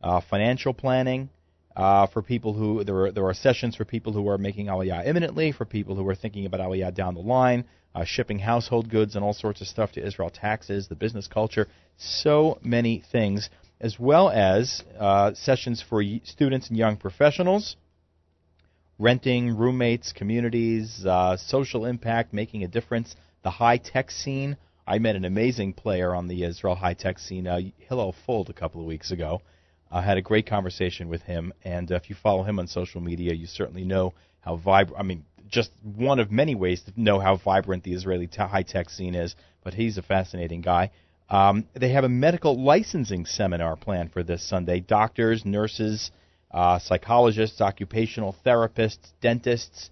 uh, 0.02 0.22
financial 0.30 0.74
planning 0.74 1.30
uh, 1.76 2.08
for 2.08 2.22
people 2.22 2.54
who 2.54 2.84
there 2.84 3.06
are 3.06 3.12
there 3.12 3.26
are 3.26 3.34
sessions 3.34 3.76
for 3.76 3.86
people 3.86 4.12
who 4.12 4.28
are 4.28 4.38
making 4.38 4.66
aliyah 4.66 5.06
imminently, 5.06 5.52
for 5.52 5.64
people 5.64 5.96
who 5.96 6.08
are 6.10 6.16
thinking 6.16 6.46
about 6.46 6.60
aliyah 6.60 6.94
down 6.94 7.14
the 7.14 7.22
line, 7.22 7.66
uh, 7.94 8.04
shipping 8.04 8.40
household 8.40 8.90
goods 8.90 9.16
and 9.16 9.24
all 9.24 9.34
sorts 9.34 9.62
of 9.62 9.68
stuff 9.68 9.92
to 9.92 10.06
Israel, 10.06 10.32
taxes, 10.32 10.88
the 10.88 10.96
business 10.96 11.28
culture, 11.28 11.68
so 11.98 12.58
many 12.64 13.04
things, 13.12 13.50
as 13.80 14.00
well 14.00 14.30
as 14.30 14.84
uh, 15.00 15.34
sessions 15.36 15.84
for 15.88 16.02
y- 16.02 16.20
students 16.24 16.70
and 16.70 16.78
young 16.78 16.98
professionals 16.98 17.78
renting, 19.00 19.56
roommates, 19.56 20.12
communities, 20.12 21.06
uh, 21.06 21.38
social 21.38 21.86
impact, 21.86 22.34
making 22.34 22.64
a 22.64 22.68
difference, 22.68 23.16
the 23.44 23.52
high 23.52 23.78
tech 23.78 24.10
scene. 24.10 24.58
I 24.90 25.00
met 25.00 25.18
an 25.18 25.26
amazing 25.26 25.74
player 25.74 26.16
on 26.16 26.30
the 26.30 26.46
Israel 26.46 26.76
high 26.76 26.94
tech 26.94 27.20
scene, 27.20 27.46
uh, 27.46 27.60
Hillel 27.78 28.16
Fuld, 28.26 28.48
a 28.48 28.54
couple 28.54 28.80
of 28.80 28.88
weeks 28.88 29.12
ago. 29.12 29.42
I 29.92 30.02
had 30.02 30.18
a 30.18 30.22
great 30.22 30.48
conversation 30.48 31.10
with 31.10 31.24
him, 31.24 31.52
and 31.62 31.92
if 31.92 32.10
you 32.10 32.16
follow 32.16 32.44
him 32.44 32.58
on 32.58 32.68
social 32.68 33.02
media, 33.02 33.34
you 33.34 33.48
certainly 33.48 33.84
know 33.84 34.14
how 34.40 34.56
vibrant. 34.56 34.98
I 34.98 35.04
mean, 35.04 35.26
just 35.50 35.72
one 35.84 36.20
of 36.20 36.32
many 36.32 36.56
ways 36.56 36.84
to 36.84 36.94
know 36.96 37.20
how 37.20 37.36
vibrant 37.36 37.84
the 37.84 37.94
Israeli 37.94 38.28
t- 38.28 38.38
high 38.42 38.64
tech 38.64 38.90
scene 38.90 39.14
is. 39.14 39.36
But 39.62 39.74
he's 39.74 39.98
a 39.98 40.02
fascinating 40.02 40.62
guy. 40.62 40.92
Um, 41.30 41.68
they 41.74 41.90
have 41.90 42.06
a 42.06 42.10
medical 42.10 42.62
licensing 42.64 43.26
seminar 43.26 43.76
planned 43.76 44.14
for 44.14 44.24
this 44.24 44.48
Sunday. 44.48 44.80
Doctors, 44.80 45.44
nurses, 45.44 46.12
uh, 46.52 46.80
psychologists, 46.80 47.60
occupational 47.60 48.34
therapists, 48.46 49.12
dentists, 49.20 49.90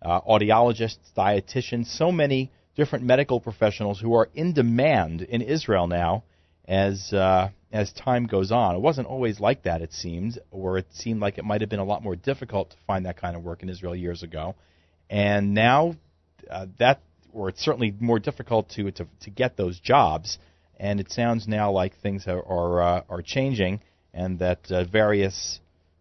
uh, 0.00 0.22
audiologists, 0.22 1.12
dietitians, 1.14 1.86
so 1.86 2.10
many 2.10 2.50
different 2.78 3.04
medical 3.04 3.40
professionals 3.40 3.98
who 4.00 4.14
are 4.14 4.28
in 4.34 4.52
demand 4.54 5.20
in 5.20 5.42
Israel 5.42 5.88
now 5.88 6.22
as 6.66 7.12
uh, 7.12 7.50
as 7.72 7.92
time 7.92 8.26
goes 8.26 8.52
on. 8.52 8.76
It 8.76 8.80
wasn't 8.80 9.08
always 9.08 9.40
like 9.40 9.64
that, 9.64 9.82
it 9.82 9.92
seemed, 9.92 10.38
or 10.52 10.78
it 10.78 10.86
seemed 10.92 11.20
like 11.20 11.38
it 11.38 11.44
might 11.44 11.60
have 11.60 11.68
been 11.68 11.80
a 11.80 11.84
lot 11.84 12.04
more 12.04 12.14
difficult 12.14 12.70
to 12.70 12.76
find 12.86 13.04
that 13.04 13.20
kind 13.20 13.34
of 13.36 13.42
work 13.42 13.62
in 13.64 13.68
Israel 13.68 13.96
years 13.96 14.22
ago, 14.22 14.54
and 15.10 15.54
now 15.54 15.96
uh, 16.48 16.66
that, 16.78 17.00
or 17.32 17.48
it's 17.48 17.60
certainly 17.60 17.92
more 17.98 18.20
difficult 18.20 18.70
to 18.70 18.90
to 18.92 19.06
to 19.22 19.30
get 19.30 19.56
those 19.56 19.80
jobs. 19.80 20.38
And 20.80 21.00
it 21.00 21.10
sounds 21.10 21.48
now 21.48 21.72
like 21.72 22.00
things 22.00 22.28
are 22.28 22.40
are, 22.40 22.80
uh, 22.80 23.02
are 23.10 23.22
changing, 23.22 23.80
and 24.14 24.38
that 24.38 24.70
uh, 24.70 24.84
various 24.84 25.58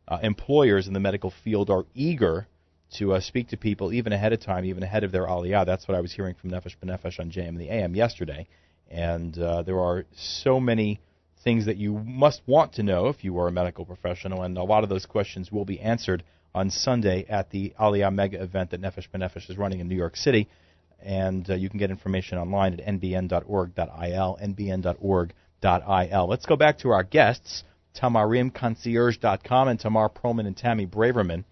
uh, 0.07 0.19
employers 0.21 0.85
in 0.87 0.93
the 0.93 0.99
medical 0.99 1.33
field 1.43 1.71
are 1.71 1.85
eager 1.95 2.47
to 2.95 3.13
uh, 3.13 3.19
speak 3.19 3.49
to 3.49 3.57
people 3.57 3.91
even 3.93 4.13
ahead 4.13 4.33
of 4.33 4.39
time, 4.39 4.65
even 4.65 4.83
ahead 4.83 5.03
of 5.03 5.11
their 5.11 5.25
aliyah. 5.25 5.65
That's 5.65 5.87
what 5.87 5.95
I 5.95 6.01
was 6.01 6.13
hearing 6.13 6.35
from 6.35 6.51
Nefesh 6.51 6.77
B'Nefesh 6.83 7.19
on 7.19 7.31
JM 7.31 7.49
in 7.49 7.57
the 7.57 7.69
AM 7.69 7.95
yesterday. 7.95 8.47
And 8.89 9.37
uh, 9.37 9.63
there 9.63 9.79
are 9.79 10.05
so 10.15 10.59
many 10.59 11.01
things 11.43 11.65
that 11.65 11.77
you 11.77 11.93
must 11.93 12.41
want 12.45 12.73
to 12.73 12.83
know 12.83 13.07
if 13.07 13.23
you 13.23 13.37
are 13.39 13.47
a 13.47 13.51
medical 13.51 13.85
professional, 13.85 14.43
and 14.43 14.57
a 14.57 14.63
lot 14.63 14.83
of 14.83 14.89
those 14.89 15.05
questions 15.05 15.51
will 15.51 15.65
be 15.65 15.79
answered 15.79 16.23
on 16.55 16.69
Sunday 16.69 17.25
at 17.29 17.49
the 17.51 17.73
Aliyah 17.79 18.13
Mega 18.13 18.41
event 18.41 18.71
that 18.71 18.81
Nefesh 18.81 19.09
B'Nefesh 19.13 19.49
is 19.49 19.57
running 19.57 19.79
in 19.79 19.87
New 19.87 19.95
York 19.95 20.15
City. 20.15 20.47
And 20.99 21.47
uh, 21.49 21.55
you 21.55 21.69
can 21.69 21.77
get 21.77 21.91
information 21.91 22.37
online 22.37 22.73
at 22.73 22.85
nbn.org.il, 22.85 24.39
nbn.org.il. 24.41 26.27
Let's 26.27 26.45
go 26.45 26.55
back 26.55 26.79
to 26.79 26.89
our 26.89 27.03
guests. 27.03 27.63
TamarimConcierge.com 27.95 29.67
and 29.67 29.79
Tamar 29.79 30.09
Pearlman 30.09 30.47
and 30.47 30.55
Tammy 30.55 30.85
Braverman. 30.85 31.43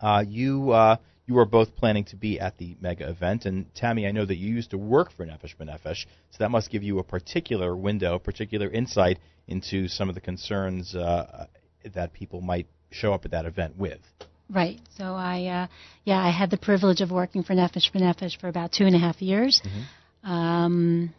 Uh, 0.00 0.24
you 0.26 0.70
uh, 0.70 0.96
you 1.26 1.38
are 1.38 1.44
both 1.44 1.74
planning 1.76 2.04
to 2.04 2.16
be 2.16 2.38
at 2.38 2.56
the 2.58 2.76
mega 2.80 3.08
event, 3.08 3.46
and 3.46 3.72
Tammy, 3.74 4.06
I 4.06 4.12
know 4.12 4.24
that 4.24 4.36
you 4.36 4.54
used 4.54 4.70
to 4.70 4.78
work 4.78 5.10
for 5.12 5.26
Nefesh 5.26 5.56
B'Nefesh, 5.56 6.06
so 6.30 6.36
that 6.38 6.50
must 6.50 6.70
give 6.70 6.82
you 6.82 6.98
a 6.98 7.04
particular 7.04 7.76
window, 7.76 8.18
particular 8.18 8.70
insight 8.70 9.18
into 9.48 9.88
some 9.88 10.08
of 10.08 10.14
the 10.14 10.20
concerns 10.20 10.94
uh, 10.94 11.46
that 11.94 12.12
people 12.12 12.40
might 12.40 12.66
show 12.90 13.12
up 13.12 13.24
at 13.24 13.32
that 13.32 13.44
event 13.44 13.76
with. 13.76 14.00
Right. 14.48 14.78
So 14.96 15.04
I, 15.04 15.46
uh, 15.46 15.66
yeah, 16.04 16.24
I 16.24 16.30
had 16.30 16.50
the 16.50 16.56
privilege 16.56 17.00
of 17.00 17.10
working 17.10 17.42
for 17.42 17.54
Nefesh 17.54 17.90
B'Nefesh 17.92 18.40
for 18.40 18.48
about 18.48 18.72
two 18.72 18.84
and 18.84 18.94
a 18.94 18.98
half 18.98 19.20
years, 19.20 19.60
mm-hmm. 19.64 20.30
um, 20.30 21.14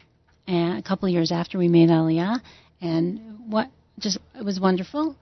and 0.48 0.80
a 0.80 0.82
couple 0.82 1.08
of 1.08 1.14
years 1.14 1.32
after 1.32 1.58
we 1.58 1.68
made 1.68 1.90
Aliyah. 1.90 2.40
And 2.80 3.52
what 3.52 3.70
just 4.00 4.20
it 4.36 4.46
was 4.46 4.60
wonderful. 4.60 5.16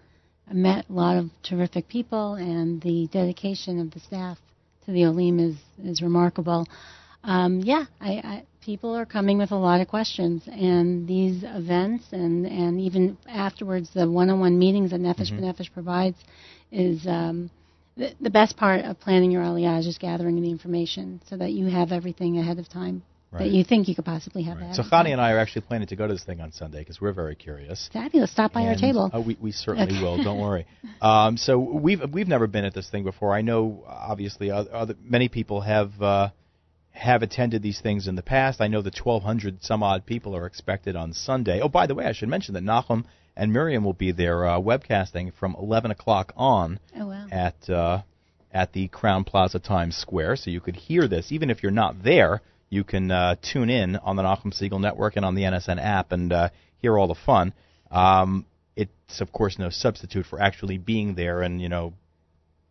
Met 0.52 0.86
a 0.90 0.94
lot 0.94 1.18
of 1.18 1.30
terrific 1.44 1.88
people, 1.88 2.36
and 2.36 2.82
the 2.82 3.08
dedication 3.12 3.80
of 3.80 3.92
the 3.92 4.00
staff 4.00 4.38
to 4.86 4.92
the 4.92 5.06
Olim 5.06 5.40
is 5.40 5.56
is 5.84 6.02
remarkable. 6.02 6.68
Um, 7.24 7.62
yeah, 7.62 7.86
I, 8.00 8.12
I, 8.12 8.44
people 8.62 8.96
are 8.96 9.06
coming 9.06 9.38
with 9.38 9.52
a 9.52 9.56
lot 9.56 9.82
of 9.82 9.88
questions, 9.88 10.44
and 10.48 11.08
these 11.08 11.44
events, 11.44 12.06
and 12.12 12.46
and 12.46 12.80
even 12.80 13.18
afterwards, 13.28 13.90
the 13.94 14.10
one-on-one 14.10 14.58
meetings 14.60 14.92
that 14.92 15.02
Nefesh 15.02 15.32
Mhm. 15.32 15.40
B'Nefesh 15.42 15.74
provides 15.74 16.18
is. 16.72 17.06
Um, 17.08 17.50
the, 17.98 18.14
the 18.20 18.30
best 18.30 18.58
part 18.58 18.84
of 18.84 19.00
planning 19.00 19.32
your 19.32 19.42
aliyah 19.42 19.80
is 19.80 19.86
just 19.86 20.02
gathering 20.02 20.42
the 20.42 20.50
information 20.50 21.22
so 21.30 21.38
that 21.38 21.54
you 21.54 21.68
have 21.68 21.94
everything 21.94 22.38
ahead 22.38 22.60
of 22.60 22.68
time 22.68 23.04
Right. 23.36 23.46
that 23.46 23.52
you 23.56 23.64
think 23.64 23.88
you 23.88 23.96
could 23.96 24.06
possibly 24.06 24.44
have 24.44 24.58
Right. 24.58 24.64
ahead 24.72 24.76
So. 24.76 24.84
Khani 24.84 25.12
and 25.12 25.20
I 25.22 25.32
are 25.32 25.40
actually 25.40 25.64
planning 25.64 25.88
to 25.90 25.96
go 25.96 26.08
to 26.08 26.14
this 26.14 26.24
thing 26.24 26.42
on 26.42 26.52
Sunday 26.52 26.80
because 26.80 27.00
we're 27.02 27.12
very 27.14 27.36
curious. 27.36 27.90
Fabulous. 27.92 28.32
Stop 28.32 28.54
by 28.54 28.66
our 28.68 28.76
table. 28.76 29.10
Oh, 29.14 29.22
we, 29.22 29.38
we 29.40 29.52
certainly 29.52 29.94
Okay. 29.94 30.02
will. 30.04 30.24
Don't 30.24 30.40
worry. 30.40 30.66
Um, 31.02 31.36
so 31.38 31.60
we've 31.60 32.02
we've 32.14 32.28
never 32.28 32.48
been 32.48 32.64
at 32.66 32.74
this 32.74 32.90
thing 32.90 33.04
before. 33.04 33.36
I 33.36 33.42
know, 33.42 33.84
obviously, 33.86 34.50
other, 34.50 34.74
other 34.74 34.96
many 35.04 35.28
people 35.28 35.62
have 35.62 36.02
uh, 36.02 36.30
have 36.92 37.22
attended 37.22 37.62
these 37.62 37.82
things 37.82 38.08
in 38.08 38.16
the 38.16 38.24
past. 38.24 38.62
I 38.62 38.68
know 38.68 38.82
the 38.82 38.92
1,200 39.04 39.62
some 39.62 39.84
odd 39.84 40.06
people 40.06 40.36
are 40.36 40.46
expected 40.46 40.96
on 40.96 41.12
Sunday. 41.14 41.60
Oh, 41.62 41.68
by 41.68 41.86
the 41.86 41.94
way, 41.94 42.06
I 42.06 42.14
should 42.14 42.30
mention 42.30 42.54
that 42.54 42.64
Nachum 42.64 43.04
and 43.36 43.52
Miriam 43.52 43.84
will 43.84 43.94
be 43.94 44.14
there 44.14 44.48
uh, 44.48 44.58
webcasting 44.60 45.34
from 45.38 45.56
11 45.60 45.92
o'clock 45.92 46.32
on 46.38 46.80
Oh, 46.98 47.08
wow. 47.08 47.28
at 47.30 47.70
uh, 47.70 48.02
at 48.54 48.72
the 48.72 48.88
Crowne 48.88 49.26
Plaza 49.26 49.60
Times 49.60 49.98
Square, 49.98 50.38
so 50.38 50.50
you 50.50 50.62
could 50.62 50.78
hear 50.78 51.08
this 51.10 51.32
even 51.32 51.50
if 51.50 51.62
you're 51.62 51.74
not 51.74 52.02
there. 52.04 52.42
You 52.70 52.84
can 52.84 53.12
uh, 53.12 53.36
tune 53.42 53.70
in 53.70 53.96
on 53.98 54.16
the 54.16 54.24
Nachum 54.24 54.54
Segal 54.54 54.80
Network 54.80 55.16
and 55.16 55.26
on 55.26 55.36
the 55.36 55.44
NSN 55.44 55.84
app 55.84 56.12
and 56.12 56.32
uh, 56.32 56.50
hear 56.82 56.98
all 56.98 57.08
the 57.08 57.16
fun. 57.16 57.54
Um, 57.92 58.46
it's 58.76 59.22
of 59.22 59.32
course 59.32 59.58
no 59.58 59.70
substitute 59.70 60.26
for 60.26 60.42
actually 60.42 60.78
being 60.78 61.16
there 61.16 61.42
and 61.42 61.62
you 61.62 61.70
know 61.70 61.94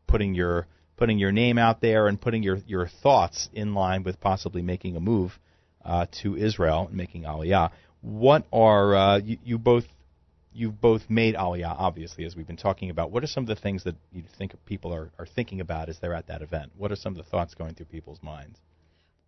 putting 0.07 0.35
your 0.35 0.67
putting 0.97 1.19
your 1.19 1.33
name 1.33 1.59
out 1.59 1.81
there 1.81 2.09
and 2.09 2.21
putting 2.21 2.43
your 2.43 2.59
your 2.67 2.89
thoughts 3.03 3.49
in 3.53 3.75
line 3.75 4.03
with 4.03 4.21
possibly 4.21 4.63
making 4.63 4.97
a 4.97 5.01
move 5.01 5.39
uh, 5.85 6.07
to 6.23 6.37
Israel 6.37 6.87
and 6.89 6.97
making 6.97 7.23
Aliyah. 7.23 7.71
What 8.01 8.45
are 8.53 8.95
uh, 8.95 9.19
you, 9.19 9.39
you 9.45 9.59
both 9.59 9.85
you've 10.53 10.81
both 10.81 11.03
made 11.09 11.35
Aliyah, 11.35 11.75
obviously, 11.79 12.25
as 12.25 12.37
we've 12.37 12.47
been 12.47 12.57
talking 12.57 12.91
about. 12.91 13.11
What 13.11 13.25
are 13.25 13.27
some 13.27 13.43
of 13.43 13.49
the 13.49 13.57
things 13.57 13.85
that 13.85 13.97
you 14.13 14.23
think 14.39 14.55
people 14.65 14.95
are, 14.95 15.11
are 15.19 15.27
thinking 15.27 15.61
about 15.61 15.89
as 15.89 15.99
they're 15.99 16.15
at 16.15 16.29
that 16.29 16.43
event? 16.43 16.73
What 16.77 16.93
are 16.93 16.97
some 16.97 17.13
of 17.13 17.17
the 17.17 17.29
thoughts 17.29 17.55
going 17.55 17.75
through 17.75 17.87
people's 17.87 18.23
minds? 18.23 18.59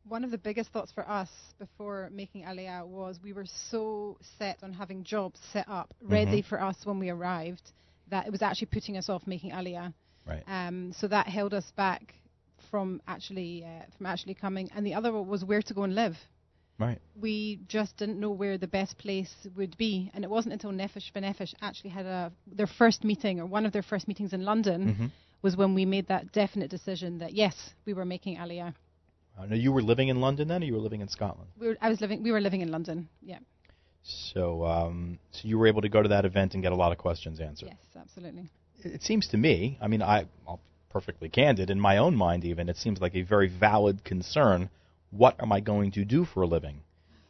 One 0.08 0.22
of 0.22 0.30
the 0.30 0.38
biggest 0.38 0.70
thoughts 0.70 0.92
for 0.92 1.08
us 1.08 1.28
before 1.58 2.10
making 2.12 2.44
Aliyah 2.44 2.86
was 2.86 3.18
we 3.22 3.32
were 3.32 3.46
so 3.70 4.18
set 4.38 4.62
on 4.62 4.72
having 4.72 5.02
jobs 5.02 5.40
set 5.52 5.68
up, 5.68 5.92
ready 6.00 6.42
for 6.42 6.62
us 6.62 6.76
when 6.84 7.00
we 7.00 7.10
arrived, 7.10 7.72
that 8.10 8.24
it 8.24 8.30
was 8.30 8.40
actually 8.40 8.68
putting 8.68 8.96
us 8.96 9.08
off 9.08 9.26
making 9.26 9.50
Aliyah. 9.50 9.92
Right. 10.24 10.44
Um, 10.46 10.92
so 10.92 11.08
that 11.08 11.26
held 11.26 11.54
us 11.54 11.72
back 11.76 12.14
from 12.70 13.02
actually 13.08 13.64
uh, 13.64 13.84
from 13.96 14.06
actually 14.06 14.34
coming. 14.34 14.70
And 14.76 14.86
the 14.86 14.94
other 14.94 15.12
one 15.12 15.26
was 15.26 15.44
where 15.44 15.62
to 15.62 15.74
go 15.74 15.82
and 15.82 15.94
live. 15.94 16.16
Right. 16.78 17.00
We 17.20 17.58
just 17.66 17.96
didn't 17.96 18.20
know 18.20 18.30
where 18.30 18.58
the 18.58 18.68
best 18.68 18.98
place 18.98 19.34
would 19.56 19.76
be, 19.76 20.10
and 20.14 20.22
it 20.22 20.30
wasn't 20.30 20.52
until 20.52 20.70
Nefesh 20.70 21.10
B'Nefesh 21.12 21.52
actually 21.62 21.90
had 21.90 22.06
a 22.06 22.30
their 22.46 22.68
first 22.68 23.02
meeting 23.02 23.40
or 23.40 23.46
one 23.46 23.66
of 23.66 23.72
their 23.72 23.82
first 23.82 24.06
meetings 24.06 24.32
in 24.32 24.44
London 24.44 24.94
Mhm. 24.94 25.10
was 25.42 25.56
when 25.56 25.74
we 25.74 25.84
made 25.84 26.06
that 26.08 26.30
definite 26.32 26.70
decision 26.70 27.18
that 27.18 27.32
yes, 27.32 27.74
we 27.86 27.92
were 27.92 28.04
making 28.04 28.36
Aliyah. 28.36 28.72
I 29.38 29.46
know 29.46 29.56
you 29.56 29.72
were 29.72 29.82
living 29.82 30.08
in 30.08 30.20
London 30.20 30.48
then, 30.48 30.62
or 30.62 30.66
you 30.66 30.72
were 30.72 30.80
living 30.80 31.00
in 31.00 31.08
Scotland. 31.08 31.50
We 31.58 31.68
were, 31.68 31.76
I 31.80 31.88
was 31.88 32.00
living. 32.00 32.22
We 32.22 32.32
were 32.32 32.40
living 32.40 32.62
in 32.62 32.70
London. 32.70 33.08
Yeah. 33.22 33.38
So, 34.02 34.64
um, 34.64 35.18
so 35.32 35.40
you 35.48 35.58
were 35.58 35.66
able 35.66 35.82
to 35.82 35.88
go 35.88 36.02
to 36.02 36.08
that 36.10 36.24
event 36.24 36.54
and 36.54 36.62
get 36.62 36.72
a 36.72 36.76
lot 36.76 36.92
of 36.92 36.98
questions 36.98 37.40
answered. 37.40 37.70
Yes, 37.70 38.00
absolutely. 38.00 38.48
It 38.82 38.94
it 38.94 39.02
seems 39.02 39.28
to 39.28 39.36
me, 39.36 39.78
I 39.80 39.88
mean, 39.88 40.02
I, 40.02 40.26
I'm 40.48 40.58
perfectly 40.90 41.28
candid 41.28 41.70
in 41.70 41.80
my 41.80 41.98
own 41.98 42.16
mind. 42.16 42.44
Even 42.44 42.68
it 42.68 42.76
seems 42.76 43.00
like 43.00 43.14
a 43.14 43.22
very 43.22 43.48
valid 43.48 44.04
concern. 44.04 44.70
What 45.10 45.40
am 45.40 45.52
I 45.52 45.60
going 45.60 45.92
to 45.92 46.04
do 46.04 46.24
for 46.24 46.42
a 46.42 46.46
living? 46.46 46.80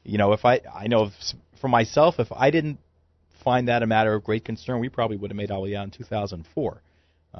You 0.04 0.18
know, 0.18 0.32
if 0.32 0.44
I, 0.44 0.60
I 0.72 0.86
know 0.86 1.04
if, 1.04 1.12
for 1.60 1.68
myself, 1.68 2.20
if 2.20 2.30
I 2.30 2.50
didn't 2.50 2.78
find 3.42 3.68
that 3.68 3.82
a 3.82 3.86
matter 3.86 4.14
of 4.14 4.24
great 4.24 4.44
concern, 4.44 4.80
we 4.80 4.88
probably 4.88 5.16
would 5.16 5.30
have 5.30 5.36
made 5.36 5.50
Aliyah 5.50 5.84
in 5.84 5.90
2004, 5.90 6.82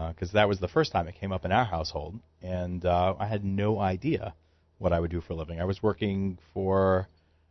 because 0.08 0.32
that 0.32 0.48
was 0.48 0.60
the 0.60 0.68
first 0.68 0.92
time 0.92 1.08
it 1.08 1.14
came 1.14 1.32
up 1.32 1.44
in 1.44 1.52
our 1.52 1.64
household, 1.64 2.18
and 2.42 2.84
uh, 2.84 3.14
I 3.18 3.26
had 3.26 3.44
no 3.44 3.78
idea 3.78 4.34
what 4.78 4.92
I 4.92 5.00
would 5.00 5.10
do 5.10 5.20
for 5.20 5.32
a 5.32 5.36
living. 5.36 5.60
I 5.60 5.64
was 5.64 5.82
working 5.82 6.38
for, 6.52 7.08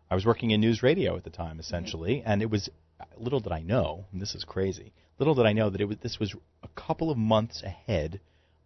I 0.09 0.15
was 0.15 0.25
working 0.25 0.51
in 0.51 0.61
news 0.61 0.83
radio 0.83 1.15
at 1.17 1.23
the 1.23 1.29
time, 1.29 1.59
essentially, 1.59 2.21
and 2.25 2.41
it 2.41 2.49
was 2.49 2.69
little 3.17 3.39
did 3.39 3.51
I 3.51 3.61
know, 3.61 4.05
and 4.11 4.21
this 4.21 4.35
is 4.35 4.43
crazy. 4.43 4.93
Little 5.19 5.35
did 5.35 5.45
I 5.45 5.53
know 5.53 5.69
that 5.69 5.81
it 5.81 5.85
was 5.85 5.97
this 6.01 6.19
was 6.19 6.35
a 6.63 6.67
couple 6.69 7.09
of 7.09 7.17
months 7.17 7.63
ahead 7.63 8.19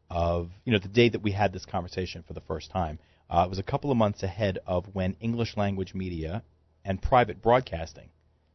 of 0.09 0.51
you 0.65 0.73
know 0.73 0.79
the 0.79 0.87
day 0.87 1.09
that 1.09 1.21
we 1.21 1.31
had 1.31 1.53
this 1.53 1.65
conversation 1.65 2.23
for 2.27 2.33
the 2.33 2.41
first 2.41 2.71
time. 2.71 2.99
Uh, 3.29 3.43
it 3.45 3.49
was 3.49 3.59
a 3.59 3.63
couple 3.63 3.91
of 3.91 3.97
months 3.97 4.23
ahead 4.23 4.57
of 4.65 4.85
when 4.93 5.15
English 5.19 5.55
language 5.55 5.93
media 5.93 6.43
and 6.83 7.01
private 7.01 7.41
broadcasting 7.41 8.09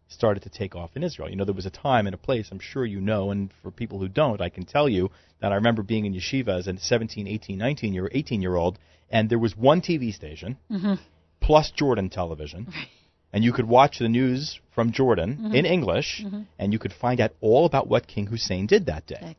started 0.08 0.42
to 0.44 0.48
take 0.50 0.74
off 0.76 0.90
in 0.94 1.02
Israel. 1.02 1.28
You 1.30 1.36
know, 1.36 1.44
there 1.44 1.54
was 1.54 1.66
a 1.66 1.70
time 1.70 2.06
and 2.06 2.14
a 2.14 2.18
place, 2.18 2.48
I'm 2.50 2.60
sure 2.60 2.84
you 2.84 3.00
know, 3.00 3.30
and 3.30 3.50
for 3.62 3.70
people 3.70 3.98
who 3.98 4.08
don't, 4.08 4.40
I 4.40 4.48
can 4.48 4.64
tell 4.64 4.88
you 4.88 5.10
that 5.40 5.52
I 5.52 5.56
remember 5.56 5.82
being 5.82 6.04
in 6.06 6.14
yeshiva 6.14 6.58
as 6.58 6.66
a 6.66 6.78
17, 6.78 7.26
18, 7.26 7.58
19 7.58 7.94
year, 7.94 8.08
18 8.12 8.42
year 8.42 8.56
old, 8.56 8.78
and 9.10 9.28
there 9.28 9.38
was 9.38 9.56
one 9.56 9.80
TV 9.80 10.12
station 10.12 10.56
Mhm. 10.70 10.98
plus 11.40 11.70
Jordan 11.70 12.10
television, 12.10 12.68
and 13.32 13.42
you 13.44 13.52
could 13.52 13.66
watch 13.66 13.98
the 13.98 14.08
news 14.08 14.60
from 14.74 14.92
Jordan 14.92 15.38
Mhm. 15.40 15.54
in 15.54 15.66
English, 15.66 16.22
Mhm. 16.24 16.46
and 16.58 16.72
you 16.72 16.78
could 16.78 16.92
find 16.92 17.20
out 17.20 17.32
all 17.40 17.64
about 17.66 17.88
what 17.88 18.06
King 18.06 18.26
Hussein 18.26 18.66
did 18.66 18.86
that 18.86 19.06
day 19.06 19.36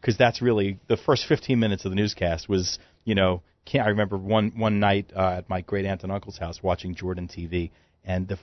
because 0.00 0.16
that's 0.16 0.40
really 0.40 0.78
the 0.86 0.96
first 0.96 1.26
15 1.26 1.58
minutes 1.58 1.84
of 1.84 1.90
the 1.90 1.96
newscast 1.96 2.48
was 2.48 2.78
you 3.04 3.14
know 3.14 3.42
can't 3.64 3.84
I 3.86 3.90
remember 3.90 4.16
one 4.16 4.52
one 4.56 4.78
night 4.80 5.12
uh, 5.14 5.38
at 5.38 5.48
my 5.50 5.60
great 5.60 5.84
aunt 5.84 6.02
and 6.02 6.12
uncle's 6.12 6.38
house 6.38 6.62
watching 6.62 6.94
Jordan 6.94 7.28
TV 7.28 7.70
and 8.04 8.28
the 8.28 8.38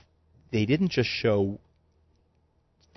they 0.52 0.66
didn't 0.66 0.90
just 0.90 1.08
show 1.08 1.58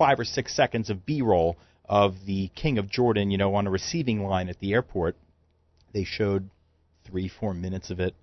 five 0.00 0.18
or 0.18 0.24
six 0.24 0.56
seconds 0.56 0.88
of 0.88 1.04
B-roll 1.04 1.58
of 1.84 2.14
the 2.24 2.48
king 2.54 2.78
of 2.78 2.88
Jordan 2.88 3.30
you 3.30 3.36
know 3.36 3.54
on 3.54 3.66
a 3.66 3.70
receiving 3.70 4.24
line 4.24 4.48
at 4.48 4.58
the 4.58 4.72
airport. 4.72 5.14
They 5.92 6.04
showed 6.04 6.48
three 7.04 7.28
four 7.28 7.52
minutes 7.52 7.90
of 7.90 8.00
it 8.00 8.14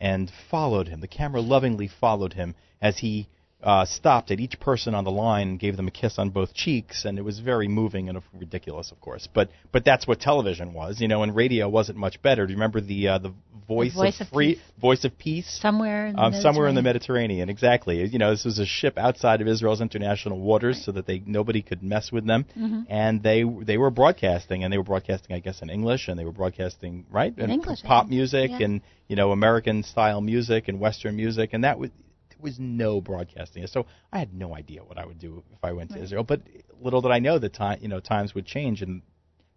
and 0.00 0.32
followed 0.50 0.88
him. 0.88 1.00
The 1.00 1.06
camera 1.06 1.42
lovingly 1.42 1.88
followed 1.88 2.32
him 2.32 2.54
as 2.80 3.00
he 3.00 3.28
uh, 3.66 3.84
stopped 3.84 4.30
at 4.30 4.38
each 4.38 4.60
person 4.60 4.94
on 4.94 5.02
the 5.02 5.10
line 5.10 5.48
and 5.48 5.58
gave 5.58 5.76
them 5.76 5.88
a 5.88 5.90
kiss 5.90 6.20
on 6.20 6.30
both 6.30 6.54
cheeks, 6.54 7.04
and 7.04 7.18
it 7.18 7.22
was 7.22 7.40
very 7.40 7.66
moving 7.66 8.08
and 8.08 8.22
ridiculous, 8.38 8.92
of 8.92 9.00
course. 9.00 9.28
But 9.34 9.50
but 9.72 9.84
that's 9.84 10.06
what 10.06 10.20
television 10.20 10.72
was, 10.72 11.00
you 11.00 11.08
know. 11.08 11.24
And 11.24 11.34
radio 11.34 11.68
wasn't 11.68 11.98
much 11.98 12.22
better. 12.22 12.46
Do 12.46 12.52
you 12.52 12.56
remember 12.56 12.80
the 12.80 13.08
uh, 13.08 13.18
the 13.18 13.32
voice, 13.66 13.92
Voice 13.92 14.20
of 14.20 14.28
of 14.28 14.32
free 14.32 14.54
Peace. 14.54 14.62
voice 14.80 15.04
of 15.04 15.18
peace? 15.18 15.58
Somewhere 15.60 16.06
in 16.06 16.14
the 16.14 16.22
Um, 16.22 16.32
somewhere 16.34 16.68
in 16.68 16.76
the 16.76 16.82
Mediterranean. 16.82 17.48
Exactly. 17.50 18.06
You 18.06 18.18
know, 18.20 18.30
this 18.30 18.44
was 18.44 18.60
a 18.60 18.66
ship 18.66 18.96
outside 18.96 19.40
of 19.40 19.48
Israel's 19.48 19.80
international 19.80 20.38
waters, 20.38 20.84
so 20.84 20.92
that 20.92 21.06
they 21.06 21.20
nobody 21.26 21.60
could 21.62 21.82
mess 21.82 22.12
with 22.12 22.24
them. 22.24 22.44
Mhm. 22.56 22.86
And 22.88 23.20
they 23.20 23.42
they 23.42 23.78
were 23.78 23.90
broadcasting, 23.90 24.62
and 24.62 24.72
they 24.72 24.78
were 24.78 24.84
broadcasting, 24.84 25.34
I 25.34 25.40
guess, 25.40 25.60
in 25.60 25.70
English, 25.70 26.06
and 26.06 26.16
they 26.16 26.24
were 26.24 26.30
broadcasting 26.42 27.04
right 27.10 27.34
In 27.36 27.42
and 27.44 27.52
English, 27.52 27.82
pop 27.82 28.06
music 28.08 28.52
Yeah. 28.52 28.66
and 28.66 28.80
you 29.08 29.16
know 29.16 29.32
American 29.32 29.82
style 29.82 30.20
music 30.20 30.68
and 30.68 30.78
Western 30.78 31.16
music, 31.16 31.52
and 31.52 31.64
that 31.64 31.80
was 31.80 31.90
there 32.36 32.42
was 32.42 32.58
no 32.58 33.00
broadcasting. 33.00 33.66
So 33.66 33.86
I 34.12 34.18
had 34.18 34.34
no 34.34 34.54
idea 34.54 34.84
what 34.84 34.98
I 34.98 35.06
would 35.06 35.18
do 35.18 35.42
if 35.52 35.64
I 35.64 35.72
went 35.72 35.90
to 35.92 36.02
Israel. 36.02 36.24
But 36.24 36.42
little 36.80 37.00
did 37.00 37.10
I 37.10 37.18
know 37.18 37.38
that 37.38 37.54
time 37.54 37.78
you 37.80 37.88
know 37.88 38.00
times 38.00 38.34
would 38.34 38.46
change, 38.46 38.82
and 38.82 39.02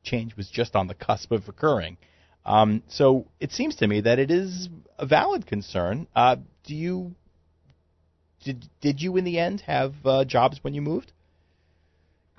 change 0.04 0.36
was 0.36 0.50
just 0.50 0.76
on 0.76 0.88
the 0.88 0.94
cusp 0.96 1.32
of 1.32 1.48
occurring. 1.48 1.98
Um, 2.46 2.84
so 2.88 3.28
it 3.40 3.52
seems 3.52 3.76
to 3.78 3.88
me 3.88 4.02
that 4.02 4.20
it 4.20 4.32
is 4.32 4.70
a 4.98 5.06
valid 5.06 5.46
concern. 5.46 6.08
Uh, 6.16 6.38
do 6.64 6.76
you 6.76 7.16
did 8.44 8.70
did 8.82 9.02
you 9.02 9.18
in 9.18 9.26
the 9.26 9.40
end 9.40 9.62
have 9.62 9.94
uh, 10.06 10.26
jobs 10.26 10.60
when 10.64 10.74
you 10.74 10.82
moved? 10.82 11.12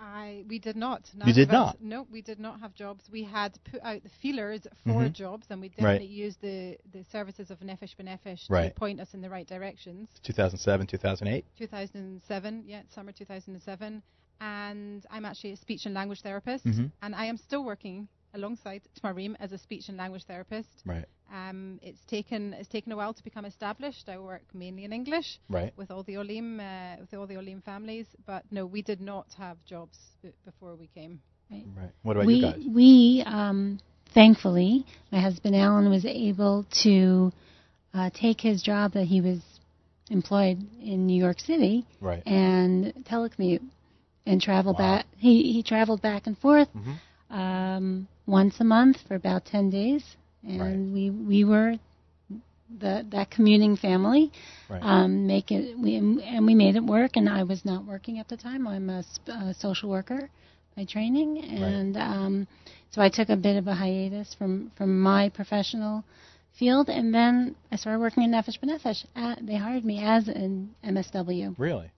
I 0.01 0.45
we 0.49 0.59
did 0.59 0.77
not. 0.77 1.09
You 1.27 1.35
did 1.35 1.51
not? 1.53 1.81
No, 1.81 2.07
we 2.11 2.23
did 2.23 2.41
not 2.41 2.61
have 2.61 2.75
jobs. 2.75 3.05
We 3.13 3.23
had 3.23 3.53
put 3.71 3.81
out 3.83 4.03
the 4.03 4.09
feelers 4.23 4.63
for 4.85 5.03
Mhm. 5.05 5.13
jobs, 5.13 5.47
and 5.51 5.61
we 5.61 5.69
Right. 5.69 5.77
definitely 5.77 6.07
used 6.07 6.41
the 6.41 6.79
the 6.91 7.05
services 7.05 7.51
of 7.51 7.61
Nefesh 7.61 7.95
B'Nefesh 7.97 8.49
Right. 8.49 8.69
to 8.69 8.75
point 8.75 8.99
us 9.01 9.13
in 9.13 9.21
the 9.21 9.29
right 9.29 9.47
directions. 9.47 10.09
2007, 10.23 10.87
2008. 10.87 11.45
2007, 11.59 12.65
yeah, 12.67 12.83
summer 12.89 13.13
2007, 13.13 14.03
and 14.41 15.07
I'm 15.11 15.25
actually 15.27 15.53
a 15.53 15.57
speech 15.57 15.85
and 15.85 15.95
language 15.95 16.23
therapist, 16.23 16.65
Mhm. 16.65 16.91
and 17.03 17.15
I 17.15 17.27
am 17.27 17.37
still 17.37 17.63
working 17.63 18.09
alongside 18.33 18.83
Tamarim 18.95 19.37
as 19.39 19.53
a 19.53 19.59
speech 19.59 19.89
and 19.89 19.99
language 19.99 20.25
therapist. 20.25 20.83
Right. 20.87 21.05
Um, 21.33 21.79
it's 21.83 22.01
taken 22.07 22.55
it's 22.55 22.69
taken 22.69 22.91
a 22.93 22.97
while 22.97 23.15
to 23.15 23.23
become 23.25 23.45
established. 23.45 24.09
I 24.09 24.19
work 24.19 24.43
mainly 24.53 24.85
in 24.85 24.93
English 24.93 25.39
Right. 25.49 25.73
with 25.77 25.91
all 25.91 26.03
the 26.03 26.17
Olim 26.17 26.59
uh, 26.61 26.97
with 27.01 27.15
all 27.15 27.27
the 27.27 27.37
Olim 27.37 27.61
families, 27.63 28.07
but 28.27 28.45
no, 28.51 28.67
we 28.67 28.83
did 28.83 29.01
not 29.01 29.27
have 29.39 29.57
jobs 29.65 29.97
b- 30.23 30.31
before 30.45 30.75
we 30.75 30.89
came. 30.89 31.21
Right. 31.51 31.91
What 32.03 32.17
about 32.17 32.27
we, 32.27 32.35
you 32.35 32.43
guys? 32.43 32.61
We, 32.73 33.23
um, 33.27 33.79
thankfully, 34.15 34.85
my 35.11 35.21
husband 35.21 35.57
Alan 35.57 35.89
was 35.91 36.05
able 36.05 36.65
to 36.85 37.33
uh, 37.93 38.11
take 38.15 38.41
his 38.41 38.63
job 38.63 38.93
that 38.93 39.05
he 39.07 39.21
was 39.21 39.41
employed 40.11 40.59
in 40.83 41.07
New 41.07 41.21
York 41.21 41.41
City 41.41 41.85
Right. 42.01 42.23
and 42.27 42.93
telecommute 43.05 43.63
and 44.27 44.41
travel 44.41 44.73
Wow. 44.75 44.79
back. 44.79 45.07
He 45.17 45.53
he 45.53 45.63
traveled 45.63 46.03
back 46.03 46.27
and 46.27 46.37
forth 46.39 46.69
Mhm. 46.75 46.97
um, 47.37 48.09
once 48.27 48.61
a 48.61 48.65
month 48.65 48.99
for 49.07 49.15
about 49.15 49.45
10 49.45 49.71
days. 49.71 50.05
And 50.47 50.61
Right. 50.61 50.93
we, 50.95 51.11
we 51.11 51.45
were 51.45 51.75
the, 52.79 53.07
that 53.11 53.31
commuting 53.31 53.77
family. 53.77 54.33
Right. 54.69 54.81
Um, 54.83 55.27
make 55.27 55.51
it, 55.51 55.79
we, 55.79 55.97
and 55.97 56.47
we 56.47 56.55
made 56.55 56.77
it 56.77 56.85
work. 56.85 57.13
And 57.17 57.29
I 57.29 57.43
was 57.43 57.65
not 57.65 57.85
working 57.85 58.19
at 58.19 58.29
the 58.29 58.37
time. 58.37 58.67
I'm 58.67 58.89
a, 58.91 59.03
sp- 59.05 59.29
a 59.29 59.55
social 59.55 59.91
worker 59.91 60.31
by 60.77 60.85
training, 60.85 61.39
and 61.39 61.97
um, 61.97 62.47
so 62.91 63.03
I 63.03 63.09
took 63.09 63.29
a 63.29 63.37
bit 63.37 63.57
of 63.57 63.67
a 63.67 63.75
hiatus 63.75 64.35
from 64.39 64.71
from 64.77 65.01
my 65.01 65.29
professional 65.29 66.05
field, 66.59 66.89
and 66.89 67.13
then 67.13 67.57
I 67.73 67.77
started 67.77 67.99
working 67.99 68.23
in 68.23 68.31
Nefesh 68.31 68.61
B'Nefesh. 68.63 69.05
Uh, 69.17 69.35
they 69.43 69.57
hired 69.57 69.85
me 69.85 70.01
as 70.03 70.29
an 70.29 70.75
MSW. 70.85 71.57
really? 71.59 71.91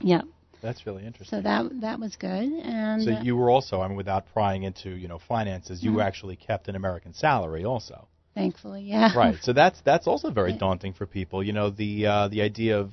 Yep. 0.00 0.24
That's 0.62 0.86
really 0.86 1.04
interesting. 1.06 1.38
So 1.38 1.42
that 1.42 1.80
that 1.82 2.00
was 2.00 2.16
good, 2.16 2.30
and 2.52 3.02
So 3.02 3.10
you 3.22 3.36
were 3.36 3.50
also, 3.50 3.80
I 3.80 3.88
mean, 3.88 3.96
without 3.96 4.24
prying 4.32 4.62
into 4.64 4.90
you 4.90 5.08
know 5.08 5.18
finances, 5.18 5.82
you 5.82 5.92
Mhm. 5.92 6.04
actually 6.04 6.36
kept 6.36 6.68
an 6.68 6.76
American 6.76 7.12
salary 7.14 7.64
also. 7.64 8.08
thankfully, 8.34 8.82
yeah. 8.82 9.16
right. 9.16 9.36
So 9.42 9.52
that's 9.52 9.80
that's 9.82 10.06
also 10.06 10.30
very 10.30 10.52
daunting 10.52 10.92
for 10.92 11.06
people. 11.06 11.42
You 11.42 11.52
know, 11.52 11.70
the 11.70 12.06
uh, 12.06 12.28
the 12.28 12.42
idea 12.42 12.78
of 12.78 12.92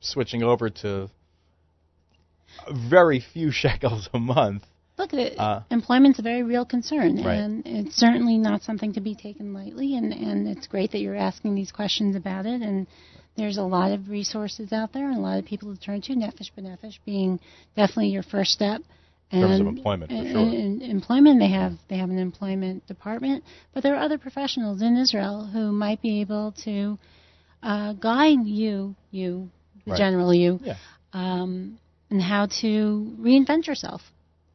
switching 0.00 0.42
over 0.42 0.70
to 0.70 1.10
very 2.90 3.20
few 3.20 3.50
shekels 3.62 4.08
a 4.14 4.18
month. 4.18 4.64
Look 4.98 5.14
at 5.14 5.18
it. 5.18 5.38
Uh, 5.38 5.62
Employment's 5.70 6.18
a 6.18 6.22
very 6.22 6.42
real 6.42 6.64
concern, 6.66 7.16
Right. 7.24 7.38
and 7.38 7.62
it's 7.66 7.96
certainly 7.96 8.36
not 8.36 8.62
something 8.62 8.92
to 8.94 9.00
be 9.00 9.14
taken 9.14 9.54
lightly. 9.54 9.96
And 9.96 10.12
and 10.12 10.46
it's 10.48 10.66
great 10.66 10.92
that 10.92 10.98
you're 11.00 11.16
asking 11.16 11.54
these 11.54 11.72
questions 11.72 12.16
about 12.16 12.44
it. 12.46 12.60
And 12.60 12.86
there's 13.36 13.56
a 13.58 13.62
lot 13.62 13.92
of 13.92 14.08
resources 14.08 14.72
out 14.72 14.92
there, 14.92 15.08
and 15.08 15.16
a 15.16 15.20
lot 15.20 15.38
of 15.38 15.44
people 15.44 15.74
to 15.74 15.80
turn 15.80 16.00
to. 16.02 16.12
Nefesh 16.14 16.50
B'Nefesh 16.56 16.98
being 17.06 17.40
definitely 17.76 18.08
your 18.08 18.22
first 18.22 18.50
step. 18.52 18.82
In 19.32 19.40
terms 19.42 19.60
of 19.60 19.66
And- 19.68 19.78
employment, 19.78 20.10
for 20.10 20.16
and- 20.16 20.28
sure. 20.32 20.40
and 20.40 20.82
employment, 20.82 21.38
they 21.38 21.48
have 21.50 21.74
they 21.88 21.98
have 21.98 22.10
an 22.10 22.18
employment 22.18 22.84
department, 22.88 23.44
but 23.72 23.82
there 23.84 23.94
are 23.94 24.02
other 24.02 24.18
professionals 24.18 24.82
in 24.82 24.96
Israel 24.96 25.46
who 25.46 25.70
might 25.70 26.02
be 26.02 26.20
able 26.20 26.52
to 26.64 26.98
uh, 27.62 27.92
guide 27.92 28.44
you, 28.46 28.96
you, 29.12 29.50
the 29.84 29.92
Right. 29.92 29.98
general 29.98 30.32
you, 30.34 30.58
Yeah. 30.64 30.76
um, 31.12 31.78
and 32.10 32.20
how 32.20 32.46
to 32.62 33.14
reinvent 33.20 33.66
yourself, 33.68 34.02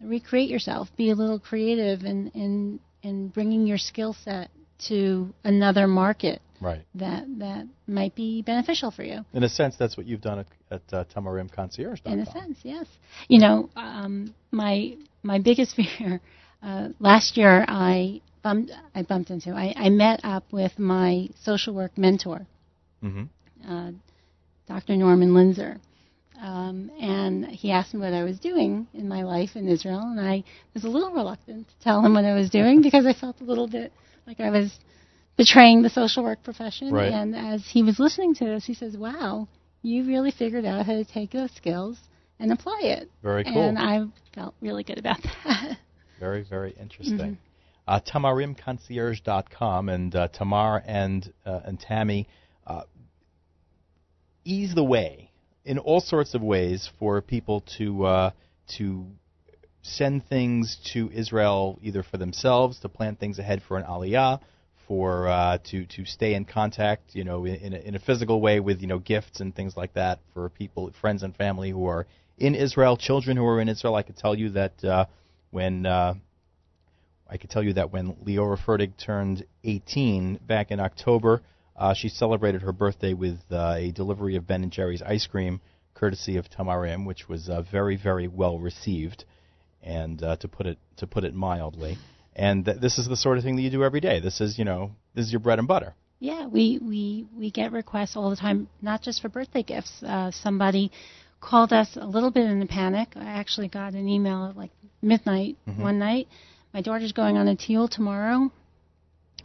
recreate 0.02 0.50
yourself, 0.50 0.94
be 0.98 1.10
a 1.10 1.16
little 1.16 1.40
creative 1.40 2.04
in 2.04 2.28
in, 2.32 2.80
in 3.02 3.30
bringing 3.30 3.66
your 3.68 3.78
skill 3.78 4.12
set 4.14 4.50
to 4.90 5.34
another 5.46 5.88
market 5.88 6.42
Right. 6.62 6.86
that 6.96 7.26
that 7.40 7.68
might 7.88 8.16
be 8.16 8.42
beneficial 8.42 8.92
for 8.92 9.04
you. 9.04 9.26
In 9.34 9.44
a 9.44 9.50
sense, 9.50 9.76
that's 9.78 9.98
what 9.98 10.06
you've 10.06 10.22
done 10.22 10.40
at, 10.40 10.48
at 10.72 10.82
uh, 10.94 11.04
TamarimConcierge.com. 11.16 12.14
In 12.14 12.20
a 12.20 12.26
sense, 12.26 12.60
yes. 12.64 12.88
You 13.28 13.40
know, 13.40 13.70
um, 13.76 14.34
my 14.52 14.96
my 15.24 15.40
biggest 15.40 15.76
fear 16.00 16.22
uh, 16.64 16.90
last 17.00 17.38
year, 17.38 17.66
I 17.68 18.22
bumped 18.44 18.72
I 18.94 19.04
bumped 19.04 19.30
into. 19.30 19.52
I, 19.52 19.74
I 19.76 19.90
met 19.90 20.22
up 20.24 20.52
with 20.52 20.78
my 20.80 21.30
social 21.44 21.74
work 21.74 21.98
mentor, 21.98 22.48
hmm 23.02 23.24
uh, 23.68 23.92
Dr. 24.68 24.96
Norman 24.96 25.32
Linzer. 25.32 25.80
Um, 26.42 26.92
and 27.00 27.46
he 27.46 27.72
asked 27.72 27.94
me 27.94 28.02
what 28.02 28.14
I 28.14 28.24
was 28.24 28.40
doing 28.40 28.88
in 28.94 29.08
my 29.08 29.24
life 29.24 29.52
in 29.56 29.70
Israel, 29.70 30.02
and 30.02 30.20
I 30.20 30.44
was 30.74 30.84
a 30.84 30.90
little 30.90 31.12
reluctant 31.12 31.68
to 31.68 31.74
tell 31.82 32.02
him 32.02 32.14
what 32.14 32.26
I 32.26 32.34
was 32.34 32.50
doing 32.50 32.82
because 32.84 33.06
I 33.06 33.14
felt 33.14 33.40
a 33.42 33.44
little 33.46 33.68
bit 33.68 33.94
like 34.28 34.40
I 34.40 34.50
was 34.50 34.78
betraying 35.38 35.82
the 35.82 35.90
social 35.90 36.24
work 36.24 36.44
profession. 36.44 36.92
Right. 36.92 37.12
And 37.12 37.36
as 37.36 37.66
he 37.66 37.84
was 37.84 38.00
listening 38.00 38.36
to 38.36 38.46
this, 38.46 38.66
he 38.66 38.74
says, 38.74 38.98
"Wow, 38.98 39.48
you 39.82 40.06
really 40.06 40.32
figured 40.32 40.66
out 40.66 40.86
how 40.86 40.94
to 40.94 41.06
take 41.06 41.32
those 41.32 41.52
skills 41.52 41.98
and 42.40 42.52
apply 42.52 42.82
it." 42.84 43.10
Very 43.24 43.44
cool. 43.44 43.62
And 43.62 43.78
I 43.78 44.06
felt 44.34 44.56
really 44.62 44.84
good 44.84 44.98
about 44.98 45.22
that. 45.46 45.78
Very, 46.20 46.44
very 46.44 46.72
interesting. 46.80 47.18
Mhm. 47.18 47.38
Uh, 47.88 48.00
TamarimConcierge.com 48.00 49.90
and 49.90 50.16
uh, 50.16 50.28
Tamar 50.30 50.82
and 50.86 51.32
uh, 51.46 51.60
and 51.66 51.80
Tammy 51.80 52.28
uh, 52.66 52.82
ease 54.44 54.74
the 54.74 54.84
way 54.84 55.30
in 55.66 55.78
all 55.80 56.02
sorts 56.02 56.34
of 56.34 56.42
ways 56.42 56.90
for 57.00 57.22
people 57.22 57.62
to 57.78 58.06
uh, 58.06 58.32
to 58.78 59.06
send 59.82 60.26
things 60.28 60.78
to 60.94 61.12
Israel 61.12 61.78
either 61.84 62.02
for 62.02 62.18
themselves 62.18 62.80
to 62.80 62.90
plan 62.90 63.16
things 63.16 63.38
ahead 63.38 63.62
for 63.68 63.78
an 63.78 63.84
aliyah, 63.84 64.40
for 64.88 65.28
uh, 65.28 65.58
to 65.72 65.86
to 65.86 66.06
stay 66.06 66.34
in 66.34 66.46
contact, 66.46 67.16
you 67.16 67.24
know, 67.24 67.46
in, 67.46 67.56
in, 67.56 67.74
a, 67.74 67.78
in 67.78 67.96
a 67.96 68.00
physical 68.00 68.42
way 68.42 68.60
with 68.60 68.82
you 68.82 68.88
know 68.88 69.00
gifts 69.00 69.40
and 69.40 69.56
things 69.56 69.76
like 69.76 69.94
that 69.94 70.20
for 70.34 70.50
people, 70.50 70.92
friends 71.02 71.24
and 71.24 71.36
family 71.36 71.72
who 71.72 71.86
are 71.88 72.08
in 72.38 72.56
Israel, 72.56 72.98
children 72.98 73.38
who 73.38 73.46
are 73.46 73.62
in 73.62 73.70
Israel. 73.70 73.96
I 73.96 74.04
could 74.04 74.18
tell 74.18 74.36
you 74.36 74.50
that 74.52 74.84
uh, 74.84 75.06
when 75.52 75.86
uh, 75.86 76.16
I 77.30 77.38
could 77.38 77.50
tell 77.50 77.64
you 77.64 77.74
that 77.74 77.92
when 77.92 78.14
Leora 78.26 78.58
Fertig 78.58 78.98
turned 78.98 79.46
18 79.64 80.40
back 80.46 80.72
in 80.72 80.80
October, 80.80 81.42
uh, 81.76 81.94
she 81.94 82.10
celebrated 82.10 82.62
her 82.62 82.72
birthday 82.72 83.14
with 83.14 83.40
uh, 83.52 83.76
a 83.78 83.92
delivery 83.92 84.36
of 84.36 84.48
Ben 84.48 84.64
and 84.64 84.72
Jerry's 84.72 85.02
ice 85.02 85.28
cream, 85.28 85.62
courtesy 85.94 86.38
of 86.38 86.50
Tamarim, 86.50 87.06
which 87.06 87.28
was 87.28 87.50
uh, 87.50 87.62
very, 87.62 87.96
very 87.96 88.28
well 88.28 88.60
received, 88.60 89.26
and 89.82 90.20
to 90.20 90.48
put 90.48 90.66
it 90.66 90.78
to 90.98 91.08
put 91.08 91.24
it 91.24 91.34
mildly. 91.34 91.98
And 92.36 92.66
th- 92.66 92.78
this 92.80 92.98
is 92.98 93.08
the 93.08 93.16
sort 93.16 93.38
of 93.38 93.44
thing 93.44 93.56
that 93.56 93.62
you 93.62 93.70
do 93.70 93.84
every 93.84 94.02
day. 94.02 94.20
This 94.20 94.42
is, 94.42 94.58
you 94.60 94.66
know, 94.66 94.92
this 95.14 95.26
is 95.26 95.32
your 95.32 95.40
bread 95.40 95.60
and 95.60 95.68
butter. 95.68 95.94
Yeah, 96.20 96.48
we, 96.48 96.80
we, 96.82 97.26
we 97.38 97.52
get 97.52 97.72
requests 97.72 98.16
all 98.16 98.30
the 98.30 98.36
time, 98.36 98.68
not 98.82 99.02
just 99.02 99.22
for 99.22 99.30
birthday 99.30 99.64
gifts. 99.64 100.02
Uh, 100.04 100.32
somebody 100.32 100.92
called 101.42 101.72
us 101.74 101.98
a 102.00 102.06
little 102.08 102.32
bit 102.32 102.46
in 102.50 102.62
a 102.62 102.66
panic. 102.68 103.10
I 103.16 103.26
actually 103.26 103.68
got 103.68 103.94
an 103.94 104.08
email 104.08 104.46
at 104.46 104.58
like 104.58 104.72
midnight 105.02 105.58
Mhm. 105.68 105.80
one 105.80 106.00
night. 106.00 106.28
My 106.74 106.82
daughter's 106.82 107.12
going 107.12 107.38
on 107.38 107.48
a 107.48 107.56
tiyul 107.56 107.90
tomorrow. 107.90 108.52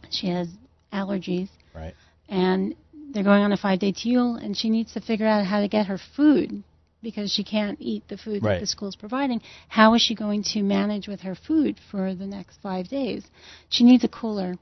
She 0.09 0.27
has 0.27 0.47
allergies, 0.91 1.49
Right. 1.75 1.93
and 2.27 2.75
they're 3.13 3.23
going 3.23 3.43
on 3.43 3.51
a 3.53 3.57
five 3.57 3.79
day 3.79 3.93
tiyul, 3.93 4.43
and 4.43 4.57
she 4.57 4.69
needs 4.69 4.93
to 4.93 5.01
figure 5.01 5.27
out 5.27 5.45
how 5.45 5.61
to 5.61 5.67
get 5.67 5.85
her 5.87 5.99
food 6.15 6.63
because 7.01 7.31
she 7.31 7.43
can't 7.43 7.77
eat 7.81 8.03
the 8.07 8.17
food 8.17 8.43
Right. 8.43 8.55
that 8.55 8.59
the 8.61 8.67
school's 8.67 8.95
providing. 8.95 9.41
How 9.67 9.93
is 9.93 10.01
she 10.01 10.15
going 10.15 10.43
to 10.53 10.61
manage 10.63 11.07
with 11.07 11.21
her 11.21 11.35
food 11.35 11.77
for 11.89 12.13
the 12.13 12.25
next 12.27 12.59
five 12.61 12.87
days? 12.87 13.25
She 13.69 13.83
needs 13.83 14.03
a 14.03 14.07
cooler, 14.07 14.55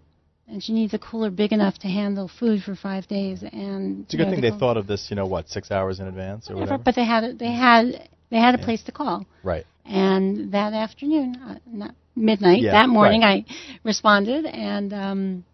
and 0.48 0.64
she 0.64 0.74
needs 0.74 0.94
a 0.94 1.00
cooler 1.00 1.30
big 1.30 1.52
enough 1.54 1.78
to 1.80 1.88
handle 1.88 2.28
food 2.28 2.64
for 2.64 2.76
five 2.76 3.08
days. 3.08 3.44
And 3.44 4.06
It's 4.06 4.14
a 4.14 4.18
good 4.18 4.26
know, 4.26 4.32
thing 4.32 4.42
the 4.42 4.52
they 4.52 4.58
thought 4.58 4.78
of 4.78 4.88
this, 4.88 5.10
you 5.10 5.16
know, 5.16 5.26
what, 5.28 5.50
six 5.50 5.70
hours 5.72 6.00
in 6.00 6.08
advance 6.08 6.50
or 6.50 6.56
whatever, 6.56 6.72
whatever? 6.78 6.84
But 6.84 6.96
they 6.96 7.06
had 7.06 7.24
a, 7.24 7.34
they 7.34 7.52
had 7.52 8.10
they 8.30 8.38
had 8.38 8.56
a 8.56 8.60
Yeah. 8.60 8.66
place 8.66 8.84
to 8.84 8.92
call. 8.92 9.26
right. 9.44 9.66
And 9.86 10.52
that 10.52 10.74
afternoon, 10.74 11.36
uh, 11.38 11.56
not 11.66 11.96
midnight, 12.16 12.62
Yeah, 12.62 12.74
that 12.74 12.90
morning, 12.90 13.22
right. 13.22 13.44
I 13.50 13.54
responded, 13.84 14.46
and 14.46 14.94
um, 14.94 15.46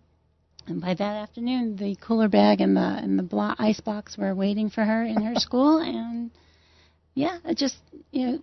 and 0.68 0.82
by 0.82 0.94
that 0.94 1.16
afternoon, 1.24 1.78
the 1.78 1.96
cooler 2.02 2.28
bag 2.28 2.60
and 2.60 2.76
the 2.76 2.82
and 2.82 3.18
the 3.18 3.24
blo- 3.24 3.56
ice 3.58 3.80
box 3.80 4.18
were 4.18 4.36
waiting 4.36 4.70
for 4.70 4.84
her 4.84 5.04
in 5.04 5.22
her 5.22 5.36
school, 5.36 5.78
and 5.78 6.32
yeah, 7.16 7.39
it 7.45 7.57
just 7.57 7.78
you 8.11 8.28
know, 8.28 8.39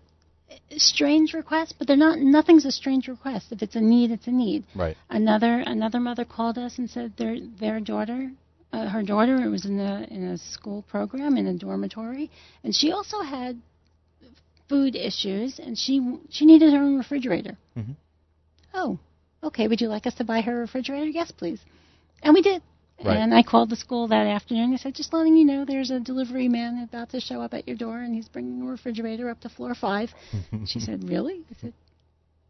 strange 0.77 1.35
requests, 1.35 1.73
but 1.79 1.87
they're 1.87 1.97
not. 1.97 2.19
Nothing's 2.19 2.65
a 2.65 2.73
strange 2.73 3.07
request. 3.07 3.53
If 3.53 3.63
it's 3.63 3.77
a 3.77 3.81
need, 3.81 4.11
it's 4.11 4.27
a 4.27 4.33
need. 4.33 4.65
Right. 4.75 4.97
Another 5.09 5.63
another 5.65 6.01
mother 6.01 6.25
called 6.25 6.59
us 6.59 6.79
and 6.79 6.91
said 6.91 7.13
their 7.17 7.37
their 7.61 7.81
daughter, 7.81 8.33
uh, 8.73 8.89
her 8.89 9.03
daughter 9.03 9.49
was 9.51 9.65
in 9.65 9.79
a 9.79 10.07
in 10.11 10.25
a 10.25 10.39
school 10.39 10.83
program 10.91 11.37
in 11.37 11.47
a 11.47 11.55
dormitory, 11.55 12.31
and 12.65 12.75
she 12.75 12.91
also 12.91 13.21
had 13.21 13.61
food 14.69 14.97
issues, 14.97 15.59
and 15.59 15.77
she 15.79 16.19
she 16.31 16.47
needed 16.47 16.73
her 16.73 16.81
own 16.81 16.97
refrigerator. 16.97 17.57
Mhm. 17.77 17.97
Oh, 18.75 18.99
okay. 19.45 19.69
Would 19.69 19.81
you 19.81 19.89
like 19.89 20.07
us 20.07 20.15
to 20.15 20.25
buy 20.25 20.41
her 20.41 20.57
a 20.57 20.61
refrigerator? 20.61 21.07
Yes, 21.07 21.31
please. 21.31 21.61
And 22.23 22.35
we 22.35 22.41
did. 22.43 22.63
Right. 23.05 23.17
And 23.19 23.35
I 23.35 23.43
called 23.43 23.71
the 23.71 23.77
school 23.77 24.09
that 24.09 24.27
afternoon. 24.27 24.73
I 24.73 24.77
said, 24.77 24.95
just 24.95 25.13
letting 25.13 25.37
you 25.37 25.45
know, 25.45 25.65
there's 25.65 25.91
a 25.91 26.01
delivery 26.01 26.49
man 26.49 26.79
about 26.83 27.11
to 27.11 27.21
show 27.21 27.41
up 27.41 27.53
at 27.55 27.67
your 27.67 27.77
door, 27.77 27.99
and 28.01 28.15
he's 28.15 28.29
bringing 28.29 28.63
a 28.63 28.67
refrigerator 28.67 29.29
up 29.29 29.41
to 29.41 29.49
floor 29.49 29.75
five. 29.75 30.15
She 30.67 30.81
said, 30.81 31.09
really? 31.09 31.45
I 31.51 31.55
said, 31.61 31.75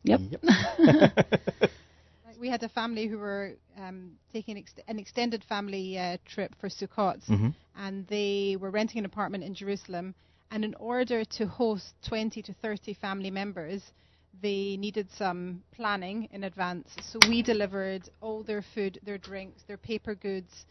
yep. 0.05 0.21
Like, 0.43 2.39
We 2.39 2.49
had 2.49 2.63
a 2.63 2.69
family 2.69 3.07
who 3.07 3.19
were 3.19 3.55
um, 3.77 4.13
taking 4.33 4.57
ex- 4.59 4.75
an 4.89 4.99
extended 4.99 5.45
family 5.45 5.99
uh, 5.99 6.17
trip 6.27 6.55
for 6.61 6.69
Sukkot, 6.69 7.25
hmm 7.27 7.49
and 7.77 8.07
they 8.09 8.57
were 8.61 8.71
renting 8.71 8.99
an 8.99 9.05
apartment 9.07 9.45
in 9.45 9.55
Jerusalem. 9.55 10.15
And 10.51 10.65
in 10.65 10.75
order 10.75 11.25
to 11.25 11.47
host 11.47 11.95
20 12.07 12.43
to 12.43 12.53
30 12.55 12.93
family 12.95 13.31
members, 13.31 13.83
they 14.41 14.77
needed 14.77 15.09
some 15.11 15.63
planning 15.73 16.29
in 16.33 16.45
advance. 16.45 16.89
So 17.03 17.19
we 17.29 17.43
delivered 17.43 18.09
all 18.21 18.43
their 18.43 18.63
food, 18.75 18.99
their 19.03 19.19
drinks, 19.19 19.63
their 19.65 19.77
paper 19.77 20.15
goods 20.15 20.67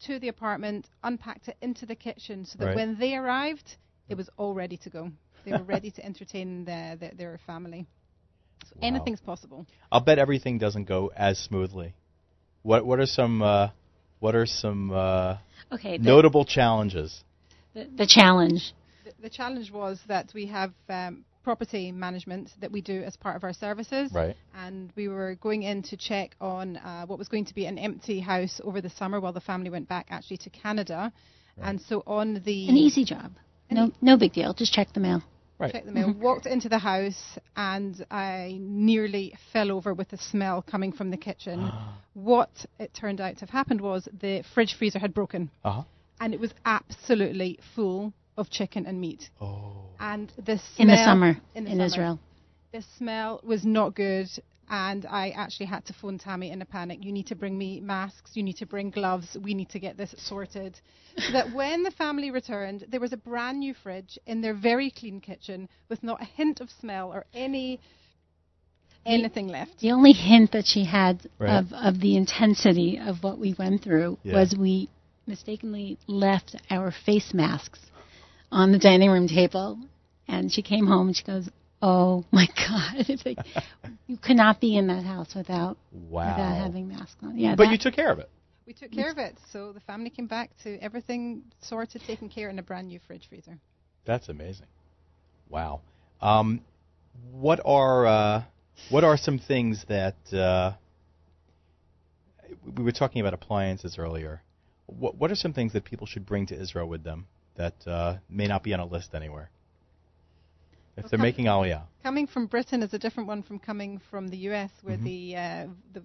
to 0.00 0.18
the 0.18 0.28
apartment, 0.28 0.86
unpacked 1.04 1.48
it 1.48 1.56
into 1.60 1.86
the 1.86 1.94
kitchen, 1.94 2.44
so 2.44 2.58
that 2.58 2.66
Right. 2.66 2.76
when 2.76 2.98
they 2.98 3.16
arrived, 3.16 3.76
it 4.08 4.16
was 4.16 4.28
all 4.36 4.54
ready 4.54 4.76
to 4.78 4.90
go. 4.90 5.12
They 5.44 5.52
were 5.52 5.62
ready 5.62 5.90
to 5.92 6.04
entertain 6.04 6.64
the, 6.64 6.96
the, 6.98 7.14
their 7.14 7.38
family. 7.46 7.86
So 8.68 8.76
Wow. 8.76 8.88
anything's 8.88 9.20
possible. 9.20 9.66
I'll 9.92 10.00
bet 10.00 10.18
everything 10.18 10.58
doesn't 10.58 10.84
go 10.84 11.10
as 11.14 11.38
smoothly. 11.38 11.94
What 12.62 12.84
What 12.84 12.98
are 13.00 13.06
some 13.06 13.42
uh, 13.42 13.68
What 14.18 14.34
are 14.34 14.46
some 14.46 14.90
uh, 14.90 15.38
Okay. 15.72 15.96
The, 15.96 16.04
notable 16.04 16.44
challenges? 16.44 17.24
the, 17.74 17.88
the 17.96 18.06
challenge. 18.06 18.72
The, 19.04 19.12
the 19.22 19.30
challenge 19.30 19.70
was 19.70 20.00
that 20.08 20.32
we 20.34 20.46
have 20.46 20.72
um, 20.88 21.24
property 21.42 21.90
management 21.92 22.50
that 22.60 22.70
we 22.70 22.80
do 22.80 23.02
as 23.02 23.16
part 23.16 23.36
of 23.36 23.44
our 23.44 23.52
services. 23.52 24.12
Right. 24.12 24.36
And 24.54 24.92
we 24.96 25.08
were 25.08 25.36
going 25.40 25.62
in 25.62 25.82
to 25.84 25.96
check 25.96 26.36
on 26.40 26.76
uh, 26.76 27.06
what 27.06 27.18
was 27.18 27.28
going 27.28 27.46
to 27.46 27.54
be 27.54 27.66
an 27.66 27.78
empty 27.78 28.20
house 28.20 28.60
over 28.64 28.80
the 28.80 28.90
summer 28.90 29.20
while 29.20 29.32
the 29.32 29.40
family 29.40 29.70
went 29.70 29.88
back 29.88 30.06
actually 30.10 30.38
to 30.38 30.50
Canada. 30.50 31.12
And 31.62 31.78
so 31.80 32.02
on 32.06 32.40
the 32.44 32.68
An 32.68 32.76
easy 32.76 33.04
job. 33.04 33.32
No, 33.70 33.92
no 34.00 34.16
big 34.16 34.32
deal. 34.32 34.54
Just 34.54 34.72
check 34.72 34.92
the 34.94 35.00
mail. 35.00 35.22
Right. 35.58 35.70
check 35.72 35.84
the 35.84 35.92
mail, 35.92 36.14
walked 36.18 36.46
into 36.46 36.70
the 36.70 36.78
house, 36.78 37.38
and 37.54 38.02
I 38.10 38.56
nearly 38.58 39.34
fell 39.52 39.70
over 39.70 39.92
with 39.92 40.08
the 40.08 40.16
smell 40.16 40.62
coming 40.62 40.90
from 40.90 41.10
the 41.10 41.18
kitchen. 41.18 41.70
what 42.14 42.48
it 42.78 42.94
turned 42.94 43.20
out 43.20 43.34
to 43.34 43.40
have 43.40 43.50
happened 43.50 43.82
was 43.82 44.08
the 44.20 44.42
fridge 44.54 44.74
freezer 44.78 44.98
had 44.98 45.12
broken, 45.12 45.50
Uh 45.62 45.70
huh. 45.72 45.82
and 46.18 46.32
it 46.32 46.40
was 46.40 46.54
absolutely 46.64 47.58
full 47.74 48.14
of 48.40 48.50
chicken 48.50 48.86
and 48.86 49.00
meat. 49.00 49.30
Oh. 49.40 49.72
And 50.00 50.32
the 50.36 50.58
smell 50.58 50.78
In 50.78 50.88
the 50.88 51.04
summer 51.04 51.36
in, 51.54 51.64
the 51.64 51.70
in 51.70 51.76
summer, 51.76 51.84
Israel. 51.86 52.20
the 52.72 52.82
smell 52.98 53.40
was 53.44 53.64
not 53.64 53.94
good. 53.94 54.28
And 54.72 55.04
I 55.04 55.30
actually 55.30 55.66
had 55.66 55.84
to 55.86 55.92
phone 55.92 56.16
Tammy 56.18 56.52
in 56.52 56.62
a 56.62 56.64
panic. 56.64 57.04
You 57.04 57.10
need 57.10 57.26
to 57.26 57.34
bring 57.34 57.58
me 57.58 57.80
masks. 57.80 58.30
You 58.34 58.44
need 58.44 58.56
to 58.58 58.66
bring 58.66 58.90
gloves. 58.90 59.36
We 59.42 59.52
need 59.52 59.68
to 59.70 59.80
get 59.80 59.96
this 59.96 60.14
sorted. 60.16 60.78
so 61.18 61.32
that 61.32 61.52
when 61.60 61.82
the 61.82 61.90
family 61.90 62.30
returned, 62.30 62.86
there 62.88 63.00
was 63.00 63.12
a 63.12 63.16
brand 63.16 63.58
new 63.58 63.74
fridge 63.74 64.16
in 64.26 64.40
their 64.42 64.54
very 64.54 64.92
clean 64.92 65.20
kitchen 65.20 65.68
with 65.88 66.04
not 66.04 66.22
a 66.22 66.24
hint 66.24 66.60
of 66.60 66.70
smell 66.80 67.12
or 67.12 67.24
any 67.34 67.80
anything 69.06 69.48
left. 69.48 69.78
The 69.80 69.90
only 69.92 70.12
hint 70.12 70.52
that 70.52 70.66
she 70.66 70.84
had 70.84 71.26
Right. 71.38 71.50
of, 71.58 71.72
of 71.72 72.00
the 72.00 72.16
intensity 72.16 72.98
of 72.98 73.22
what 73.24 73.38
we 73.38 73.54
went 73.58 73.82
through 73.82 74.18
Yeah. 74.22 74.34
was 74.34 74.54
we 74.56 74.88
mistakenly 75.26 75.98
left 76.06 76.54
our 76.70 76.92
face 77.06 77.32
masks 77.34 77.80
on 78.50 78.72
the 78.72 78.78
dining 78.78 79.10
room 79.10 79.28
table. 79.28 79.78
And 80.28 80.52
she 80.52 80.62
came 80.62 80.86
home 80.86 81.08
and 81.08 81.16
she 81.16 81.24
goes, 81.24 81.48
Oh 81.82 82.24
my 82.30 82.46
God. 82.56 83.06
It's 83.08 83.24
like, 83.24 83.38
you 84.06 84.16
could 84.18 84.36
not 84.36 84.60
be 84.60 84.76
in 84.76 84.86
that 84.88 85.04
house 85.04 85.34
without, 85.34 85.78
Wow. 85.92 86.28
without 86.36 86.56
having 86.56 86.88
masks 86.88 87.16
on. 87.22 87.38
Yeah, 87.38 87.54
but 87.56 87.64
that- 87.64 87.72
you 87.72 87.78
took 87.78 87.94
care 87.94 88.12
of 88.12 88.18
it. 88.18 88.28
We 88.66 88.74
took 88.74 88.92
care 88.92 89.10
of 89.10 89.18
it. 89.18 89.36
So 89.52 89.72
the 89.72 89.80
family 89.80 90.10
came 90.10 90.28
back 90.28 90.50
to 90.62 90.78
everything 90.78 91.42
sorted, 91.60 92.02
taken 92.06 92.28
care 92.28 92.48
in 92.50 92.58
a 92.60 92.62
brand 92.62 92.86
new 92.86 93.00
fridge 93.04 93.26
freezer. 93.28 93.58
That's 94.04 94.28
amazing. 94.28 94.66
Wow. 95.48 95.80
Um, 96.20 96.60
what 97.32 97.58
are 97.64 98.06
uh, 98.06 98.44
what 98.88 99.02
are 99.02 99.16
some 99.16 99.40
things 99.40 99.84
that 99.88 100.14
uh, 100.32 100.74
we 102.76 102.84
were 102.84 102.92
talking 102.92 103.20
about 103.20 103.34
appliances 103.34 103.96
earlier? 103.98 104.42
What 104.86 105.16
what 105.16 105.32
are 105.32 105.36
some 105.36 105.52
things 105.52 105.72
that 105.72 105.84
people 105.84 106.06
should 106.06 106.24
bring 106.24 106.46
to 106.46 106.54
Israel 106.60 106.86
with 106.88 107.02
them 107.02 107.26
that 107.60 107.86
uh, 107.86 108.16
may 108.30 108.46
not 108.46 108.62
be 108.62 108.72
on 108.72 108.80
a 108.80 108.86
list 108.86 109.14
anywhere? 109.14 109.50
If 110.96 111.10
they're 111.10 111.18
Okay. 111.18 111.22
making 111.22 111.44
Aliyah, 111.46 111.82
Coming 112.02 112.26
from 112.26 112.46
Britain 112.46 112.82
is 112.82 112.94
a 112.94 112.98
different 112.98 113.28
one 113.28 113.42
from 113.42 113.58
coming 113.58 114.00
from 114.10 114.28
the 114.28 114.38
US, 114.48 114.70
where 114.82 114.96
Mhm. 114.96 115.04
the 115.04 115.36
uh, 115.36 115.66
the 115.92 116.02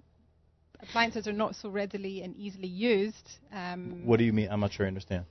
appliances 0.82 1.26
are 1.28 1.34
not 1.44 1.56
so 1.56 1.70
readily 1.70 2.22
and 2.24 2.36
easily 2.36 2.68
used. 2.68 3.28
Um, 3.54 4.06
what 4.06 4.18
do 4.20 4.26
you 4.26 4.34
mean? 4.34 4.50
I'm 4.52 4.60
not 4.60 4.74
sure 4.74 4.86
I 4.86 4.90
understand. 4.90 5.26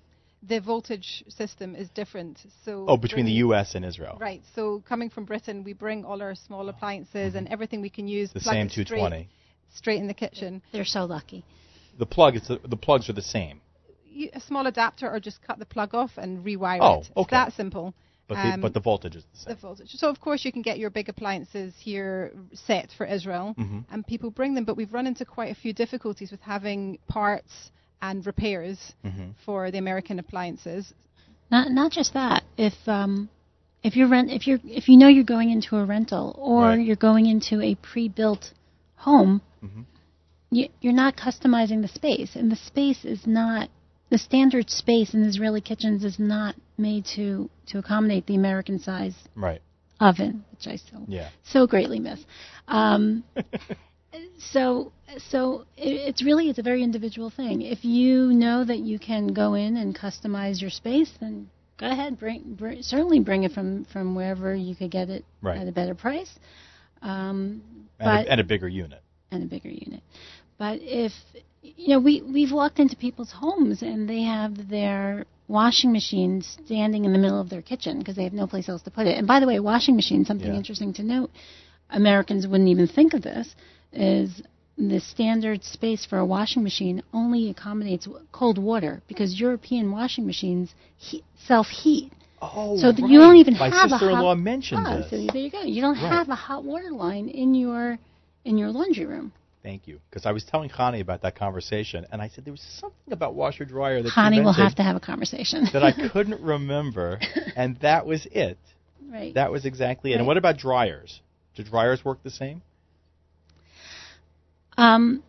the 0.55 0.61
voltage 0.61 1.25
system 1.29 1.75
is 1.75 1.89
different. 1.91 2.35
So 2.65 2.85
Oh, 2.89 2.97
between 2.99 3.25
the 3.27 3.39
U.S. 3.47 3.75
and 3.75 3.83
Israel, 3.85 4.17
Right. 4.21 4.43
So 4.55 4.83
coming 4.93 5.09
from 5.11 5.25
Britain, 5.25 5.57
we 5.65 5.73
bring 5.73 6.05
all 6.05 6.21
our 6.23 6.35
small 6.35 6.69
appliances 6.69 7.35
and 7.35 7.49
everything 7.49 7.81
we 7.83 7.89
can 7.99 8.07
use. 8.09 8.29
Mm-hmm. 8.31 8.39
the 8.39 8.45
same 8.55 8.67
it 8.67 8.73
straight, 8.73 8.87
220. 8.89 9.29
straight 9.75 10.01
in 10.01 10.07
the 10.07 10.19
kitchen. 10.25 10.61
they're 10.73 10.85
so 10.99 11.05
lucky. 11.17 11.45
The 11.99 12.07
plug, 12.17 12.37
it's 12.37 12.49
the, 12.49 12.59
the 12.75 12.77
plugs 12.87 13.09
are 13.09 13.15
the 13.15 13.23
same, 13.39 13.57
You, 13.57 13.64
a 14.33 14.41
small 14.41 14.67
adapter, 14.67 15.11
or 15.11 15.21
just 15.21 15.43
cut 15.43 15.59
the 15.59 15.67
plug 15.67 15.95
off 15.95 16.13
and 16.17 16.45
rewire 16.45 16.79
Oh, 16.81 16.95
it. 16.95 16.99
It's 17.01 17.11
okay. 17.17 17.37
that 17.37 17.53
simple. 17.55 17.95
but 18.27 18.37
the, 18.37 18.55
Um, 18.55 18.61
but 18.63 18.73
the 18.73 18.81
voltage 18.81 19.17
is 19.17 19.25
the 19.33 19.39
same. 19.39 19.55
The 19.55 19.61
voltage. 19.61 19.91
So 19.97 20.09
of 20.09 20.19
course 20.19 20.45
you 20.47 20.53
can 20.53 20.63
get 20.63 20.79
your 20.79 20.89
big 20.89 21.11
appliances 21.11 21.75
here 21.79 22.33
set 22.55 22.91
for 22.97 23.05
Israel, 23.05 23.55
Mhm. 23.59 23.85
and 23.91 24.07
people 24.07 24.31
bring 24.31 24.55
them. 24.55 24.65
But 24.65 24.77
we've 24.79 24.95
run 24.95 25.07
into 25.07 25.25
quite 25.27 25.51
a 25.53 25.55
few 25.55 25.73
difficulties 25.75 26.31
with 26.31 26.41
having 26.41 26.99
parts 27.07 27.71
and 28.01 28.25
repairs 28.27 28.95
Mhm. 29.05 29.35
for 29.45 29.71
the 29.71 29.77
American 29.79 30.19
appliances. 30.19 30.95
Not 31.51 31.71
not 31.71 31.93
just 31.93 32.15
that. 32.15 32.45
If 32.57 32.77
um, 32.89 33.29
if 33.83 33.95
you're 33.95 34.09
rent 34.09 34.31
if 34.31 34.47
you're 34.47 34.61
if 34.65 34.89
you 34.89 34.97
know 34.97 35.09
you're 35.09 35.25
going 35.37 35.51
into 35.51 35.77
a 35.77 35.85
rental 35.85 36.35
or 36.39 36.63
Right. 36.69 36.81
you're 36.87 36.97
going 37.11 37.27
into 37.27 37.61
a 37.61 37.75
pre-built 37.75 38.55
home, 38.97 39.43
Mhm. 39.63 39.85
you, 40.51 40.69
you're 40.81 40.95
not 41.05 41.15
customizing 41.17 41.83
the 41.83 41.89
space, 41.89 42.37
and 42.37 42.51
the 42.51 42.57
space 42.57 43.05
is 43.05 43.27
not 43.27 43.69
the 44.11 44.19
standard 44.19 44.71
space 44.71 45.15
in 45.15 45.23
Israeli 45.23 45.61
kitchens 45.61 46.05
is 46.05 46.19
not 46.19 46.55
made 46.79 47.05
to 47.17 47.49
to 47.69 47.79
accommodate 47.79 48.27
the 48.27 48.35
American 48.37 48.79
size 48.79 49.15
Right. 49.35 49.61
oven, 50.01 50.45
which 50.53 50.67
I 50.67 50.77
so 50.77 51.05
Yeah. 51.09 51.29
so 51.45 51.67
greatly 51.67 51.99
miss. 52.01 52.25
Um, 52.69 53.25
so 54.39 54.93
so 55.19 55.65
it, 55.77 55.89
it's 56.09 56.23
really 56.25 56.49
it's 56.51 56.59
a 56.59 56.63
very 56.63 56.83
individual 56.83 57.31
thing. 57.31 57.63
If 57.63 57.85
you 57.85 58.33
know 58.33 58.65
that 58.65 58.79
you 58.79 58.99
can 58.99 59.29
go 59.29 59.55
in 59.55 59.77
and 59.77 59.97
customize 59.97 60.61
your 60.61 60.71
space, 60.71 61.11
then 61.21 61.49
go 61.79 61.91
ahead. 61.91 62.19
Bring, 62.19 62.55
bring 62.55 62.83
certainly 62.83 63.21
bring 63.21 63.45
it 63.45 63.53
from 63.53 63.85
from 63.87 64.15
wherever 64.15 64.55
you 64.55 64.75
could 64.75 64.91
get 64.91 65.09
it 65.11 65.25
Right. 65.43 65.59
at 65.59 65.69
a 65.69 65.73
better 65.73 65.95
price. 65.95 66.31
Um, 67.03 67.63
And, 67.99 68.07
but 68.07 68.27
a, 68.27 68.31
and 68.33 68.41
a 68.41 68.45
bigger 68.45 68.69
unit. 68.69 69.03
and 69.31 69.43
a 69.43 69.47
bigger 69.47 69.69
unit. 69.71 70.03
But 70.59 70.79
if 70.83 71.13
you 71.65 71.89
know, 71.89 72.01
we 72.01 72.21
we've 72.23 72.53
walked 72.53 72.79
into 72.79 72.97
people's 72.97 73.33
homes 73.33 73.83
and 73.83 74.09
they 74.09 74.23
have 74.23 74.69
their 74.69 75.25
washing 75.49 75.93
machine 75.93 76.43
standing 76.43 77.05
in 77.05 77.13
the 77.13 77.19
middle 77.19 77.41
of 77.41 77.51
their 77.51 77.63
kitchen 77.63 77.99
because 77.99 78.17
they 78.17 78.25
have 78.25 78.33
no 78.33 78.47
place 78.47 78.69
else 78.69 78.83
to 78.83 78.91
put 78.91 79.07
it. 79.07 79.17
And 79.17 79.27
by 79.27 79.41
the 79.41 79.47
way, 79.47 79.59
washing 79.61 79.97
machine, 79.97 80.25
something 80.25 80.49
Yeah. 80.53 80.57
interesting 80.57 80.93
to 80.95 81.03
note, 81.03 81.31
Americans 81.91 82.47
wouldn't 82.47 82.69
even 82.69 82.87
think 82.87 83.15
of 83.15 83.23
this, 83.23 83.55
is 83.93 84.43
the 84.77 85.01
standard 85.01 85.63
space 85.63 86.05
for 86.05 86.19
a 86.19 86.25
washing 86.27 86.63
machine 86.63 87.03
only 87.13 87.49
accommodates 87.51 88.07
w- 88.07 88.25
cold 88.33 88.59
water 88.59 89.03
because 89.07 89.39
European 89.39 89.91
washing 89.93 90.27
machines 90.27 90.75
he- 90.97 91.23
self-heat. 91.47 92.13
Oh, 92.43 92.77
So 92.77 92.91
that 92.93 93.09
you 93.09 93.19
don't 93.21 93.37
even 93.37 93.55
My 93.55 93.69
have 93.71 93.87
a 93.87 93.99
sister-in-law 93.99 94.35
hot, 94.35 94.39
mentioned 94.39 94.87
Ah, 94.87 94.97
this. 94.97 95.11
So 95.11 95.17
there 95.33 95.43
you 95.43 95.51
go. 95.51 95.63
You 95.63 95.81
don't 95.81 95.95
Right. 95.97 96.13
have 96.13 96.29
a 96.29 96.35
hot 96.35 96.65
water 96.65 96.91
line 96.91 97.29
in 97.29 97.55
your 97.55 97.99
in 98.45 98.59
your 98.59 98.71
laundry 98.71 99.07
room. 99.07 99.33
Thank 99.65 99.89
you, 99.89 99.99
because 100.11 100.27
I 100.27 100.33
was 100.33 100.45
telling 100.45 100.69
Connie 100.69 101.01
about 101.01 101.23
that 101.23 101.37
conversation, 101.37 102.07
and 102.13 102.21
I 102.21 102.29
said 102.29 102.45
there 102.45 102.53
was 102.53 102.61
something 102.61 103.13
about 103.15 103.35
washer 103.35 103.65
dryer 103.65 104.03
that 104.03 104.11
she 104.11 104.41
will 104.43 104.53
have 104.53 104.75
to 104.75 104.83
have 104.83 104.95
a 104.95 105.01
conversation. 105.01 105.67
that 105.73 105.83
I 105.83 105.91
couldn't 106.13 106.43
remember, 106.43 107.19
and 107.57 107.81
that 107.81 108.05
was 108.05 108.29
it. 108.31 108.59
right. 109.11 109.33
That 109.33 109.51
was 109.51 109.65
exactly 109.65 110.13
it. 110.13 110.17
And 110.19 110.27
what 110.27 110.37
about 110.37 110.59
dryers? 110.59 111.23
Do 111.57 111.65
dryers 111.65 112.05
work 112.05 112.23
the 112.23 112.31
same? 112.31 112.61
Um, 114.77 115.23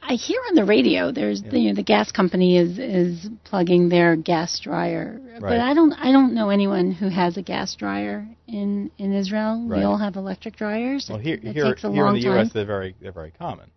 I, 0.00 0.14
hear 0.14 0.40
on 0.48 0.54
the 0.54 0.64
radio 0.64 1.12
there's 1.12 1.42
the, 1.42 1.58
you 1.58 1.68
know, 1.70 1.74
the 1.74 1.82
gas 1.82 2.12
company 2.12 2.56
is 2.56 2.78
is 2.78 3.28
plugging 3.44 3.90
their 3.90 4.16
gas 4.16 4.58
dryer, 4.60 5.20
Right. 5.22 5.40
but 5.40 5.60
I 5.60 5.74
don't 5.74 5.92
I 5.92 6.12
don't 6.12 6.32
know 6.34 6.48
anyone 6.48 6.92
who 6.92 7.08
has 7.10 7.36
a 7.36 7.42
gas 7.42 7.74
dryer 7.74 8.26
in 8.46 8.90
in 8.96 9.12
Israel. 9.12 9.66
Right. 9.66 9.80
We 9.80 9.84
all 9.84 9.98
have 9.98 10.16
electric 10.16 10.56
dryers. 10.56 11.08
Well, 11.10 11.18
here, 11.18 11.34
it, 11.42 11.52
here, 11.52 11.64
takes 11.64 11.84
a 11.84 11.92
here 11.92 12.06
in 12.06 12.14
the 12.14 12.22
time. 12.22 12.36
U.S., 12.36 12.52
they're 12.54 12.64
very, 12.64 12.94
they're 13.02 13.12
very 13.12 13.32
common. 13.32 13.70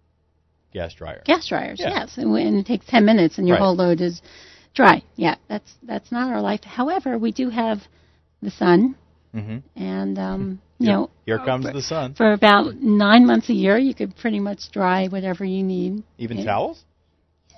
Gas 0.75 0.93
dryer. 0.93 1.21
gas 1.25 1.47
dryers, 1.47 1.79
Yeah. 1.79 1.89
yes, 1.89 2.17
and, 2.17 2.35
and 2.35 2.57
it 2.59 2.65
takes 2.65 2.85
ten 2.85 3.05
minutes, 3.05 3.37
and 3.37 3.47
your 3.47 3.55
Right. 3.55 3.63
whole 3.63 3.75
load 3.77 4.01
is 4.01 4.21
dry. 4.73 5.01
Yeah, 5.15 5.35
that's 5.47 5.71
that's 5.83 6.11
not 6.11 6.29
our 6.33 6.41
life. 6.41 6.63
However, 6.65 7.17
we 7.17 7.31
do 7.31 7.49
have 7.49 7.77
the 8.41 8.51
sun, 8.51 8.95
Mm-hmm. 9.33 9.57
and 9.81 10.19
um, 10.19 10.61
you 10.79 10.87
Here, 10.87 10.95
know, 10.97 11.09
here 11.25 11.39
comes 11.39 11.63
the 11.71 11.81
sun. 11.81 12.13
for 12.13 12.33
about 12.33 12.75
nine 12.81 13.25
months 13.25 13.49
a 13.49 13.53
year, 13.53 13.77
you 13.77 13.93
could 13.95 14.17
pretty 14.17 14.41
much 14.41 14.69
dry 14.73 15.07
whatever 15.07 15.45
you 15.45 15.63
need. 15.63 16.03
Even 16.17 16.37
Yeah. 16.39 16.45
towels? 16.51 16.83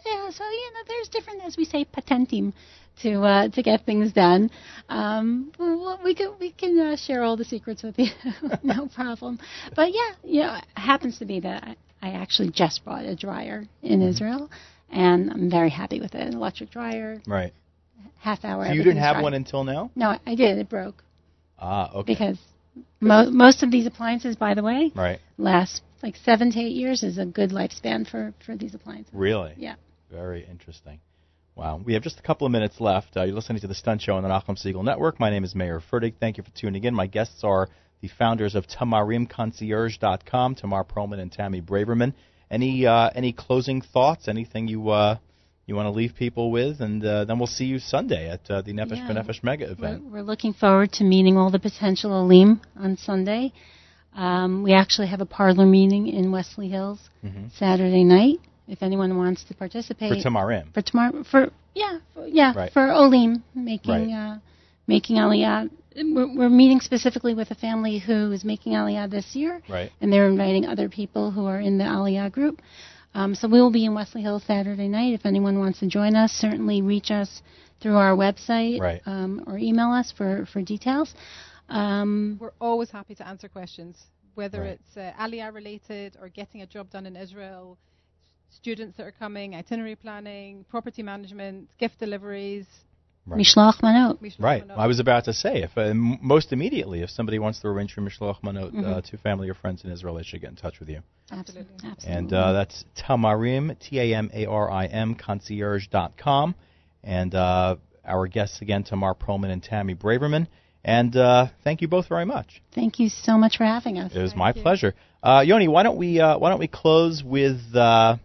Yeah, 0.06 0.30
so 0.30 0.44
you 0.44 0.72
know, 0.74 0.84
there's 0.88 1.10
different, 1.10 1.44
as 1.44 1.58
we 1.58 1.66
say, 1.66 1.86
patentim 1.86 2.54
to 3.02 3.12
uh, 3.24 3.48
to 3.50 3.64
get 3.64 3.84
things 3.88 4.14
done. 4.14 4.52
Um, 4.90 5.52
well, 5.58 6.00
we 6.04 6.14
can 6.14 6.34
we 6.40 6.52
can 6.52 6.80
uh, 6.80 6.96
share 6.96 7.24
all 7.24 7.36
the 7.36 7.46
secrets 7.46 7.82
with 7.82 7.98
you, 7.98 8.12
no 8.64 8.88
problem. 8.94 9.40
But 9.76 9.90
yeah, 9.92 10.12
you 10.24 10.42
know, 10.42 10.54
it 10.56 10.66
happens 10.76 11.18
to 11.18 11.26
be 11.26 11.40
that 11.40 11.78
I, 12.08 12.22
actually 12.22 12.50
just 12.52 12.84
bought 12.86 13.06
a 13.06 13.16
dryer 13.16 13.66
in 13.82 14.00
Mm-hmm. 14.00 14.10
Israel, 14.10 14.50
and 14.90 15.32
I'm 15.32 15.50
very 15.50 15.70
happy 15.70 16.00
with 16.00 16.14
it. 16.16 16.22
An 16.28 16.34
electric 16.34 16.70
dryer, 16.72 17.22
Right. 17.28 17.54
half 18.20 18.44
hour. 18.46 18.66
So 18.66 18.74
you 18.74 18.84
didn't 18.84 19.00
have 19.02 19.16
dry. 19.18 19.24
one 19.24 19.34
until 19.34 19.64
now? 19.64 19.92
No, 19.96 20.18
I 20.26 20.36
did. 20.36 20.58
It 20.58 20.70
broke 20.70 21.04
Ah, 21.60 21.92
okay. 21.94 22.14
because 22.14 22.38
mo- 23.00 23.30
most 23.32 23.64
of 23.64 23.72
these 23.72 23.86
appliances, 23.86 24.36
by 24.36 24.54
the 24.54 24.64
way, 24.64 24.92
right. 24.96 25.20
last 25.38 25.82
like 26.04 26.16
seven 26.24 26.52
to 26.52 26.60
eight 26.60 26.76
years 26.76 27.02
is 27.04 27.18
a 27.18 27.26
good 27.26 27.50
lifespan 27.52 28.08
for 28.08 28.34
for 28.46 28.56
these 28.56 28.74
appliances. 28.76 29.14
Really? 29.14 29.54
Yeah. 29.58 29.76
Very 30.12 30.46
interesting. 30.46 31.00
Wow. 31.56 31.82
We 31.84 31.94
have 31.96 32.04
just 32.04 32.20
a 32.20 32.22
couple 32.22 32.46
of 32.46 32.52
minutes 32.52 32.80
left. 32.80 33.18
Uh, 33.18 33.24
you're 33.24 33.34
listening 33.36 33.62
to 33.62 33.68
the 33.68 33.74
Stunt 33.74 34.02
Show 34.02 34.16
on 34.16 34.22
the 34.24 34.30
Nachum 34.30 34.56
Segal 34.64 34.84
Network. 34.84 35.20
My 35.20 35.32
name 35.32 35.44
is 35.44 35.56
Mayer 35.56 35.82
Fertig. 35.92 36.14
Thank 36.20 36.38
you 36.38 36.44
for 36.44 36.52
tuning 36.52 36.84
in. 36.84 36.94
My 36.94 37.08
guests 37.08 37.44
are 37.44 37.68
the 38.02 38.08
founders 38.10 38.56
of 38.56 38.68
TamarimConcierge.com, 38.68 40.56
Tamar 40.56 40.84
Pearlman 40.84 41.20
and 41.20 41.32
Tammy 41.32 41.62
Braverman. 41.62 42.14
Any 42.50 42.86
uh, 42.86 43.10
any 43.14 43.34
closing 43.34 43.82
thoughts? 43.82 44.28
Anything 44.28 44.68
you 44.68 44.90
uh, 44.90 45.18
you 45.66 45.76
want 45.76 45.88
to 45.88 45.92
leave 45.92 46.16
people 46.16 46.50
with, 46.50 46.80
and 46.80 47.04
uh, 47.06 47.26
then 47.26 47.40
we'll 47.40 47.48
see 47.48 47.66
you 47.66 47.78
Sunday 47.80 48.30
at 48.30 48.50
uh, 48.50 48.62
the 48.62 48.72
Nefesh 48.72 48.98
Yeah. 48.98 49.08
B'Nefesh 49.10 49.44
Mega 49.44 49.66
We're, 49.66 49.72
event. 49.74 50.04
we're 50.06 50.22
looking 50.22 50.54
forward 50.54 50.94
to 50.94 51.04
meeting 51.04 51.36
all 51.38 51.52
the 51.52 51.60
potential 51.60 52.14
Olim 52.14 52.62
on 52.78 52.96
Sunday. 52.98 53.52
Um, 54.16 54.64
we 54.64 54.74
actually 54.74 55.08
have 55.08 55.20
a 55.20 55.26
parlor 55.26 55.66
meeting 55.66 56.08
in 56.08 56.32
Wesley 56.32 56.70
Hills 56.70 57.00
Mhm. 57.24 57.52
Saturday 57.58 58.04
night. 58.06 58.38
If 58.70 58.82
anyone 58.82 59.18
wants 59.18 59.44
to 59.46 59.54
participate 59.54 60.10
For 60.12 60.30
Tamarim. 60.30 60.74
for 60.74 60.82
tomorrow, 60.82 61.24
for 61.24 61.50
yeah, 61.76 62.00
for, 62.14 62.28
yeah, 62.28 62.54
Right. 62.56 62.72
for 62.72 62.90
Olim 62.92 63.44
making 63.56 64.10
Right. 64.12 64.34
uh, 64.36 64.38
making 64.88 65.18
Aliyah. 65.18 65.70
We're, 65.98 66.36
we're 66.36 66.50
meeting 66.50 66.80
specifically 66.80 67.34
with 67.34 67.50
a 67.50 67.56
family 67.56 67.98
who 67.98 68.32
is 68.32 68.44
making 68.44 68.74
Aliyah 68.74 69.10
this 69.10 69.36
year, 69.36 69.62
Right. 69.68 69.92
and 70.00 70.14
they're 70.14 70.28
inviting 70.28 70.66
other 70.66 70.90
people 70.90 71.32
who 71.32 71.46
are 71.48 71.60
in 71.60 71.78
the 71.80 71.86
Aliyah 71.86 72.32
group. 72.32 72.62
Um, 73.16 73.34
so 73.34 73.48
we 73.48 73.60
will 73.60 73.72
be 73.72 73.86
in 73.86 73.96
Wesley 73.96 74.22
Hills 74.22 74.44
Saturday 74.46 74.88
night. 74.88 75.14
If 75.14 75.26
anyone 75.26 75.58
wants 75.58 75.80
to 75.80 75.88
join 75.88 76.16
us, 76.16 76.32
certainly 76.32 76.82
reach 76.84 77.10
us 77.10 77.42
through 77.82 77.96
our 77.96 78.16
website 78.16 78.80
Right. 78.80 79.02
um, 79.08 79.44
or 79.48 79.58
email 79.58 79.92
us 79.92 80.12
for, 80.16 80.46
for 80.54 80.62
details. 80.62 81.16
Um, 81.70 82.38
We're 82.40 82.52
always 82.62 82.92
happy 82.92 83.16
to 83.16 83.28
answer 83.28 83.48
questions, 83.50 83.98
whether 84.36 84.62
Right. 84.62 84.80
it's 84.80 84.98
uh, 84.98 85.14
Aliyah 85.20 85.52
related 85.52 86.16
or 86.22 86.30
getting 86.30 86.62
a 86.62 86.68
job 86.68 86.92
done 86.92 87.08
in 87.08 87.16
Israel, 87.16 87.78
students 88.52 88.98
that 88.98 89.04
are 89.08 89.12
coming, 89.12 89.56
itinerary 89.56 89.96
planning, 89.96 90.64
property 90.70 91.02
management, 91.02 91.70
gift 91.80 91.98
deliveries. 92.00 92.68
Right. 93.28 93.42
Mishloach 93.42 93.82
Manot. 93.82 94.40
Right. 94.40 94.64
I 94.76 94.88
was 94.88 95.00
about 95.02 95.26
to 95.26 95.34
say, 95.34 95.62
if 95.64 95.78
uh, 95.78 95.94
most 95.94 96.54
immediately, 96.54 97.02
if 97.02 97.10
somebody 97.10 97.40
wants 97.40 97.60
to 97.60 97.68
arrange 97.68 97.94
for 97.94 98.00
Mishloach 98.02 98.42
Manot 98.42 98.70
uh, 98.70 98.72
Mhm. 98.72 99.04
to 99.12 99.18
family 99.18 99.50
or 99.50 99.54
friends 99.54 99.84
in 99.84 99.92
Israel, 99.92 100.16
they 100.16 100.24
should 100.24 100.40
get 100.40 100.50
in 100.50 100.56
touch 100.56 100.80
with 100.80 100.88
you. 100.90 101.02
Absolutely. 101.30 101.74
Absolutely. 101.74 101.90
Absolutely. 101.92 102.18
And 102.18 102.34
uh, 102.34 102.54
that's 102.54 102.86
Tamarim, 102.98 103.78
T 103.80 104.00
A 104.00 104.16
M 104.16 104.32
A 104.34 104.46
R 104.46 104.72
I 104.72 104.86
M, 104.86 105.16
concierge.com. 105.16 106.56
And 107.04 107.36
uh, 107.36 107.76
our 108.06 108.28
guests 108.28 108.62
again, 108.62 108.84
Tamar 108.84 109.14
Pearlman 109.14 109.52
and 109.52 109.62
Tammy 109.62 109.94
Braverman. 109.94 110.48
And 110.86 111.14
uh, 111.18 111.48
thank 111.66 111.82
you 111.82 111.90
both 111.90 112.08
very 112.08 112.24
much. 112.26 112.62
Thank 112.74 113.00
you 113.00 113.10
so 113.10 113.38
much 113.38 113.58
for 113.58 113.66
having 113.66 114.00
us. 114.00 114.16
It 114.16 114.22
was 114.22 114.32
Thank 114.32 114.40
my 114.40 114.54
you. 114.56 114.62
pleasure. 114.62 114.94
Uh, 115.22 115.44
Yoni, 115.46 115.68
why 115.68 115.84
don't 115.84 115.98
we 115.98 116.22
uh, 116.22 116.38
why 116.38 116.50
don't 116.50 116.60
we 116.60 116.68
close 116.70 117.22
with 117.26 117.60
uh, 117.76 118.16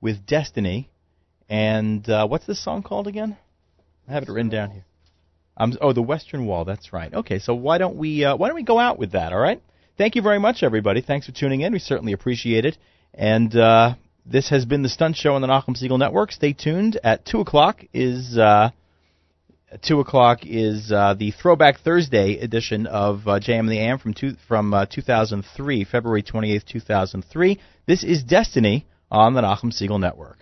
with 0.00 0.24
Destiny? 0.24 0.88
And 1.50 2.08
uh, 2.08 2.26
what's 2.26 2.46
this 2.46 2.62
song 2.64 2.82
called 2.82 3.06
again? 3.06 3.36
I 4.10 4.14
have 4.14 4.24
it 4.24 4.28
written 4.28 4.50
down 4.50 4.72
here. 4.72 4.84
Um, 5.56 5.76
oh, 5.80 5.92
the 5.92 6.02
Western 6.02 6.46
Wall. 6.46 6.64
That's 6.64 6.92
right. 6.92 7.14
Okay, 7.14 7.38
so 7.38 7.54
why 7.54 7.78
don't 7.78 7.96
we 7.96 8.24
uh, 8.24 8.36
why 8.36 8.48
don't 8.48 8.56
we 8.56 8.64
go 8.64 8.78
out 8.78 8.98
with 8.98 9.12
that? 9.12 9.32
All 9.32 9.38
right. 9.38 9.62
Thank 9.96 10.16
you 10.16 10.22
very 10.22 10.40
much, 10.40 10.62
everybody. 10.62 11.00
Thanks 11.00 11.26
for 11.26 11.32
tuning 11.32 11.60
in. 11.60 11.72
We 11.72 11.78
certainly 11.78 12.12
appreciate 12.12 12.64
it. 12.64 12.76
And 13.14 13.54
uh, 13.54 13.94
this 14.26 14.48
has 14.50 14.64
been 14.64 14.82
the 14.82 14.88
Stunt 14.88 15.16
Show 15.16 15.34
on 15.34 15.42
the 15.42 15.46
Nachum 15.46 15.80
Segal 15.80 15.98
Network. 15.98 16.32
Stay 16.32 16.54
tuned. 16.54 16.98
At 17.04 17.24
two 17.24 17.40
o'clock 17.40 17.84
is 17.92 18.36
uh, 18.36 18.70
two 19.82 20.00
o'clock 20.00 20.40
is 20.42 20.90
uh, 20.90 21.14
the 21.16 21.30
Throwback 21.30 21.78
Thursday 21.80 22.38
edition 22.38 22.86
of 22.88 23.28
uh, 23.28 23.38
and 23.46 23.68
the 23.68 23.78
AM 23.78 23.98
from 23.98 24.14
two, 24.14 24.32
from 24.48 24.74
uh, 24.74 24.86
2003, 24.86 25.84
February 25.84 26.24
28th, 26.24 26.64
2003. 26.66 27.60
This 27.86 28.02
is 28.02 28.24
Destiny 28.24 28.86
on 29.08 29.34
the 29.34 29.42
Nachum 29.42 29.72
Segal 29.72 30.00
Network. 30.00 30.38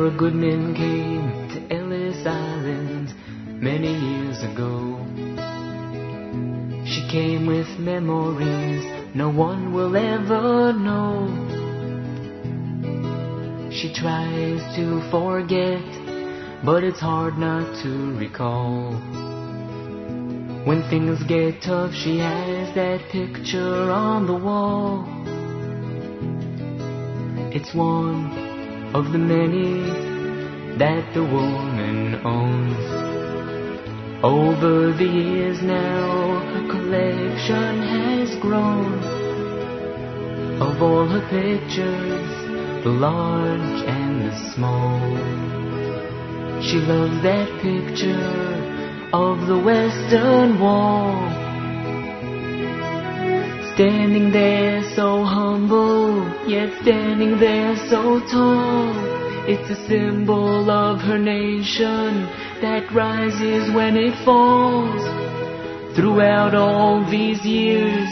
Sarah 0.00 0.16
Goodman 0.16 0.74
came 0.74 1.28
to 1.50 1.76
Ellis 1.76 2.26
Island 2.26 3.12
many 3.62 3.92
years 3.92 4.42
ago. 4.42 4.96
She 6.86 7.06
came 7.10 7.44
with 7.44 7.68
memories 7.78 8.82
no 9.14 9.28
one 9.28 9.74
will 9.74 9.94
ever 9.94 10.72
know. 10.72 11.28
She 13.70 13.92
tries 13.92 14.62
to 14.76 15.02
forget, 15.10 15.84
but 16.64 16.82
it's 16.82 17.00
hard 17.00 17.36
not 17.36 17.66
to 17.82 18.16
recall. 18.16 18.92
When 20.64 20.82
things 20.88 21.22
get 21.24 21.60
tough, 21.60 21.92
she 21.92 22.16
has 22.20 22.74
that 22.74 23.02
picture 23.12 23.90
on 23.90 24.26
the 24.26 24.32
wall. 24.32 25.04
It's 27.52 27.74
one 27.74 28.49
of 28.92 29.12
the 29.12 29.18
many 29.18 29.80
that 30.78 31.14
the 31.14 31.22
woman 31.22 32.20
owns. 32.24 32.82
Over 34.24 34.92
the 34.92 35.04
years 35.04 35.62
now, 35.62 36.40
her 36.52 36.68
collection 36.68 37.82
has 37.82 38.34
grown 38.40 38.94
of 40.60 40.82
all 40.82 41.06
her 41.06 41.24
pictures, 41.30 42.30
the 42.84 42.90
large 42.90 43.80
and 43.86 44.26
the 44.26 44.54
small. 44.54 45.00
She 46.60 46.76
loves 46.78 47.22
that 47.22 47.48
picture 47.62 49.10
of 49.12 49.46
the 49.46 49.58
Western 49.58 50.58
Wall. 50.58 51.49
Standing 53.74 54.30
there 54.32 54.82
so 54.94 55.24
humble, 55.24 56.26
yet 56.46 56.70
standing 56.82 57.38
there 57.38 57.76
so 57.88 58.20
tall. 58.30 58.92
It's 59.46 59.70
a 59.70 59.86
symbol 59.86 60.70
of 60.70 61.00
her 61.00 61.18
nation 61.18 62.26
that 62.60 62.90
rises 62.92 63.72
when 63.74 63.96
it 63.96 64.12
falls. 64.24 65.00
Throughout 65.96 66.54
all 66.54 67.08
these 67.10 67.44
years 67.44 68.08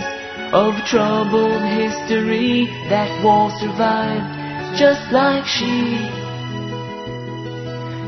of 0.53 0.75
troubled 0.87 1.63
history, 1.63 2.67
that 2.89 3.11
wall 3.23 3.51
survived 3.61 4.79
just 4.79 5.13
like 5.13 5.45
she. 5.45 6.07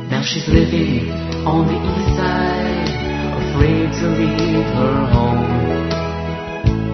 Now 0.09 0.23
she's 0.23 0.49
living 0.49 1.11
on 1.45 1.67
the 1.67 1.77
east 1.77 2.17
side, 2.17 2.89
afraid 3.43 3.93
to 4.01 4.07
leave 4.09 4.67
her 4.81 5.07
home. 5.13 5.70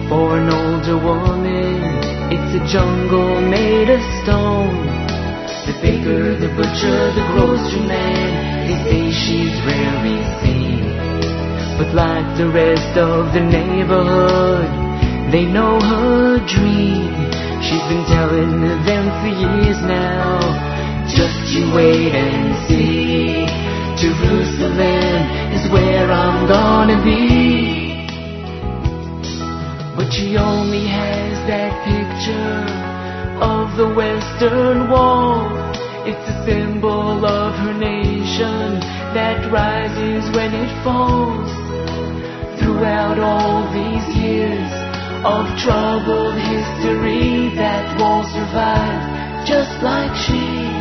For 0.09 0.37
an 0.39 0.47
older 0.47 0.95
woman, 0.95 1.83
it's 2.31 2.55
a 2.55 2.63
jungle 2.71 3.41
made 3.41 3.89
of 3.89 3.99
stone. 4.23 4.87
The 5.67 5.75
baker, 5.83 6.31
the 6.39 6.47
butcher, 6.55 6.99
the 7.11 7.25
grocery 7.35 7.83
man, 7.83 8.67
they 8.71 8.79
say 8.87 9.11
she's 9.11 9.55
rarely 9.67 10.23
seen. 10.39 10.87
But 11.77 11.93
like 11.93 12.37
the 12.37 12.47
rest 12.47 12.97
of 12.97 13.33
the 13.33 13.43
neighborhood, 13.43 14.71
they 15.33 15.43
know 15.43 15.75
her 15.75 16.39
dream. 16.55 17.11
She's 17.59 17.83
been 17.91 18.05
telling 18.07 18.61
them 18.87 19.05
for 19.19 19.27
years 19.27 19.79
now. 19.83 20.39
Just 21.11 21.51
you 21.51 21.67
wait 21.75 22.15
and 22.15 22.55
see. 22.63 23.43
Jerusalem 23.99 25.51
is 25.51 25.69
where 25.69 26.09
I'm 26.09 26.47
gonna 26.47 27.03
be. 27.03 27.86
But 29.97 30.13
she 30.13 30.37
only 30.37 30.85
has 30.85 31.33
that 31.49 31.73
picture 31.81 32.61
of 33.41 33.75
the 33.77 33.89
Western 33.95 34.91
Wall. 34.91 35.49
It's 36.05 36.21
a 36.29 36.45
symbol 36.45 37.25
of 37.25 37.55
her 37.55 37.73
nation 37.73 38.79
that 39.17 39.51
rises 39.51 40.29
when 40.35 40.53
it 40.53 40.83
falls. 40.83 41.49
Throughout 42.61 43.17
all 43.17 43.65
these 43.73 44.07
years 44.21 44.69
of 45.25 45.49
troubled 45.65 46.37
history, 46.45 47.55
that 47.55 47.99
wall 47.99 48.21
survived 48.21 49.47
just 49.49 49.81
like 49.81 50.13
she. 50.15 50.76